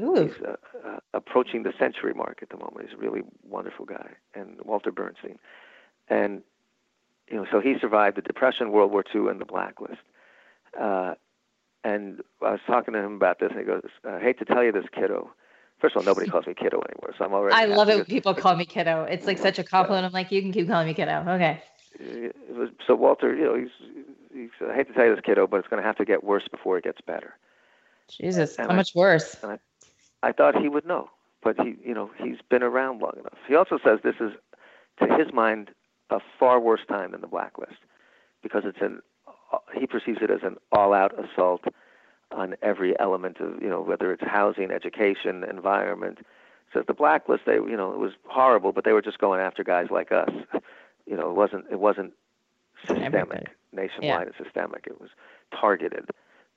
Ooh. 0.00 0.14
He's 0.26 0.42
uh, 0.42 0.56
uh, 0.84 0.98
approaching 1.12 1.62
the 1.62 1.72
century 1.78 2.14
mark 2.14 2.40
at 2.42 2.48
the 2.48 2.56
moment. 2.56 2.88
He's 2.88 2.94
a 2.98 3.00
really 3.00 3.22
wonderful 3.48 3.84
guy, 3.84 4.10
and 4.34 4.58
Walter 4.64 4.90
Bernstein, 4.90 5.38
and 6.08 6.42
you 7.30 7.36
know, 7.36 7.46
so 7.50 7.60
he 7.60 7.76
survived 7.80 8.16
the 8.16 8.22
Depression, 8.22 8.72
World 8.72 8.90
War 8.90 9.04
II, 9.14 9.28
and 9.28 9.40
the 9.40 9.44
blacklist. 9.44 10.00
Uh, 10.78 11.14
and 11.84 12.20
I 12.42 12.52
was 12.52 12.60
talking 12.66 12.94
to 12.94 13.00
him 13.00 13.14
about 13.14 13.38
this, 13.38 13.50
and 13.50 13.58
he 13.60 13.64
goes, 13.64 13.82
"I 14.08 14.18
hate 14.20 14.38
to 14.40 14.44
tell 14.44 14.64
you 14.64 14.72
this, 14.72 14.86
kiddo. 14.92 15.30
First 15.80 15.96
of 15.96 16.00
all, 16.00 16.06
nobody 16.06 16.30
calls 16.30 16.46
me 16.46 16.54
kiddo 16.54 16.80
anymore, 16.90 17.14
so 17.18 17.24
I'm 17.24 17.34
already. 17.34 17.54
I 17.54 17.66
love 17.66 17.88
it 17.88 17.96
when 17.96 18.04
people 18.06 18.34
call 18.34 18.56
me 18.56 18.64
kiddo. 18.64 19.04
It's 19.04 19.26
like 19.26 19.38
such 19.38 19.58
a 19.58 19.64
compliment. 19.64 20.06
I'm 20.06 20.12
like, 20.12 20.32
you 20.32 20.40
can 20.40 20.52
keep 20.52 20.66
calling 20.66 20.86
me 20.86 20.94
kiddo. 20.94 21.24
Okay. 21.28 21.62
Uh, 22.00 22.66
so 22.86 22.94
Walter, 22.94 23.34
you 23.36 23.44
know, 23.44 23.54
he's, 23.54 23.68
he's. 24.32 24.50
I 24.68 24.74
hate 24.74 24.88
to 24.88 24.94
tell 24.94 25.04
you 25.04 25.14
this, 25.14 25.24
kiddo, 25.24 25.46
but 25.46 25.58
it's 25.58 25.68
going 25.68 25.82
to 25.82 25.86
have 25.86 25.96
to 25.96 26.04
get 26.04 26.24
worse 26.24 26.48
before 26.50 26.78
it 26.78 26.84
gets 26.84 27.00
better. 27.00 27.34
Jesus, 28.08 28.56
And 28.56 28.68
how 28.68 28.72
I- 28.72 28.76
much 28.76 28.94
worse? 28.94 29.36
I, 29.44 29.58
I 30.22 30.32
thought 30.32 30.60
he 30.60 30.68
would 30.68 30.86
know, 30.86 31.10
but 31.42 31.60
he, 31.60 31.76
you 31.84 31.92
know, 31.94 32.10
he's 32.18 32.38
been 32.48 32.62
around 32.62 33.00
long 33.00 33.14
enough. 33.18 33.38
He 33.46 33.54
also 33.54 33.78
says 33.84 33.98
this 34.02 34.16
is, 34.20 34.32
to 35.00 35.16
his 35.16 35.32
mind, 35.32 35.70
a 36.10 36.20
far 36.38 36.58
worse 36.60 36.80
time 36.88 37.12
than 37.12 37.20
the 37.20 37.26
blacklist, 37.26 37.76
because 38.42 38.62
it's 38.64 38.80
an, 38.80 39.02
he 39.78 39.86
perceives 39.86 40.18
it 40.22 40.30
as 40.30 40.40
an 40.42 40.56
all-out 40.72 41.12
assault 41.22 41.64
on 42.30 42.54
every 42.62 42.98
element 42.98 43.38
of, 43.40 43.62
you 43.62 43.68
know, 43.68 43.80
whether 43.80 44.12
it's 44.12 44.22
housing, 44.24 44.70
education, 44.70 45.44
environment. 45.48 46.18
Says 46.72 46.84
the 46.86 46.94
blacklist, 46.94 47.44
they, 47.46 47.54
you 47.54 47.76
know, 47.76 47.92
it 47.92 47.98
was 47.98 48.12
horrible, 48.26 48.72
but 48.72 48.84
they 48.84 48.92
were 48.92 49.02
just 49.02 49.18
going 49.18 49.40
after 49.40 49.62
guys 49.64 49.86
like 49.90 50.12
us. 50.12 50.30
You 51.06 51.18
know, 51.18 51.28
it 51.28 51.34
wasn't, 51.36 51.66
it 51.70 51.78
wasn't 51.78 52.14
Everybody. 52.88 53.10
systemic, 53.10 53.48
nationwide 53.74 54.26
and 54.28 54.34
systemic. 54.42 54.86
It 54.86 54.98
was 54.98 55.10
targeted, 55.50 56.08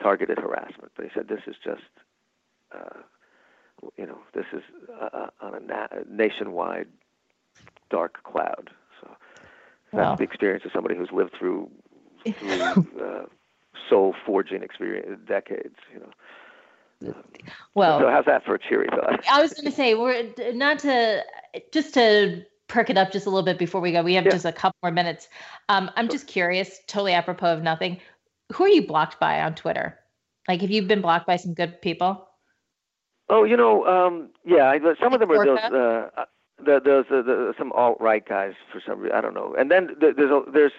targeted 0.01 0.37
harassment. 0.39 0.93
But 0.95 1.03
he 1.03 1.11
said 1.13 1.27
this 1.27 1.41
is 1.47 1.55
just. 1.61 1.81
Uh, 2.73 3.01
you 3.97 4.05
know, 4.05 4.19
this 4.33 4.45
is 4.53 4.63
uh, 5.01 5.27
on 5.41 5.53
a 5.53 5.59
na- 5.59 5.87
nationwide 6.09 6.87
dark 7.89 8.23
cloud. 8.23 8.69
So 9.01 9.09
that's 9.93 10.09
Wow. 10.11 10.15
the 10.15 10.23
experience 10.23 10.63
of 10.65 10.71
somebody 10.73 10.95
who's 10.95 11.11
lived 11.11 11.33
through 11.37 11.69
through 12.33 12.61
uh, 13.01 13.25
soul 13.89 14.15
forging 14.25 14.63
experience 14.63 15.19
decades. 15.27 15.75
You 15.93 15.99
know. 15.99 16.11
Well, 17.75 17.99
so 17.99 18.09
how's 18.09 18.25
that 18.25 18.43
for 18.43 18.55
a 18.55 18.59
cheery 18.59 18.87
thought? 18.89 19.23
I 19.29 19.41
was 19.41 19.53
going 19.53 19.65
to 19.65 19.71
say 19.71 19.93
we're 19.93 20.33
not 20.53 20.79
to 20.79 21.23
just 21.71 21.93
to 21.93 22.43
perk 22.67 22.89
it 22.89 22.97
up 22.97 23.11
just 23.11 23.25
a 23.25 23.29
little 23.29 23.45
bit 23.45 23.57
before 23.57 23.81
we 23.81 23.91
go. 23.91 24.01
We 24.01 24.13
have 24.15 24.25
Yeah. 24.25 24.31
just 24.31 24.45
a 24.45 24.51
couple 24.51 24.77
more 24.83 24.91
minutes. 24.91 25.29
Um, 25.69 25.89
I'm 25.95 26.09
just 26.09 26.27
curious, 26.27 26.79
totally 26.87 27.13
apropos 27.13 27.53
of 27.53 27.63
nothing. 27.63 27.99
Who 28.53 28.63
are 28.65 28.69
you 28.69 28.85
blocked 28.85 29.19
by 29.19 29.41
on 29.41 29.55
Twitter? 29.55 29.99
Like, 30.47 30.61
have 30.61 30.71
you 30.71 30.81
been 30.81 31.01
blocked 31.01 31.27
by 31.27 31.35
some 31.35 31.53
good 31.53 31.81
people? 31.81 32.27
Oh, 33.29 33.43
you 33.43 33.57
know, 33.57 33.85
um, 33.85 34.29
yeah, 34.45 34.73
some 35.01 35.13
of 35.13 35.19
them 35.19 35.31
are 35.31 35.45
those, 35.45 35.59
uh, 35.59 36.25
the, 36.63 36.79
those, 36.79 37.05
uh, 37.11 37.21
the, 37.21 37.53
some 37.57 37.73
alt 37.73 37.97
right 37.99 38.25
guys 38.25 38.53
for 38.71 38.81
some 38.85 38.99
reason. 38.99 39.17
I 39.17 39.21
don't 39.21 39.33
know. 39.33 39.53
And 39.57 39.69
then 39.69 39.95
there's, 39.99 40.17
a, 40.17 40.43
there's, 40.51 40.71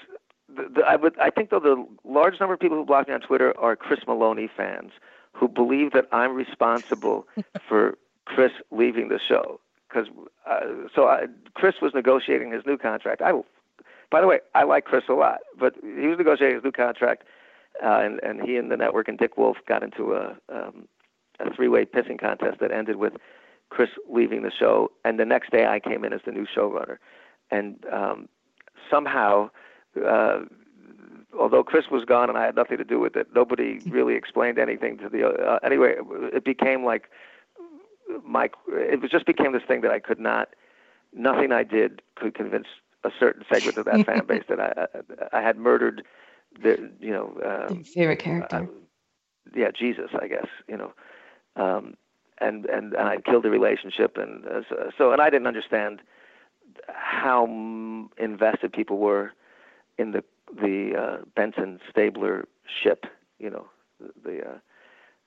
the, 0.55 0.69
the, 0.77 0.81
I 0.83 0.97
would, 0.97 1.19
I 1.19 1.31
think 1.31 1.51
though 1.51 1.61
the 1.61 1.87
large 2.05 2.41
number 2.41 2.55
of 2.55 2.61
people 2.61 2.77
who 2.77 2.85
block 2.85 3.09
me 3.09 3.15
on 3.15 3.21
Twitter 3.21 3.59
are 3.59 3.77
Chris 3.77 4.01
Meloni 4.07 4.49
fans 4.55 4.93
who 5.33 5.49
believe 5.49 5.93
that 5.93 6.07
I'm 6.13 6.35
responsible 6.35 7.27
for 7.69 7.97
Chris 8.25 8.53
leaving 8.71 9.09
the 9.09 9.21
show. 9.27 9.61
Because 9.89 10.09
uh, 10.49 10.89
so 10.95 11.07
I, 11.09 11.27
Chris 11.55 11.77
was 11.81 11.95
negotiating 11.95 12.53
his 12.53 12.63
new 12.67 12.77
contract. 12.77 13.23
I, 13.23 13.33
by 14.11 14.21
the 14.21 14.27
way, 14.27 14.41
I 14.55 14.65
like 14.65 14.85
Chris 14.85 15.05
a 15.09 15.15
lot, 15.15 15.41
but 15.59 15.75
he 15.83 16.07
was 16.07 16.19
negotiating 16.19 16.57
his 16.57 16.65
new 16.65 16.73
contract, 16.73 17.25
uh, 17.83 18.01
and 18.01 18.21
and 18.23 18.43
he 18.43 18.57
and 18.57 18.71
the 18.71 18.77
network 18.77 19.09
and 19.09 19.19
Dick 19.19 19.39
Wolf 19.39 19.57
got 19.67 19.83
into 19.83 20.15
a 20.15 20.37
um, 20.51 20.87
a 21.41 21.55
three-way 21.55 21.85
pissing 21.87 22.21
contest 22.21 22.59
that 22.61 22.71
ended 22.71 22.97
with 22.97 23.15
Chris 23.71 23.91
leaving 24.11 24.43
the 24.43 24.51
show, 24.51 24.91
and 25.05 25.19
the 25.19 25.25
next 25.25 25.51
day 25.51 25.67
I 25.67 25.81
came 25.81 26.05
in 26.05 26.13
as 26.13 26.21
the 26.27 26.33
new 26.33 26.47
showrunner, 26.47 26.99
and 27.51 27.83
um, 27.93 28.29
somehow, 28.91 29.51
uh, 30.07 30.41
although 31.39 31.63
Chris 31.63 31.87
was 31.91 32.05
gone 32.05 32.29
and 32.29 32.39
I 32.39 32.45
had 32.45 32.57
nothing 32.57 32.79
to 32.79 32.85
do 32.85 32.99
with 32.99 33.17
it, 33.17 33.29
nobody 33.35 33.79
really 33.87 34.15
explained 34.15 34.59
anything 34.59 34.99
to 34.99 35.09
the. 35.09 35.27
Uh, 35.27 35.59
anyway, 35.63 35.95
it 36.33 36.45
became 36.45 36.85
like 36.85 37.11
my. 38.25 38.51
It 38.69 39.01
was 39.01 39.11
just 39.11 39.27
became 39.27 39.53
this 39.53 39.63
thing 39.67 39.81
that 39.83 39.91
I 39.91 39.99
could 39.99 40.21
not. 40.21 40.51
Nothing 41.13 41.53
I 41.53 41.63
did 41.63 42.03
could 42.17 42.35
convince 42.35 42.67
a 43.05 43.11
certain 43.19 43.45
segment 43.51 43.79
of 43.79 43.85
that 43.87 44.05
fan 44.05 44.27
base 44.27 44.45
that 44.49 44.61
I 44.61 44.87
I, 45.33 45.39
I 45.39 45.43
had 45.43 45.57
murdered 45.57 46.05
the 46.63 46.91
you 47.01 47.11
know. 47.11 47.67
Um, 47.71 47.85
favorite 47.85 48.19
character. 48.19 48.57
uh, 48.57 48.67
yeah, 49.55 49.71
Jesus, 49.71 50.11
I 50.21 50.29
guess 50.29 50.47
you 50.69 50.77
know, 50.77 50.93
um, 51.57 51.95
and 52.39 52.67
and 52.67 52.95
and 52.95 53.09
I 53.09 53.19
killed 53.19 53.45
the 53.45 53.51
relationship, 53.51 54.17
and 54.17 54.45
uh, 54.47 54.61
so, 54.69 54.91
so 54.97 55.13
and 55.13 55.23
I 55.23 55.31
didn't 55.31 55.47
understand 55.47 56.03
how 56.89 57.47
invested 58.19 58.73
people 58.73 58.99
were 58.99 59.33
in 59.99 60.13
the 60.13 60.25
the 60.55 60.95
uh, 60.99 61.25
Benson 61.37 61.81
Stabler 61.91 62.47
ship, 62.83 63.05
you 63.39 63.51
know, 63.51 63.67
the, 64.01 64.13
the 64.31 64.49
uh, 64.49 64.59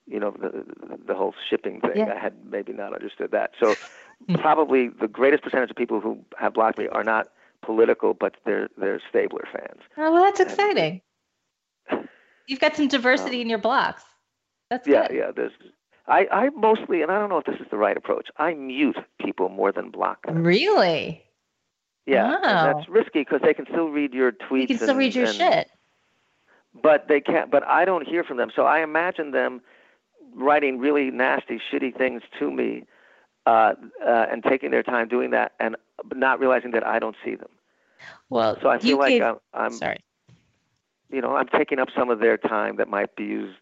you 0.08 0.20
know 0.20 0.32
the 0.32 0.66
the 1.06 1.14
whole 1.14 1.34
shipping 1.50 1.82
thing. 1.82 1.98
Yeah. 1.98 2.14
I 2.16 2.20
had 2.20 2.34
maybe 2.50 2.74
not 2.74 2.94
understood 2.94 3.32
that. 3.32 3.52
So 3.60 3.78
probably 4.36 4.90
the 4.90 5.08
greatest 5.08 5.44
percentage 5.44 5.70
of 5.70 5.76
people 5.76 6.00
who 6.00 6.20
have 6.38 6.54
blocked 6.54 6.78
me 6.78 6.88
are 6.88 7.04
not 7.04 7.30
political, 7.62 8.14
but 8.14 8.36
they're 8.46 8.70
they're 8.78 9.02
Stabler 9.10 9.48
fans. 9.52 9.82
Oh, 9.98 10.12
well, 10.12 10.24
that's 10.24 10.40
exciting. 10.40 11.02
You've 12.48 12.60
got 12.60 12.76
some 12.76 12.88
diversity 12.88 13.42
in 13.42 13.50
your 13.50 13.60
blocks. 13.60 14.04
That's 14.70 14.88
Yeah, 14.88 15.08
good. 15.08 15.18
yeah. 15.18 15.32
There's, 15.36 15.52
I, 16.08 16.28
I 16.32 16.50
mostly, 16.50 17.02
and 17.02 17.12
I 17.12 17.20
don't 17.20 17.30
know 17.30 17.38
if 17.38 17.46
this 17.46 17.60
is 17.60 17.68
the 17.70 17.78
right 17.78 17.96
approach. 17.96 18.30
I 18.38 18.54
mute 18.54 18.98
people 19.24 19.50
more 19.50 19.72
than 19.72 19.90
block 19.92 20.26
them. 20.26 20.44
Really? 20.44 21.24
Yeah, 22.06 22.32
Wow. 22.42 22.74
that's 22.74 22.90
risky 22.90 23.20
because 23.22 23.42
they 23.42 23.54
can 23.54 23.66
still 23.66 23.90
read 23.90 24.14
your 24.14 24.32
tweets. 24.32 24.62
You 24.62 24.68
can 24.68 24.78
still 24.78 24.90
and- 24.92 25.00
read 25.00 25.16
your 25.16 25.26
and- 25.28 25.36
shit. 25.36 25.70
But 26.74 27.08
they 27.10 27.20
can't. 27.20 27.52
But 27.52 27.68
I 27.68 27.84
don't 27.86 28.08
hear 28.08 28.24
from 28.24 28.38
them, 28.38 28.50
so 28.56 28.66
I 28.66 28.80
imagine 28.80 29.32
them 29.32 29.62
writing 30.34 30.80
really 30.80 31.12
nasty, 31.12 31.60
shitty 31.72 31.96
things 31.98 32.22
to 32.40 32.50
me, 32.50 32.86
uh, 33.46 33.74
uh, 34.06 34.28
and 34.32 34.42
taking 34.42 34.72
their 34.72 34.82
time 34.84 35.10
doing 35.10 35.32
that, 35.32 35.52
and 35.60 35.76
not 36.16 36.40
realizing 36.40 36.72
that 36.72 36.88
I 36.88 36.98
don't 37.00 37.18
see 37.26 37.36
them. 37.36 37.50
Well, 38.30 38.58
So 38.62 38.70
I 38.70 38.80
feel 38.80 38.98
like 38.98 39.10
gave, 39.10 39.22
I'm, 39.22 39.38
I'm 39.54 39.72
sorry. 39.74 40.00
you 41.12 41.20
know, 41.20 41.36
I'm 41.36 41.48
taking 41.48 41.78
up 41.78 41.90
some 41.96 42.10
of 42.10 42.20
their 42.20 42.38
time 42.38 42.78
that 42.78 42.88
might 42.88 43.16
be 43.18 43.26
used 43.26 43.58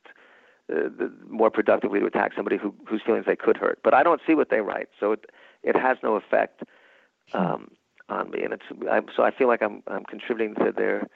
uh, 0.72 0.84
the, 0.96 1.12
more 1.28 1.50
productively 1.50 2.00
to 2.00 2.06
attack 2.06 2.34
somebody 2.36 2.58
who, 2.58 2.76
whose 2.88 3.02
feelings 3.02 3.26
they 3.26 3.36
could 3.36 3.58
hurt. 3.58 3.80
But 3.84 3.96
I 3.96 4.04
don't 4.04 4.22
see 4.28 4.36
what 4.36 4.50
they 4.52 4.62
write, 4.62 4.90
so 5.00 5.14
it 5.14 5.26
it 5.64 5.76
has 5.76 5.98
no 6.04 6.16
effect 6.16 6.62
um, 7.34 7.72
on 8.12 8.32
me, 8.32 8.44
and 8.44 8.54
it's 8.54 8.64
I, 8.90 9.02
so 9.16 9.24
I 9.24 9.32
feel 9.32 9.48
like 9.48 9.62
I'm 9.62 9.84
I'm 9.88 10.04
contributing 10.06 10.56
to 10.64 10.72
their 10.72 11.08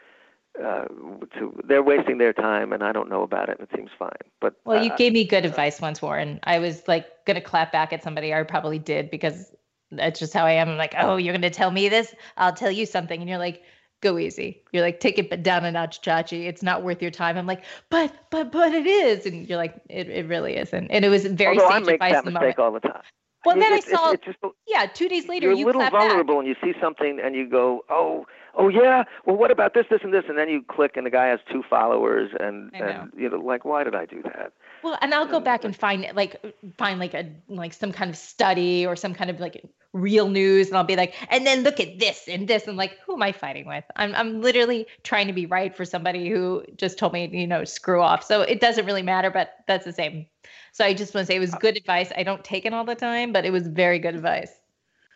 uh, 0.64 0.86
to 1.40 1.62
they're 1.64 1.84
wasting 1.84 2.18
their 2.18 2.34
time, 2.34 2.74
and 2.74 2.84
I 2.84 2.92
don't 2.92 3.10
know 3.10 3.24
about 3.24 3.50
it, 3.50 3.60
and 3.60 3.68
it 3.68 3.76
seems 3.76 3.90
fine. 3.98 4.12
But 4.40 4.56
Well, 4.66 4.84
you 4.84 4.92
uh, 4.92 4.96
gave 4.96 5.14
me 5.14 5.24
good 5.26 5.46
advice 5.46 5.82
once, 5.82 6.02
Warren. 6.02 6.40
I 6.44 6.60
was 6.60 6.88
like 6.88 7.08
gonna 7.26 7.42
clap 7.42 7.72
back 7.72 7.94
at 7.94 8.04
somebody. 8.04 8.34
I 8.34 8.44
probably 8.44 8.80
did 8.80 9.10
because 9.10 9.52
that's 9.92 10.20
just 10.20 10.34
how 10.34 10.46
I 10.46 10.52
am. 10.52 10.70
I'm 10.70 10.78
like, 10.78 10.94
oh, 10.98 11.18
you're 11.18 11.34
gonna 11.34 11.50
tell 11.50 11.72
me 11.72 11.90
this? 11.90 12.14
I'll 12.38 12.54
tell 12.54 12.72
you 12.72 12.86
something, 12.86 13.20
and 13.20 13.30
you're 13.30 13.40
like, 13.40 13.64
go 14.02 14.20
easy. 14.20 14.62
You're 14.72 14.84
like, 14.84 15.00
take 15.00 15.18
it 15.18 15.30
but 15.30 15.42
down 15.42 15.66
a 15.66 15.72
notch, 15.72 16.02
Chachi. 16.02 16.46
It's 16.46 16.62
not 16.62 16.84
worth 16.84 17.02
your 17.02 17.12
time. 17.12 17.38
I'm 17.38 17.48
like, 17.48 17.64
but 17.90 18.14
but 18.30 18.52
but 18.52 18.74
it 18.74 18.86
is, 18.86 19.26
and 19.26 19.48
you're 19.50 19.58
like, 19.58 19.76
it, 19.90 20.10
it 20.10 20.28
really 20.28 20.58
isn't. 20.58 20.88
And 20.92 21.04
it 21.04 21.10
was 21.10 21.26
very 21.26 21.58
although 21.58 21.74
I 21.74 21.80
sage 21.80 21.86
make 21.88 21.96
advice 21.96 22.12
that 22.14 22.26
in 22.28 22.34
the 22.34 22.40
mistake 22.40 22.58
moment. 22.58 22.60
all 22.60 22.72
the 22.80 22.88
time. 22.88 23.02
Well, 23.46 23.56
then 23.58 23.74
I 23.74 23.78
It's- 23.78 23.90
saw, 23.90 24.12
it's 24.12 24.24
just 24.26 24.38
yeah, 24.68 24.86
two 24.86 25.10
days 25.10 25.28
later, 25.28 25.48
you're 25.48 25.54
a 25.56 25.58
you 25.58 25.66
little 25.66 25.82
clapped 25.82 25.94
back. 25.94 26.08
vulnerable 26.08 26.40
and 26.40 26.48
you 26.48 26.56
see 26.64 26.74
something 26.80 27.20
and 27.20 27.36
you 27.36 27.48
go, 27.48 27.84
oh, 27.90 28.26
oh 28.56 28.70
yeah, 28.70 29.04
well 29.26 29.36
what 29.36 29.52
about 29.52 29.74
this, 29.74 29.86
this, 29.90 30.02
and 30.04 30.14
this, 30.14 30.24
and 30.30 30.38
then 30.38 30.48
you 30.50 30.62
click 30.64 30.96
and 30.96 31.06
the 31.06 31.10
guy 31.10 31.28
has 31.28 31.40
two 31.52 31.64
followers 31.70 32.32
and 32.40 32.72
and 32.74 33.12
you 33.18 33.30
know 33.30 33.38
like 33.38 33.66
why 33.66 33.84
did 33.84 33.96
I 33.96 34.06
do 34.06 34.22
that? 34.24 34.54
Well, 34.84 34.98
and 35.02 35.14
I'll 35.14 35.26
go 35.26 35.38
And, 35.38 35.46
back 35.46 35.64
and 35.64 35.76
find 35.76 36.08
like 36.14 36.36
find 36.78 37.00
like 37.00 37.14
a 37.14 37.30
like 37.48 37.74
some 37.74 37.92
kind 37.92 38.10
of 38.10 38.16
study 38.18 38.86
or 38.86 38.96
some 38.96 39.14
kind 39.14 39.30
of 39.30 39.40
like 39.40 39.64
real 39.94 40.28
news, 40.30 40.70
and 40.70 40.78
I'll 40.78 40.84
be 40.84 40.96
like, 40.96 41.14
and 41.30 41.46
then 41.46 41.62
look 41.64 41.80
at 41.80 42.00
this 42.00 42.28
and 42.28 42.48
this, 42.48 42.68
and 42.68 42.78
like, 42.78 42.98
who 43.06 43.14
am 43.14 43.22
I 43.24 43.32
fighting 43.32 43.66
with? 43.68 43.84
I'm 43.96 44.14
I'm 44.16 44.42
literally 44.42 44.88
trying 45.04 45.28
to 45.28 45.34
be 45.34 45.46
right 45.46 45.76
for 45.76 45.86
somebody 45.86 46.30
who 46.30 46.64
just 46.78 46.98
told 46.98 47.14
me, 47.14 47.30
you 47.32 47.46
know, 47.48 47.64
screw 47.64 48.02
off. 48.02 48.24
So 48.24 48.42
it 48.42 48.60
doesn't 48.60 48.86
really 48.86 49.04
matter, 49.04 49.30
but 49.32 49.54
that's 49.68 49.86
the 49.86 49.94
same. 49.94 50.26
So 50.74 50.84
I 50.84 50.94
just 50.94 51.14
want 51.14 51.28
to 51.28 51.32
say 51.32 51.38
it 51.38 51.40
was 51.40 51.54
good 51.56 51.78
advice. 51.78 52.12
I 52.18 52.24
don't 52.24 52.44
take 52.44 52.66
it 52.66 52.74
all 52.74 52.84
the 52.84 52.96
time, 52.96 53.32
but 53.32 53.46
it 53.46 53.52
was 53.52 53.68
very 53.68 54.00
good 54.00 54.16
advice. 54.16 54.60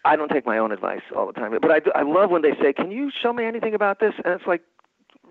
I 0.06 0.16
don't 0.16 0.30
take 0.30 0.46
my 0.46 0.58
own 0.58 0.72
advice 0.72 1.02
all 1.16 1.26
the 1.26 1.34
time, 1.34 1.58
but 1.60 1.72
I 1.72 1.80
do, 1.80 1.92
I 1.96 2.04
love 2.04 2.30
when 2.30 2.44
they 2.44 2.54
say, 2.62 2.72
"Can 2.72 2.92
you 2.92 3.12
show 3.12 3.34
me 3.34 3.44
anything 3.44 3.74
about 3.74 4.00
this?" 4.00 4.14
And 4.24 4.34
it's 4.34 4.46
like, 4.46 4.62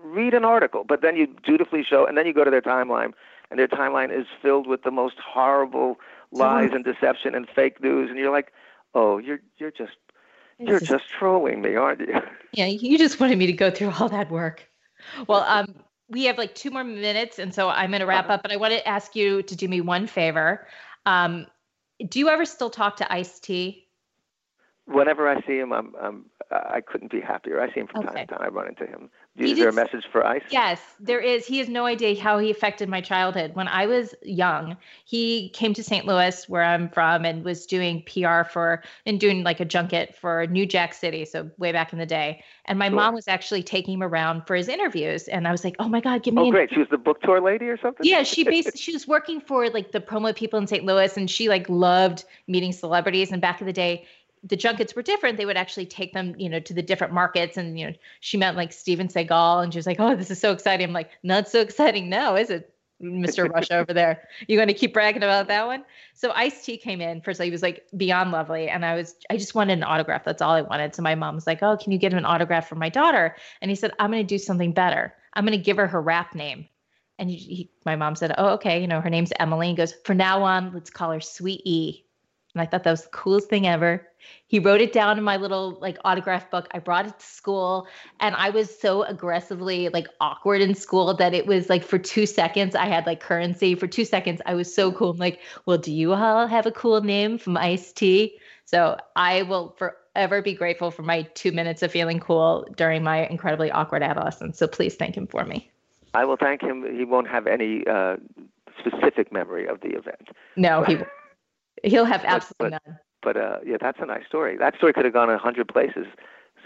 read 0.03 0.33
an 0.33 0.45
article, 0.45 0.83
but 0.83 1.01
then 1.01 1.15
you 1.15 1.27
dutifully 1.43 1.83
show, 1.83 2.05
and 2.05 2.17
then 2.17 2.27
you 2.27 2.33
go 2.33 2.43
to 2.43 2.51
their 2.51 2.61
timeline, 2.61 3.13
and 3.49 3.57
their 3.57 3.69
timeline 3.69 4.11
is 4.15 4.27
filled 4.41 4.67
with 4.67 4.83
the 4.83 4.91
most 4.91 5.15
horrible 5.19 5.97
lies 6.31 6.71
and 6.73 6.83
deception 6.83 7.33
and 7.33 7.47
fake 7.49 7.81
news, 7.81 8.09
and 8.09 8.19
you're 8.19 8.31
like, 8.31 8.51
"Oh, 8.93 9.17
you're 9.17 9.39
you're 9.57 9.71
just 9.71 9.95
you're 10.59 10.81
just 10.81 11.05
trolling 11.09 11.61
me, 11.61 11.75
aren't 11.75 12.01
you?" 12.01 12.21
Yeah, 12.51 12.65
you 12.65 12.97
just 12.97 13.19
wanted 13.19 13.37
me 13.37 13.45
to 13.47 13.53
go 13.53 13.71
through 13.71 13.93
all 13.97 14.09
that 14.09 14.29
work. 14.29 14.69
Well, 15.27 15.43
um, 15.47 15.73
we 16.09 16.25
have 16.25 16.37
like 16.37 16.55
two 16.55 16.71
more 16.71 16.83
minutes, 16.83 17.39
and 17.39 17.53
so 17.53 17.69
I'm 17.69 17.89
going 17.89 17.99
to 17.99 18.05
wrap 18.05 18.29
up. 18.29 18.41
But 18.41 18.51
I 18.51 18.57
want 18.57 18.73
to 18.73 18.87
ask 18.87 19.15
you 19.15 19.41
to 19.43 19.55
do 19.55 19.67
me 19.67 19.81
one 19.81 20.07
favor. 20.07 20.67
Um, 21.05 21.47
do 22.07 22.19
you 22.19 22.29
ever 22.29 22.45
still 22.45 22.69
talk 22.69 22.97
to 22.97 23.11
Ice 23.11 23.39
T? 23.39 23.87
Whenever 24.85 25.27
I 25.27 25.41
see 25.45 25.57
him, 25.57 25.73
I'm 25.73 25.93
I'm 26.01 26.25
I 26.51 26.81
couldn't 26.81 27.11
be 27.11 27.19
happier. 27.19 27.61
I 27.61 27.73
see 27.73 27.81
him 27.81 27.87
from 27.87 28.03
time 28.03 28.15
to 28.15 28.25
time. 28.25 28.39
I 28.41 28.47
run 28.47 28.67
into 28.69 28.85
him. 28.85 29.09
Is 29.37 29.57
there 29.57 29.69
a 29.69 29.73
message 29.73 30.03
for 30.11 30.25
Ice? 30.25 30.41
Yes, 30.49 30.81
there 30.99 31.19
is. 31.19 31.45
He 31.45 31.59
has 31.59 31.69
no 31.69 31.85
idea 31.85 32.19
how 32.19 32.39
he 32.39 32.49
affected 32.49 32.89
my 32.89 33.01
childhood. 33.01 33.51
When 33.53 33.67
I 33.67 33.85
was 33.85 34.15
young, 34.23 34.77
he 35.05 35.49
came 35.49 35.73
to 35.75 35.83
St. 35.83 36.05
Louis, 36.07 36.49
where 36.49 36.63
I'm 36.63 36.89
from, 36.89 37.23
and 37.23 37.43
was 37.43 37.65
doing 37.67 38.03
PR 38.03 38.43
for 38.43 38.81
and 39.05 39.19
doing 39.19 39.43
like 39.43 39.59
a 39.59 39.65
junket 39.65 40.15
for 40.15 40.47
New 40.47 40.65
Jack 40.65 40.93
City, 40.93 41.23
so 41.25 41.49
way 41.57 41.71
back 41.71 41.93
in 41.93 41.99
the 41.99 42.05
day. 42.05 42.43
And 42.65 42.79
my 42.79 42.87
Sure. 42.87 42.95
mom 42.95 43.13
was 43.13 43.27
actually 43.27 43.61
taking 43.63 43.93
him 43.95 44.03
around 44.03 44.47
for 44.47 44.55
his 44.55 44.67
interviews, 44.67 45.27
and 45.27 45.47
I 45.47 45.51
was 45.51 45.63
like, 45.63 45.75
"Oh 45.79 45.87
my 45.87 46.01
God, 46.01 46.23
give 46.23 46.33
me 46.33 46.41
Oh, 46.41 46.51
great. 46.51 46.71
She 46.71 46.79
was 46.79 46.89
the 46.89 46.97
book 46.97 47.21
tour 47.21 47.39
lady 47.39 47.67
or 47.67 47.77
something. 47.77 48.05
yeah 48.05 48.23
she 48.23 48.43
basically 48.43 48.79
she 48.79 48.91
was 48.91 49.07
working 49.07 49.39
for 49.39 49.69
like 49.69 49.91
the 49.91 49.99
promo 49.99 50.35
people 50.35 50.57
in 50.59 50.65
st 50.67 50.83
louis 50.83 51.15
and 51.17 51.29
she 51.29 51.47
like 51.49 51.67
loved 51.69 52.25
meeting 52.47 52.71
celebrities 52.71 53.31
and 53.31 53.41
back 53.41 53.61
in 53.61 53.67
the 53.67 53.73
day 53.73 54.05
the 54.47 54.55
junkets 54.55 54.95
were 54.95 55.01
different 55.01 55.37
they 55.37 55.45
would 55.45 55.57
actually 55.57 55.85
take 55.85 56.13
them 56.13 56.35
you 56.37 56.49
know 56.49 56.59
to 56.59 56.73
the 56.73 56.81
different 56.81 57.13
markets 57.13 57.57
and 57.57 57.79
you 57.79 57.85
know 57.87 57.93
she 58.19 58.37
met 58.37 58.55
like 58.55 58.71
steven 58.71 59.07
seagal 59.07 59.63
and 59.63 59.73
she 59.73 59.77
was 59.77 59.87
like 59.87 59.99
oh 59.99 60.15
this 60.15 60.31
is 60.31 60.39
so 60.39 60.51
exciting 60.51 60.87
i'm 60.87 60.93
like 60.93 61.09
not 61.23 61.47
so 61.47 61.61
exciting 61.61 62.09
now 62.09 62.35
is 62.35 62.49
it 62.49 62.73
mr 63.01 63.49
rush 63.53 63.71
over 63.71 63.93
there 63.93 64.23
you 64.47 64.55
going 64.55 64.67
to 64.67 64.73
keep 64.73 64.93
bragging 64.93 65.23
about 65.23 65.47
that 65.47 65.65
one 65.65 65.83
so 66.13 66.31
ice 66.31 66.65
t 66.65 66.77
came 66.77 67.01
in 67.01 67.21
first 67.21 67.39
of 67.39 67.43
all, 67.43 67.45
he 67.45 67.51
was 67.51 67.61
like 67.61 67.85
beyond 67.95 68.31
lovely 68.31 68.69
and 68.69 68.85
i 68.85 68.95
was 68.95 69.15
i 69.29 69.37
just 69.37 69.55
wanted 69.55 69.73
an 69.73 69.83
autograph 69.83 70.23
that's 70.23 70.41
all 70.41 70.53
i 70.53 70.61
wanted 70.61 70.95
so 70.95 71.01
my 71.01 71.15
mom 71.15 71.35
was 71.35 71.47
like 71.47 71.61
oh 71.61 71.77
can 71.77 71.91
you 71.91 71.97
get 71.97 72.11
him 72.11 72.17
an 72.17 72.25
autograph 72.25 72.67
for 72.67 72.75
my 72.75 72.89
daughter 72.89 73.35
and 73.61 73.69
he 73.69 73.75
said 73.75 73.91
i'm 73.99 74.11
going 74.11 74.25
to 74.25 74.27
do 74.27 74.39
something 74.39 74.71
better 74.71 75.13
i'm 75.33 75.45
going 75.45 75.57
to 75.57 75.63
give 75.63 75.77
her 75.77 75.87
her 75.87 76.01
rap 76.01 76.33
name 76.33 76.67
and 77.19 77.29
he, 77.29 77.37
he, 77.37 77.71
my 77.83 77.95
mom 77.95 78.15
said, 78.15 78.33
"Oh, 78.37 78.49
okay. 78.53 78.79
You 78.79 78.87
know, 78.87 79.01
her 79.01 79.09
name's 79.09 79.33
Emily." 79.39 79.69
He 79.69 79.73
goes, 79.73 79.93
"For 80.05 80.13
now 80.13 80.43
on, 80.43 80.71
let's 80.73 80.89
call 80.89 81.11
her 81.11 81.19
Sweet 81.19 81.61
E." 81.65 82.05
And 82.53 82.61
I 82.61 82.65
thought 82.65 82.83
that 82.83 82.91
was 82.91 83.03
the 83.03 83.09
coolest 83.09 83.49
thing 83.49 83.67
ever. 83.67 84.06
He 84.47 84.59
wrote 84.59 84.81
it 84.81 84.93
down 84.93 85.17
in 85.17 85.23
my 85.23 85.37
little 85.37 85.77
like 85.81 85.97
autograph 86.05 86.49
book. 86.49 86.67
I 86.71 86.79
brought 86.79 87.05
it 87.07 87.19
to 87.19 87.25
school, 87.25 87.87
and 88.19 88.35
I 88.35 88.49
was 88.49 88.77
so 88.79 89.03
aggressively 89.03 89.89
like 89.89 90.07
awkward 90.21 90.61
in 90.61 90.73
school 90.75 91.13
that 91.15 91.33
it 91.33 91.45
was 91.45 91.69
like 91.69 91.83
for 91.83 91.97
two 91.97 92.25
seconds 92.25 92.75
I 92.75 92.85
had 92.85 93.05
like 93.05 93.19
currency. 93.19 93.75
For 93.75 93.87
two 93.87 94.05
seconds, 94.05 94.41
I 94.45 94.53
was 94.53 94.73
so 94.73 94.91
cool. 94.91 95.11
I'm 95.11 95.17
like, 95.17 95.39
"Well, 95.65 95.77
do 95.77 95.91
you 95.91 96.13
all 96.13 96.47
have 96.47 96.65
a 96.65 96.71
cool 96.71 97.01
name 97.01 97.37
from 97.37 97.57
Ice 97.57 97.91
T?" 97.91 98.37
So 98.65 98.97
I 99.15 99.43
will 99.43 99.75
forever 99.77 100.41
be 100.41 100.53
grateful 100.53 100.91
for 100.91 101.03
my 101.03 101.21
two 101.33 101.51
minutes 101.51 101.83
of 101.83 101.91
feeling 101.91 102.19
cool 102.19 102.67
during 102.75 103.03
my 103.03 103.27
incredibly 103.27 103.71
awkward 103.71 104.03
adolescence. 104.03 104.57
So 104.57 104.67
please 104.67 104.95
thank 104.95 105.15
him 105.15 105.27
for 105.27 105.45
me. 105.45 105.71
I 106.13 106.25
will 106.25 106.37
thank 106.37 106.61
him. 106.61 106.83
He 106.97 107.05
won't 107.05 107.27
have 107.29 107.47
any 107.47 107.85
uh, 107.87 108.17
specific 108.79 109.31
memory 109.31 109.67
of 109.67 109.79
the 109.81 109.89
event. 109.89 110.29
No, 110.55 110.83
he 110.83 110.97
he'll 111.83 112.05
have 112.05 112.21
But- 112.23 112.31
absolutely 112.31 112.69
but- 112.77 112.81
none. 112.87 112.99
But 113.21 113.37
uh, 113.37 113.59
yeah, 113.65 113.77
that's 113.79 113.99
a 114.01 114.05
nice 114.05 114.25
story. 114.25 114.57
That 114.57 114.75
story 114.77 114.93
could 114.93 115.05
have 115.05 115.13
gone 115.13 115.29
a 115.29 115.37
hundred 115.37 115.67
places. 115.67 116.07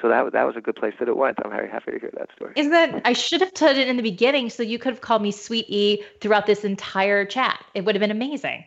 So 0.02 0.10
that 0.10 0.34
that 0.34 0.44
was 0.46 0.56
a 0.56 0.62
good 0.62 0.76
place 0.76 0.94
that 1.00 1.08
it 1.08 1.16
went. 1.16 1.38
I'm 1.44 1.52
very 1.52 1.70
happy 1.70 1.92
to 1.92 2.00
hear 2.00 2.12
that 2.18 2.30
story. 2.36 2.54
Isn't 2.56 2.72
that 2.72 3.02
I 3.06 3.14
should 3.14 3.42
have 3.42 3.54
told 3.54 3.78
it 3.78 3.88
in 3.88 3.98
the 3.98 4.04
beginning 4.04 4.50
so 4.50 4.64
you 4.64 4.80
could 4.80 4.94
have 4.94 5.02
called 5.02 5.22
me 5.22 5.32
Sweet 5.32 5.66
E 5.70 6.04
throughout 6.20 6.48
this 6.48 6.64
entire 6.64 7.24
chat. 7.26 7.64
It 7.76 7.86
would 7.86 7.96
have 7.96 8.00
been 8.00 8.12
amazing. 8.12 8.66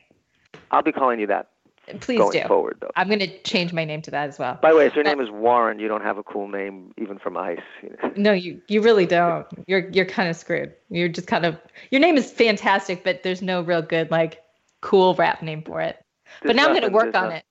I'll 0.71 0.83
be 0.83 0.93
calling 0.93 1.21
you 1.21 1.27
that 1.27 1.49
Please 2.01 2.19
going 2.19 2.33
do. 2.33 2.49
forward, 2.49 2.79
though. 2.81 2.91
I'm 2.97 3.09
going 3.09 3.21
to 3.21 3.43
change 3.43 3.73
my 3.73 3.85
name 3.85 4.01
to 4.03 4.11
that 4.11 4.29
as 4.29 4.39
well. 4.39 4.59
By 4.63 4.71
the 4.71 4.77
way, 4.77 4.87
if 4.87 4.95
your 4.95 5.05
name 5.05 5.21
is 5.21 5.31
Warren, 5.31 5.79
you 5.79 5.87
don't 5.87 6.03
have 6.03 6.17
a 6.17 6.23
cool 6.23 6.49
name 6.49 6.95
even 6.97 7.19
from 7.19 7.37
Ice. 7.37 7.61
No, 8.17 8.33
you 8.33 8.61
you 8.69 8.81
really 8.81 9.07
don't. 9.07 9.47
You're 9.67 9.91
you're 9.91 10.07
kind 10.07 10.29
of 10.29 10.37
screwed. 10.37 10.73
You're 10.89 11.09
just 11.09 11.27
kind 11.27 11.45
of 11.45 11.59
your 11.91 12.01
name 12.01 12.17
is 12.17 12.31
fantastic, 12.31 13.05
but 13.05 13.23
there's 13.23 13.43
no 13.43 13.61
real 13.61 13.83
good 13.83 14.11
like 14.11 14.43
cool 14.81 15.15
rap 15.15 15.43
name 15.43 15.63
for 15.63 15.81
it. 15.81 16.03
but 16.41 16.49
There's 16.49 16.57
now 16.57 16.67
I'm 16.67 16.73
going 16.73 16.83
to 16.83 16.89
work 16.89 17.15
on 17.15 17.31
no- 17.31 17.37
it. 17.37 17.45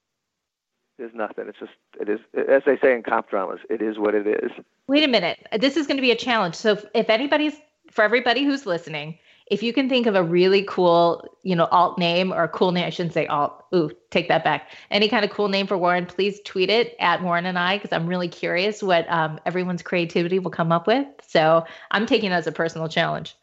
There's 0.97 1.13
nothing. 1.13 1.45
It's 1.47 1.59
just 1.59 1.71
it 1.99 2.09
is 2.09 2.19
as 2.47 2.63
they 2.65 2.77
say 2.77 2.93
in 2.95 3.03
cop 3.03 3.29
dramas. 3.29 3.59
It 3.69 3.81
is 3.81 3.97
what 3.97 4.13
it 4.15 4.27
is. 4.27 4.51
Wait 4.87 5.03
a 5.03 5.07
minute. 5.07 5.47
This 5.59 5.77
is 5.77 5.87
going 5.87 5.97
to 5.97 6.01
be 6.01 6.11
a 6.11 6.15
challenge. 6.15 6.55
So 6.55 6.73
if- 6.73 6.85
if 6.93 7.09
anybody's 7.09 7.55
for 7.91 8.03
everybody 8.03 8.43
who's 8.43 8.65
listening, 8.65 9.17
if 9.47 9.61
you 9.61 9.73
can 9.73 9.89
think 9.89 10.07
of 10.07 10.15
a 10.15 10.23
really 10.23 10.63
cool, 10.63 11.27
you 11.43 11.55
know, 11.55 11.65
alt 11.65 11.97
name 11.97 12.31
or 12.31 12.43
a 12.43 12.47
cool 12.47 12.71
name, 12.71 12.85
I 12.85 12.89
shouldn't 12.89 13.13
say 13.13 13.27
alt. 13.27 13.65
Ooh, 13.75 13.91
take 14.09 14.27
that 14.29 14.43
back. 14.43 14.69
Any 14.89 15.09
kind 15.09 15.25
of 15.25 15.31
cool 15.31 15.49
name 15.49 15.67
for 15.67 15.77
Warren, 15.77 16.05
please 16.05 16.39
tweet 16.45 16.69
it 16.69 16.95
at 16.99 17.21
Warren 17.21 17.45
and 17.45 17.59
I 17.59 17.77
because 17.77 17.91
I'm 17.91 18.07
really 18.07 18.29
curious 18.29 18.81
what 18.81 19.09
um, 19.11 19.39
everyone's 19.45 19.83
creativity 19.83 20.39
will 20.39 20.51
come 20.51 20.71
up 20.71 20.87
with. 20.87 21.05
So 21.27 21.65
I'm 21.91 22.05
taking 22.05 22.31
it 22.31 22.35
as 22.35 22.47
a 22.47 22.51
personal 22.51 22.87
challenge. 22.87 23.35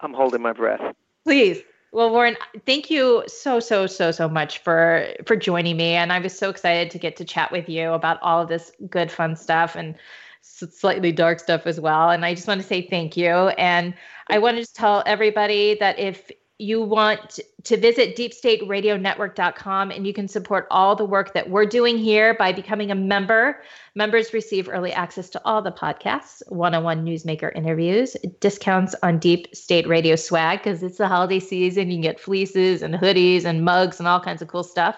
I'm 0.00 0.12
holding 0.12 0.42
my 0.42 0.52
breath. 0.52 0.82
Please. 1.24 1.62
Well, 1.92 2.10
Warren, 2.10 2.36
thank 2.66 2.90
you 2.90 3.24
so 3.26 3.60
so 3.60 3.86
so 3.86 4.10
so 4.10 4.28
much 4.28 4.58
for 4.58 5.08
for 5.24 5.36
joining 5.36 5.76
me, 5.76 5.94
and 5.94 6.12
I 6.12 6.18
was 6.18 6.36
so 6.36 6.50
excited 6.50 6.90
to 6.90 6.98
get 6.98 7.16
to 7.16 7.24
chat 7.24 7.50
with 7.52 7.68
you 7.68 7.92
about 7.92 8.20
all 8.22 8.42
of 8.42 8.48
this 8.48 8.72
good 8.90 9.10
fun 9.10 9.36
stuff 9.36 9.76
and 9.76 9.94
slightly 10.42 11.12
dark 11.12 11.40
stuff 11.40 11.66
as 11.66 11.80
well. 11.80 12.10
And 12.10 12.24
I 12.24 12.34
just 12.34 12.46
want 12.48 12.60
to 12.60 12.66
say 12.66 12.82
thank 12.82 13.16
you, 13.16 13.30
and 13.30 13.94
I 14.28 14.38
want 14.38 14.56
to 14.56 14.62
just 14.62 14.76
tell 14.76 15.02
everybody 15.06 15.76
that 15.80 15.98
if 15.98 16.30
you 16.58 16.80
want 16.80 17.38
to 17.64 17.76
visit 17.76 18.16
deepstateradionetwork.com 18.16 19.90
and 19.90 20.06
you 20.06 20.14
can 20.14 20.26
support 20.26 20.66
all 20.70 20.96
the 20.96 21.04
work 21.04 21.34
that 21.34 21.50
we're 21.50 21.66
doing 21.66 21.98
here 21.98 22.34
by 22.34 22.52
becoming 22.52 22.90
a 22.90 22.94
member. 22.94 23.62
Members 23.94 24.32
receive 24.32 24.68
early 24.68 24.92
access 24.92 25.28
to 25.30 25.42
all 25.44 25.60
the 25.60 25.72
podcasts, 25.72 26.42
one-on-one 26.48 27.04
newsmaker 27.04 27.54
interviews, 27.54 28.16
discounts 28.40 28.94
on 29.02 29.18
Deep 29.18 29.54
State 29.54 29.86
Radio 29.86 30.16
swag 30.16 30.60
because 30.60 30.82
it's 30.82 30.98
the 30.98 31.08
holiday 31.08 31.40
season. 31.40 31.90
You 31.90 31.96
can 31.96 32.02
get 32.02 32.20
fleeces 32.20 32.80
and 32.80 32.94
hoodies 32.94 33.44
and 33.44 33.64
mugs 33.64 33.98
and 33.98 34.08
all 34.08 34.20
kinds 34.20 34.40
of 34.40 34.48
cool 34.48 34.64
stuff. 34.64 34.96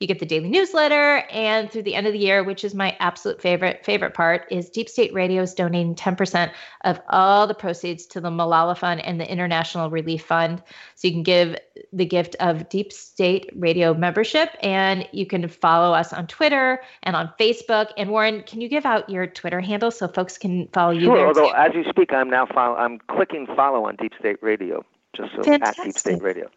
You 0.00 0.06
get 0.06 0.20
the 0.20 0.26
daily 0.26 0.48
newsletter, 0.48 1.24
and 1.28 1.68
through 1.68 1.82
the 1.82 1.96
end 1.96 2.06
of 2.06 2.12
the 2.12 2.20
year, 2.20 2.44
which 2.44 2.62
is 2.62 2.72
my 2.72 2.96
absolute 3.00 3.42
favorite 3.42 3.84
favorite 3.84 4.14
part, 4.14 4.46
is 4.48 4.70
Deep 4.70 4.88
State 4.88 5.12
Radio 5.12 5.42
is 5.42 5.54
donating 5.54 5.96
10% 5.96 6.52
of 6.84 7.00
all 7.08 7.48
the 7.48 7.54
proceeds 7.54 8.06
to 8.06 8.20
the 8.20 8.30
Malala 8.30 8.78
Fund 8.78 9.00
and 9.00 9.20
the 9.20 9.28
International 9.28 9.90
Relief 9.90 10.24
Fund. 10.24 10.62
So 10.94 11.08
you 11.08 11.14
can 11.14 11.24
give 11.24 11.56
the 11.92 12.06
gift 12.06 12.36
of 12.38 12.68
Deep 12.68 12.92
State 12.92 13.50
Radio 13.56 13.92
membership, 13.92 14.50
and 14.62 15.08
you 15.10 15.26
can 15.26 15.48
follow 15.48 15.92
us 15.92 16.12
on 16.12 16.28
Twitter 16.28 16.80
and 17.02 17.16
on 17.16 17.32
Facebook. 17.40 17.88
And 17.96 18.10
Warren, 18.10 18.44
can 18.44 18.60
you 18.60 18.68
give 18.68 18.86
out 18.86 19.10
your 19.10 19.26
Twitter 19.26 19.60
handle 19.60 19.90
so 19.90 20.06
folks 20.06 20.38
can 20.38 20.68
follow 20.68 20.92
you 20.92 21.06
Sure. 21.06 21.16
there 21.16 21.26
Although 21.26 21.48
too? 21.48 21.56
as 21.56 21.74
you 21.74 21.82
speak, 21.90 22.12
I'm 22.12 22.30
now 22.30 22.46
follow. 22.46 22.76
I'm 22.76 23.00
clicking 23.08 23.48
follow 23.56 23.86
on 23.86 23.96
Deep 23.96 24.12
State 24.20 24.38
Radio, 24.42 24.84
just 25.16 25.32
so 25.34 25.52
at 25.52 25.76
Deep 25.82 25.98
State 25.98 26.22
Radio. 26.22 26.48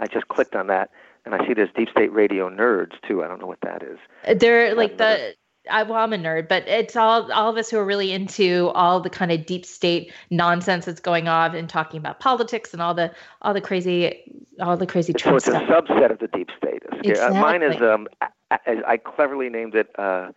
I 0.00 0.06
just 0.06 0.26
clicked 0.26 0.56
on 0.56 0.66
that, 0.66 0.90
and 1.24 1.34
I 1.34 1.46
see 1.46 1.54
there's 1.54 1.70
Deep 1.76 1.88
State 1.90 2.12
Radio 2.12 2.48
nerds 2.50 2.92
too. 3.06 3.22
I 3.22 3.28
don't 3.28 3.40
know 3.40 3.46
what 3.46 3.60
that 3.62 3.82
is. 3.82 3.98
They're 4.40 4.74
like 4.74 4.98
the. 4.98 5.34
I, 5.70 5.84
well, 5.84 5.94
I'm 6.02 6.12
a 6.12 6.16
nerd, 6.16 6.48
but 6.48 6.66
it's 6.66 6.96
all 6.96 7.30
all 7.30 7.48
of 7.48 7.56
us 7.56 7.70
who 7.70 7.78
are 7.78 7.84
really 7.84 8.10
into 8.10 8.72
all 8.74 8.98
the 8.98 9.08
kind 9.08 9.30
of 9.30 9.46
deep 9.46 9.64
state 9.64 10.12
nonsense 10.30 10.86
that's 10.86 10.98
going 11.00 11.28
on 11.28 11.54
and 11.54 11.68
talking 11.68 11.98
about 11.98 12.18
politics 12.18 12.72
and 12.72 12.82
all 12.82 12.94
the 12.94 13.12
all 13.42 13.54
the 13.54 13.60
crazy 13.60 14.24
all 14.60 14.76
the 14.76 14.88
crazy 14.88 15.14
So 15.16 15.36
it's 15.36 15.46
a 15.46 15.52
subset 15.52 16.10
of 16.10 16.18
the 16.18 16.26
Deep 16.26 16.50
State. 16.58 16.82
Uh, 16.90 17.30
mine 17.34 17.62
is 17.62 17.74
Exactly. 17.74 17.88
um, 17.88 18.08
a- 18.50 18.88
I 18.88 18.96
cleverly 18.96 19.48
named 19.50 19.76
it 19.76 19.88
uh, 19.96 20.32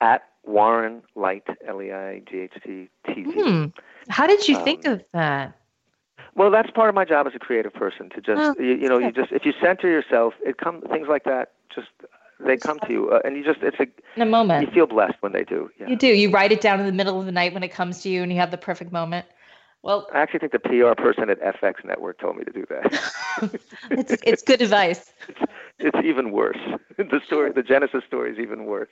at 0.00 0.24
Warren 0.44 1.02
Leight 1.14 1.44
L 1.68 1.82
E 1.82 1.92
I 1.92 2.20
G 2.20 2.38
H 2.40 2.52
T 2.64 2.88
T 3.06 3.14
Z. 3.14 3.22
Hmm. 3.34 3.66
How 4.08 4.26
did 4.26 4.48
you 4.48 4.58
think 4.64 4.86
Um, 4.86 4.94
of 4.94 5.04
that? 5.12 5.58
Well, 6.36 6.50
that's 6.50 6.70
part 6.70 6.88
of 6.88 6.94
my 6.94 7.04
job 7.04 7.26
as 7.26 7.34
a 7.34 7.38
creative 7.38 7.72
person 7.72 8.10
to 8.10 8.20
just 8.20 8.40
Oh, 8.40 8.54
you, 8.58 8.74
you 8.74 8.88
know 8.88 8.98
you 8.98 9.12
just 9.12 9.32
if 9.32 9.44
you 9.44 9.52
center 9.62 9.88
yourself, 9.88 10.34
it 10.44 10.58
come 10.58 10.82
things 10.82 11.06
like 11.08 11.24
that 11.24 11.52
just 11.74 11.88
they 12.40 12.56
come 12.56 12.80
to 12.80 12.92
you, 12.92 13.10
uh, 13.10 13.20
and 13.24 13.36
you 13.36 13.44
just 13.44 13.62
it's 13.62 13.78
a 13.78 13.86
In 14.16 14.22
a 14.22 14.26
moment 14.26 14.66
you 14.66 14.72
feel 14.74 14.86
blessed 14.86 15.16
when 15.20 15.32
they 15.32 15.44
do. 15.44 15.70
Yeah. 15.78 15.88
you 15.88 15.96
do. 15.96 16.08
You 16.08 16.30
write 16.30 16.52
it 16.52 16.60
down 16.60 16.80
in 16.80 16.86
the 16.86 16.92
middle 16.92 17.18
of 17.20 17.26
the 17.26 17.32
night 17.32 17.54
when 17.54 17.62
it 17.62 17.72
comes 17.72 18.02
to 18.02 18.08
you, 18.08 18.22
and 18.22 18.32
you 18.32 18.38
have 18.38 18.50
the 18.50 18.58
perfect 18.58 18.92
moment. 18.92 19.26
Well, 19.82 20.08
I 20.14 20.20
actually 20.20 20.40
think 20.40 20.52
the 20.52 20.58
PR 20.60 21.00
person 21.00 21.28
at 21.28 21.38
FX 21.40 21.84
Network 21.84 22.18
told 22.18 22.36
me 22.36 22.44
to 22.44 22.52
do 22.52 22.64
that. 22.70 23.60
it's 23.90 24.16
it's 24.24 24.42
good 24.42 24.62
advice. 24.62 25.12
it's 25.78 25.98
even 26.04 26.30
worse. 26.32 26.58
The 26.96 27.20
story, 27.26 27.50
the 27.50 27.64
Genesis 27.64 28.04
story, 28.06 28.30
is 28.30 28.38
even 28.38 28.66
worse. 28.66 28.88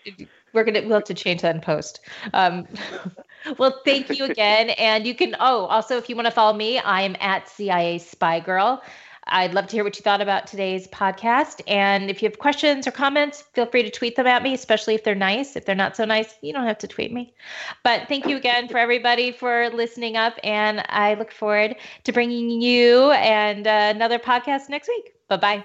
We're 0.53 0.65
gonna 0.65 0.83
we'll 0.83 0.95
have 0.95 1.05
to 1.05 1.15
change 1.15 1.43
that 1.43 1.55
in 1.55 1.61
post. 1.61 2.01
Um, 2.35 2.67
well, 3.59 3.81
thank 3.85 4.11
you 4.11 4.25
again, 4.25 4.71
and 4.71 5.07
you 5.07 5.15
can. 5.15 5.37
Oh, 5.39 5.67
also, 5.67 5.99
if 5.99 6.09
you 6.09 6.17
want 6.17 6.27
to 6.27 6.33
follow 6.33 6.53
me, 6.53 6.81
I 6.81 7.03
am 7.03 7.15
at 7.21 7.49
CIA 7.49 7.99
Spy 7.99 8.41
Girl. 8.41 8.83
I'd 9.29 9.55
love 9.55 9.69
to 9.69 9.77
hear 9.77 9.85
what 9.85 9.97
you 9.97 10.03
thought 10.03 10.21
about 10.21 10.49
today's 10.49 10.89
podcast. 10.89 11.61
And 11.69 12.11
if 12.11 12.23
you 12.23 12.29
have 12.29 12.41
questions 12.41 12.89
or 12.89 12.91
comments, 12.91 13.43
feel 13.55 13.67
free 13.67 13.85
to 13.85 13.91
tweet 13.91 14.17
them 14.17 14.27
at 14.27 14.43
me, 14.43 14.53
especially 14.53 14.97
if 14.97 15.05
they're 15.05 15.15
nice. 15.15 15.55
If 15.55 15.65
they're 15.65 15.77
not 15.77 15.97
so 15.97 16.05
nice, 16.05 16.35
you 16.43 16.53
don't 16.53 16.67
have 16.67 16.79
to 16.79 16.89
tweet 16.89 17.13
me. 17.13 17.33
But 17.85 18.09
thank 18.09 18.27
you 18.27 18.37
again 18.37 18.69
for 18.69 18.79
everybody 18.79 19.31
for 19.31 19.71
listening 19.71 20.17
up. 20.17 20.39
And 20.43 20.85
I 20.89 21.15
look 21.15 21.31
forward 21.31 21.77
to 22.03 22.13
bringing 22.13 22.61
you 22.61 23.13
and 23.13 23.67
uh, 23.67 23.93
another 23.95 24.19
podcast 24.19 24.69
next 24.69 24.89
week. 24.89 25.15
Bye 25.29 25.37
bye. 25.37 25.65